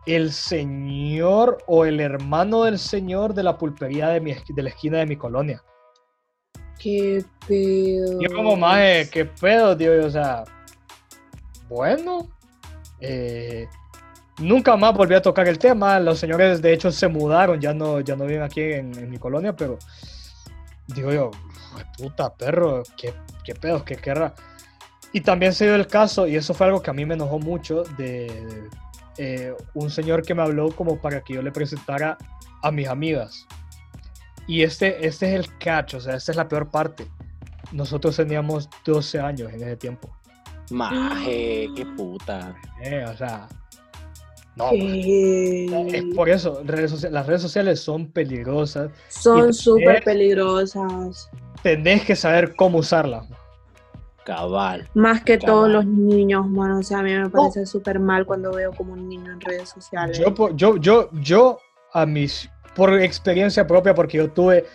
el 0.06 0.32
señor 0.32 1.58
o 1.66 1.84
el 1.84 2.00
hermano 2.00 2.64
del 2.64 2.78
señor 2.78 3.34
de 3.34 3.42
la 3.42 3.58
pulpería 3.58 4.08
de, 4.08 4.20
mi, 4.20 4.34
de 4.34 4.62
la 4.62 4.68
esquina 4.70 4.98
de 4.98 5.06
mi 5.06 5.16
colonia. 5.16 5.62
Qué 6.78 7.24
pedo. 7.46 8.20
Yo 8.20 8.34
como 8.34 8.56
maje, 8.56 9.08
qué 9.10 9.26
pedo, 9.26 9.76
tío, 9.76 10.06
o 10.06 10.10
sea, 10.10 10.44
bueno, 11.68 12.28
eh, 13.00 13.66
nunca 14.38 14.76
más 14.76 14.94
volví 14.94 15.14
a 15.14 15.22
tocar 15.22 15.46
el 15.46 15.58
tema, 15.58 16.00
los 16.00 16.18
señores 16.18 16.62
de 16.62 16.72
hecho 16.72 16.90
se 16.90 17.08
mudaron, 17.08 17.60
ya 17.60 17.74
no, 17.74 18.00
ya 18.00 18.16
no 18.16 18.24
viven 18.24 18.42
aquí 18.42 18.62
en, 18.62 18.96
en 18.98 19.10
mi 19.10 19.18
colonia, 19.18 19.54
pero 19.54 19.78
digo 20.94 21.12
yo, 21.12 21.31
"Ay, 21.76 21.85
puta 21.96 22.35
perro, 22.35 22.83
qué, 22.96 23.14
qué 23.44 23.55
pedo, 23.55 23.85
qué 23.85 23.96
querrá. 23.96 24.35
Y 25.12 25.22
también 25.22 25.53
se 25.53 25.64
dio 25.64 25.74
el 25.74 25.87
caso, 25.87 26.26
y 26.26 26.37
eso 26.37 26.55
fue 26.55 26.66
algo 26.66 26.83
que 26.83 26.90
a 26.90 26.92
mí 26.92 27.05
me 27.05 27.14
enojó 27.14 27.38
mucho, 27.38 27.83
de 27.96 28.68
eh, 29.18 29.55
un 29.74 29.90
señor 29.90 30.22
que 30.22 30.35
me 30.35 30.42
habló 30.42 30.70
como 30.70 31.00
para 31.00 31.22
que 31.22 31.35
yo 31.35 31.42
le 31.42 31.50
presentara 31.50 32.16
a 32.62 32.70
mis 32.70 32.88
amigas. 32.88 33.46
Y 34.46 34.62
este, 34.62 35.07
este 35.07 35.35
es 35.35 35.46
el 35.46 35.59
catch, 35.59 35.94
o 35.94 36.00
sea, 36.00 36.14
esta 36.14 36.33
es 36.33 36.37
la 36.37 36.48
peor 36.48 36.70
parte. 36.70 37.07
Nosotros 37.72 38.16
teníamos 38.16 38.68
12 38.85 39.20
años 39.20 39.53
en 39.53 39.62
ese 39.62 39.76
tiempo. 39.76 40.11
Maje, 40.70 41.68
qué 41.76 41.87
puta. 41.96 42.55
Eh, 42.83 43.05
o 43.05 43.16
sea, 43.16 43.48
no. 44.56 44.68
pues. 44.70 45.94
Es 45.94 46.04
por 46.14 46.28
eso, 46.28 46.62
redes 46.64 47.10
las 47.10 47.26
redes 47.26 47.42
sociales 47.42 47.80
son 47.80 48.10
peligrosas. 48.10 48.90
Son 49.08 49.52
súper 49.52 50.02
peligrosas. 50.04 51.30
Tenés 51.62 52.04
que 52.04 52.16
saber 52.16 52.54
cómo 52.56 52.78
usarlas. 52.78 53.26
Cabal. 54.24 54.88
Más 54.94 55.22
que 55.22 55.38
todos 55.38 55.68
los 55.68 55.86
niños, 55.86 56.46
mano. 56.46 56.78
O 56.78 56.82
sea, 56.82 56.98
a 56.98 57.02
mí 57.02 57.12
me 57.14 57.28
parece 57.30 57.66
súper 57.66 57.98
mal 57.98 58.26
cuando 58.26 58.52
veo 58.52 58.72
como 58.72 58.92
un 58.92 59.08
niño 59.08 59.32
en 59.32 59.40
redes 59.40 59.70
sociales. 59.70 60.18
Yo, 60.18 60.34
por- 60.34 60.54
yo, 60.56 60.76
yo, 60.76 61.08
yo, 61.14 61.58
a 61.92 62.06
mis, 62.06 62.48
por 62.74 62.94
experiencia 63.00 63.66
propia, 63.66 63.94
porque 63.94 64.18
yo 64.18 64.30
tuve 64.30 64.66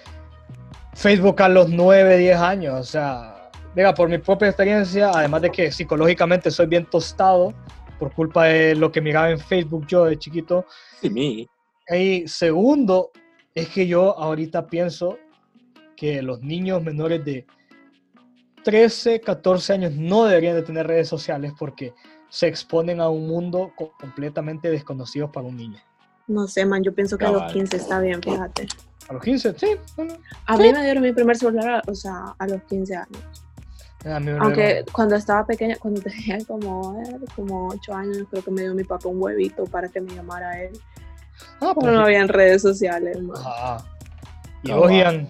Facebook 0.94 1.42
a 1.42 1.50
los 1.50 1.70
9, 1.70 2.18
10 2.18 2.38
años, 2.38 2.80
o 2.80 2.84
sea, 2.84 3.50
mira, 3.76 3.94
por 3.94 4.10
mi 4.10 4.18
propia 4.18 4.48
experiencia, 4.48 5.12
además 5.14 5.42
de 5.44 5.52
que 5.52 5.72
psicológicamente 5.72 6.50
soy 6.52 6.66
bien 6.68 6.86
tostado 6.86 7.54
por 8.00 8.14
culpa 8.14 8.46
de 8.46 8.76
lo 8.76 8.92
que 8.92 9.02
miraba 9.02 9.30
en 9.32 9.40
Facebook 9.40 9.86
yo 9.88 10.06
de 10.06 10.18
chiquito, 10.18 10.66
Sí, 11.02 11.10
mi. 11.10 11.48
Y 11.90 12.28
segundo, 12.28 13.12
es 13.54 13.70
que 13.70 13.86
yo 13.88 14.18
ahorita 14.18 14.68
pienso 14.68 15.18
que 15.96 16.22
los 16.22 16.42
niños 16.42 16.84
menores 16.84 17.24
de 17.24 17.46
13, 18.64 19.22
14 19.22 19.74
años 19.74 19.92
no 19.94 20.26
deberían 20.26 20.56
de 20.56 20.64
tener 20.64 20.88
redes 20.88 21.08
sociales 21.08 21.54
porque 21.58 21.94
se 22.30 22.48
exponen 22.48 23.00
a 23.00 23.10
un 23.10 23.28
mundo 23.28 23.72
co- 23.76 23.94
completamente 24.00 24.70
desconocido 24.72 25.32
para 25.32 25.46
un 25.48 25.56
niño. 25.58 25.80
No 26.28 26.48
sé, 26.48 26.66
man. 26.66 26.82
Yo 26.84 26.94
pienso 26.94 27.18
que 27.18 27.26
a 27.26 27.32
los 27.32 27.42
Cabal. 27.42 27.54
15 27.54 27.78
está 27.78 28.00
bien, 28.00 28.22
fíjate. 28.22 28.68
A 29.08 29.14
los 29.14 29.22
15, 29.22 29.54
sí. 29.60 29.68
bueno, 29.96 30.16
A 30.48 30.58
mí 30.58 30.74
me 30.74 30.84
dieron 30.84 31.04
mi 31.04 31.14
primer 31.14 31.38
celular, 31.38 31.84
o 31.88 31.94
sea, 31.94 32.34
a 32.40 32.48
los 32.48 32.64
15 32.64 32.96
años. 32.96 33.45
A 34.06 34.20
mí 34.20 34.28
me 34.28 34.34
lo 34.34 34.44
Aunque 34.44 34.86
cuando 34.92 35.16
estaba 35.16 35.46
pequeña, 35.46 35.78
cuando 35.78 36.02
tenía 36.04 36.38
como, 36.46 36.94
ver, 36.94 37.20
como 37.36 37.70
8 37.70 37.94
años, 37.94 38.28
creo 38.30 38.44
que 38.44 38.52
me 38.52 38.62
dio 38.62 38.76
mi 38.76 38.84
papá 38.84 39.10
un 39.10 39.22
huevito 39.22 39.66
para 39.66 39.88
que 39.90 40.02
me 40.02 40.14
llamara 40.14 40.52
a 40.52 40.62
él. 40.62 40.80
Ah, 41.60 41.72
pues 41.74 41.78
Pero 41.82 41.92
no 41.92 42.00
sí. 42.00 42.04
habían 42.06 42.28
redes 42.28 42.62
sociales, 42.62 43.22
man. 43.22 43.38
Y 44.64 44.72
vos. 44.72 44.92
Ian, 44.92 45.28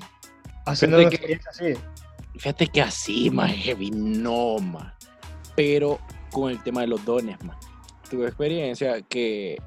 haciendo 0.65 0.97
una 0.97 1.07
experiencia 1.07 1.49
así. 1.51 1.73
Fíjate 2.37 2.67
que 2.67 2.81
así, 2.81 3.29
más 3.29 3.51
heavy, 3.51 3.91
no, 3.91 4.59
más. 4.59 4.93
Pero 5.55 5.99
con 6.31 6.51
el 6.51 6.61
tema 6.63 6.81
de 6.81 6.87
los 6.87 7.03
dones, 7.05 7.41
más. 7.43 7.57
Tuve 8.09 8.27
experiencia 8.27 9.01
que, 9.01 9.57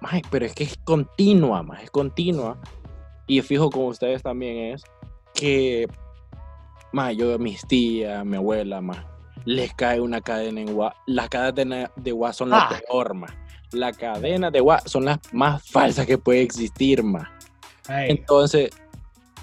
más, 0.00 0.22
pero 0.30 0.46
es 0.46 0.54
que 0.54 0.64
es 0.64 0.76
continua, 0.84 1.62
más, 1.62 1.82
es 1.82 1.90
continua. 1.90 2.56
Y 3.26 3.40
fijo 3.42 3.70
con 3.70 3.86
ustedes 3.86 4.22
también 4.22 4.74
es 4.74 4.84
que, 5.34 5.88
más, 6.94 7.16
yo, 7.16 7.38
mis 7.38 7.66
tías, 7.66 8.24
mi 8.24 8.36
abuela, 8.36 8.80
más, 8.80 8.98
les 9.44 9.74
cae 9.74 10.00
una 10.00 10.20
cadena 10.20 10.60
en 10.60 10.74
WhatsApp. 10.74 11.02
Las 11.06 11.28
cadenas 11.28 11.90
de 11.96 12.12
WhatsApp 12.12 12.38
son 12.38 12.50
la 12.50 12.58
Ah. 12.62 12.80
peor, 12.88 13.14
más. 13.14 13.32
Las 13.72 13.96
cadenas 13.96 14.52
de 14.52 14.60
WhatsApp 14.60 14.88
son 14.88 15.04
las 15.04 15.18
más 15.32 15.62
falsas 15.68 16.06
que 16.06 16.16
puede 16.18 16.42
existir, 16.42 17.02
más. 17.02 17.28
Entonces, 17.88 18.70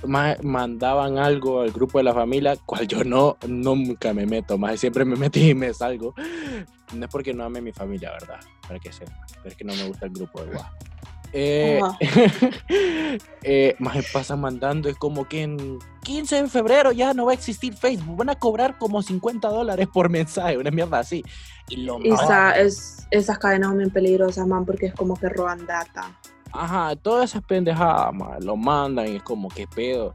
ma- 0.07 0.37
mandaban 0.41 1.17
algo 1.19 1.61
al 1.61 1.71
grupo 1.71 1.97
de 1.99 2.05
la 2.05 2.13
familia, 2.13 2.55
cual 2.65 2.87
yo 2.87 3.03
no, 3.03 3.37
nunca 3.47 4.13
me 4.13 4.25
meto, 4.25 4.57
más 4.57 4.79
siempre 4.79 5.05
me 5.05 5.15
metí 5.15 5.49
y 5.51 5.53
me 5.55 5.73
salgo. 5.73 6.15
No 6.93 7.05
es 7.05 7.11
porque 7.11 7.33
no 7.33 7.43
ame 7.43 7.61
mi 7.61 7.71
familia, 7.71 8.11
¿verdad? 8.11 8.39
Para 8.67 8.79
que 8.79 8.91
sepa, 8.91 9.13
pero 9.37 9.49
es 9.49 9.55
que 9.55 9.63
no 9.63 9.75
me 9.75 9.83
gusta 9.87 10.05
el 10.07 10.11
grupo 10.13 10.41
de 10.43 10.55
WhatsApp. 10.55 10.73
Eh, 11.33 11.79
eh, 13.43 13.75
más 13.79 13.97
pasa 14.11 14.35
mandando, 14.35 14.89
es 14.89 14.95
como 14.97 15.27
que 15.27 15.43
en 15.43 15.79
15 16.03 16.43
de 16.43 16.49
febrero 16.49 16.91
ya 16.91 17.13
no 17.13 17.25
va 17.25 17.31
a 17.31 17.35
existir 17.35 17.73
Facebook, 17.73 18.17
van 18.17 18.29
a 18.29 18.35
cobrar 18.35 18.77
como 18.77 19.01
50 19.01 19.47
dólares 19.47 19.87
por 19.91 20.09
mensaje, 20.09 20.57
una 20.57 20.71
mierda 20.71 20.99
así. 20.99 21.23
Y 21.69 21.77
lo 21.77 21.99
Y 21.99 22.11
esa- 22.13 22.51
es, 22.59 23.07
esas 23.11 23.39
cadenas 23.39 23.69
son 23.69 23.77
bien 23.77 23.89
peligrosas, 23.91 24.45
man, 24.47 24.65
porque 24.65 24.87
es 24.87 24.93
como 24.93 25.15
que 25.15 25.29
roban 25.29 25.65
data. 25.65 26.17
Ajá, 26.53 26.95
todas 26.97 27.29
esas 27.31 27.43
pendejadas, 27.43 28.13
ma, 28.13 28.37
lo 28.39 28.57
mandan 28.57 29.07
y 29.07 29.15
es 29.17 29.23
como, 29.23 29.47
¿qué 29.49 29.67
pedo? 29.67 30.11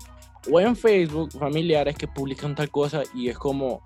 O 0.50 0.60
en 0.60 0.76
Facebook, 0.76 1.32
familiares 1.32 1.96
que 1.96 2.06
publican 2.06 2.54
tal 2.54 2.70
cosa 2.70 3.02
y 3.14 3.28
es 3.28 3.38
como, 3.38 3.80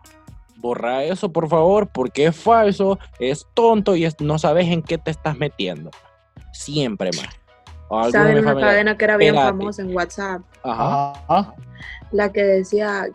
borra 0.56 1.04
eso, 1.04 1.32
por 1.32 1.48
favor, 1.48 1.88
porque 1.88 2.26
es 2.26 2.36
falso, 2.36 2.98
es 3.18 3.46
tonto 3.54 3.94
y 3.94 4.04
es- 4.04 4.20
no 4.20 4.38
sabes 4.38 4.66
en 4.68 4.82
qué 4.82 4.98
te 4.98 5.10
estás 5.12 5.38
metiendo. 5.38 5.90
Siempre 6.64 7.10
más. 7.16 8.12
¿Saben 8.12 8.38
una 8.38 8.54
cadena 8.60 8.96
que 8.98 9.04
era 9.04 9.16
bien 9.16 9.34
famosa 9.34 9.82
en 9.82 9.94
WhatsApp? 9.96 10.42
Ajá. 10.62 11.12
Ajá. 11.26 11.54
La 12.12 12.30
que 12.30 12.42
decía, 12.44 13.08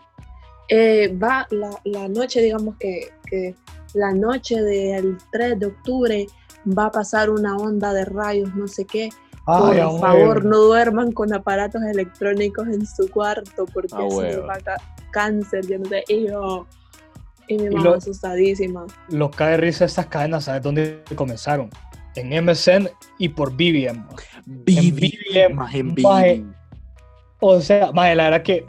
eh, 0.68 1.16
va 1.16 1.46
la, 1.50 1.70
la 1.84 2.08
noche, 2.08 2.40
digamos 2.42 2.74
que, 2.78 3.12
que 3.26 3.54
la 3.94 4.12
noche 4.12 4.60
del 4.60 5.16
3 5.32 5.60
de 5.60 5.66
octubre 5.66 6.26
va 6.76 6.86
a 6.86 6.90
pasar 6.90 7.30
una 7.30 7.56
onda 7.56 7.92
de 7.92 8.04
rayos, 8.04 8.54
no 8.54 8.66
sé 8.66 8.84
qué. 8.84 9.10
Por 9.44 9.70
Ay, 9.72 9.78
favor, 10.00 10.44
no 10.44 10.58
duerman 10.58 11.12
con 11.12 11.32
aparatos 11.32 11.80
electrónicos 11.84 12.66
en 12.66 12.84
su 12.84 13.08
cuarto 13.08 13.64
porque 13.72 13.94
huevo. 13.94 14.46
va 14.48 14.58
cáncer, 15.12 15.64
yo 15.68 15.78
no 15.78 15.84
sé. 15.88 16.02
Y 16.08 16.26
yo, 16.26 16.66
y 17.46 17.56
mi 17.58 17.66
Y 17.66 17.70
mamá 17.70 17.84
lo- 17.84 17.94
asustadísima. 17.94 18.86
Lo 19.08 19.30
cae 19.30 19.52
de 19.52 19.56
risa 19.58 19.84
estas 19.84 20.06
cadenas, 20.06 20.44
¿sabes 20.44 20.62
dónde 20.62 21.04
comenzaron? 21.14 21.70
En 22.16 22.44
MSN 22.44 22.88
y 23.18 23.28
por 23.28 23.52
BBM. 23.52 24.06
BBM, 24.46 25.54
más 25.54 25.74
en 25.74 25.94
maje. 26.02 26.34
Vivi. 26.34 26.52
O 27.40 27.60
sea, 27.60 27.92
mae, 27.92 28.14
la 28.14 28.24
verdad 28.24 28.42
que 28.42 28.64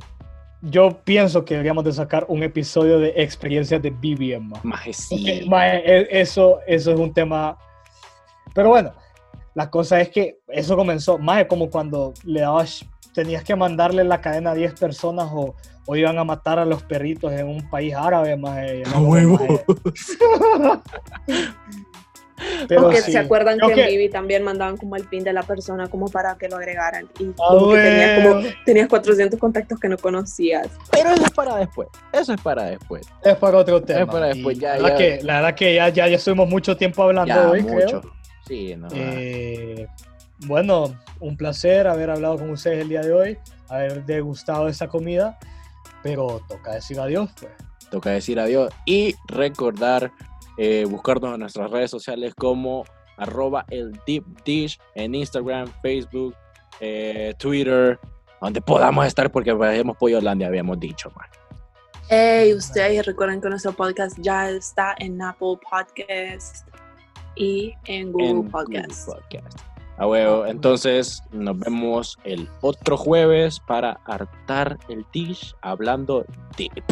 yo 0.61 1.01
pienso 1.03 1.45
que 1.45 1.53
deberíamos 1.53 1.83
de 1.83 1.93
sacar 1.93 2.25
un 2.27 2.43
episodio 2.43 2.99
de 2.99 3.13
experiencias 3.15 3.81
de 3.81 3.89
BBM. 3.91 4.53
Maje, 4.63 4.91
Porque, 5.09 5.41
sí. 5.41 5.49
mae, 5.49 5.77
e- 5.85 6.07
eso, 6.21 6.59
eso 6.67 6.91
es 6.91 6.99
un 6.99 7.13
tema. 7.13 7.57
Pero 8.53 8.69
bueno, 8.69 8.91
la 9.53 9.69
cosa 9.69 10.01
es 10.01 10.09
que 10.09 10.39
eso 10.49 10.75
comenzó, 10.75 11.17
más 11.17 11.45
como 11.45 11.69
cuando 11.69 12.13
le 12.23 12.41
dabas, 12.41 12.85
tenías 13.13 13.43
que 13.43 13.55
mandarle 13.55 14.03
la 14.03 14.21
cadena 14.21 14.51
a 14.51 14.55
10 14.55 14.79
personas 14.79 15.29
o, 15.31 15.55
o 15.85 15.95
iban 15.95 16.17
a 16.17 16.23
matar 16.23 16.59
a 16.59 16.65
los 16.65 16.83
perritos 16.83 17.31
en 17.31 17.47
un 17.47 17.69
país 17.69 17.95
árabe, 17.95 18.35
más. 18.35 18.59
A 18.93 18.99
huevo. 18.99 19.39
Pero 22.67 22.83
Porque 22.83 23.01
sí, 23.01 23.11
se 23.11 23.17
acuerdan 23.17 23.59
que 23.59 23.71
en 23.71 23.87
Vivi 23.87 24.09
también 24.09 24.43
mandaban 24.43 24.77
como 24.77 24.95
el 24.95 25.05
pin 25.05 25.23
de 25.23 25.33
la 25.33 25.43
persona 25.43 25.87
como 25.87 26.07
para 26.09 26.35
que 26.37 26.47
lo 26.49 26.57
agregaran. 26.57 27.07
Y 27.19 27.27
Ah, 27.29 27.33
como 27.49 27.71
que 27.73 27.77
tenías, 27.81 28.25
como, 28.27 28.41
tenías 28.65 28.87
400 28.87 29.39
contactos 29.39 29.79
que 29.79 29.87
no 29.89 29.97
conocías. 29.97 30.67
Pero 30.91 31.09
eso 31.11 31.23
es 31.25 31.31
para 31.31 31.55
después. 31.57 31.87
Eso 32.13 32.33
es 32.33 32.41
para 32.41 32.63
después. 32.63 33.07
Es 33.23 33.35
para 33.35 33.57
otro 33.57 33.81
tema. 33.81 34.05
para 34.11 34.27
después, 34.27 34.57
ya, 34.59 34.75
la, 34.77 34.89
verdad 34.89 34.89
ya. 34.89 34.97
Que, 35.17 35.23
la 35.23 35.35
verdad 35.35 35.55
que 35.55 35.75
ya, 35.75 35.89
ya, 35.89 36.07
ya 36.07 36.15
estuvimos 36.17 36.49
mucho 36.49 36.75
tiempo 36.77 37.03
hablando 37.03 37.33
Ya, 37.33 37.49
hoy, 37.49 37.61
mucho. 37.63 38.01
creo. 38.01 38.13
Sí, 38.47 38.75
no. 38.77 38.87
Eh, 38.93 39.87
bueno, 40.45 40.95
un 41.19 41.35
placer 41.35 41.87
haber 41.87 42.09
hablado 42.09 42.37
con 42.37 42.49
ustedes 42.51 42.79
el 42.81 42.89
día 42.89 43.01
de 43.01 43.11
hoy, 43.13 43.37
haber 43.69 44.05
degustado 44.05 44.67
esta 44.67 44.87
comida, 44.87 45.37
pero 46.03 46.41
toca 46.47 46.73
decir 46.75 46.99
adiós, 46.99 47.29
pues. 47.39 47.51
Toca 47.89 48.11
decir 48.11 48.39
adiós 48.39 48.71
y 48.85 49.15
recordar 49.27 50.11
eh, 50.57 50.85
buscarnos 50.89 51.33
en 51.33 51.39
nuestras 51.39 51.71
redes 51.71 51.91
sociales 51.91 52.33
como 52.35 52.83
arroba 53.17 53.65
el 53.69 53.91
deep 54.05 54.23
dish 54.43 54.79
en 54.95 55.15
Instagram, 55.15 55.67
Facebook, 55.81 56.35
eh, 56.79 57.33
Twitter, 57.37 57.99
donde 58.41 58.61
podamos 58.61 59.05
estar 59.05 59.31
porque 59.31 59.55
parecemos 59.55 59.97
Pollo 59.97 60.19
Hollandia, 60.19 60.47
habíamos 60.47 60.79
dicho. 60.79 61.11
man. 61.15 61.27
Hey, 62.09 62.53
ustedes 62.53 63.05
recuerden 63.05 63.41
que 63.41 63.49
nuestro 63.49 63.73
podcast 63.73 64.17
ya 64.21 64.49
está 64.49 64.95
en 64.99 65.21
Apple 65.21 65.59
Podcast 65.69 66.67
y 67.35 67.73
en 67.85 68.11
Google 68.11 68.29
En 68.29 68.49
Podcast. 68.49 69.07
Google 69.07 69.21
Podcast. 69.21 69.59
A 69.97 70.05
huevo, 70.05 70.45
entonces 70.45 71.23
nos 71.31 71.57
vemos 71.57 72.19
el 72.23 72.47
otro 72.61 72.97
jueves 72.97 73.59
para 73.59 73.93
hartar 74.05 74.77
el 74.89 75.03
dish 75.11 75.55
hablando 75.61 76.23
deep. 76.55 76.83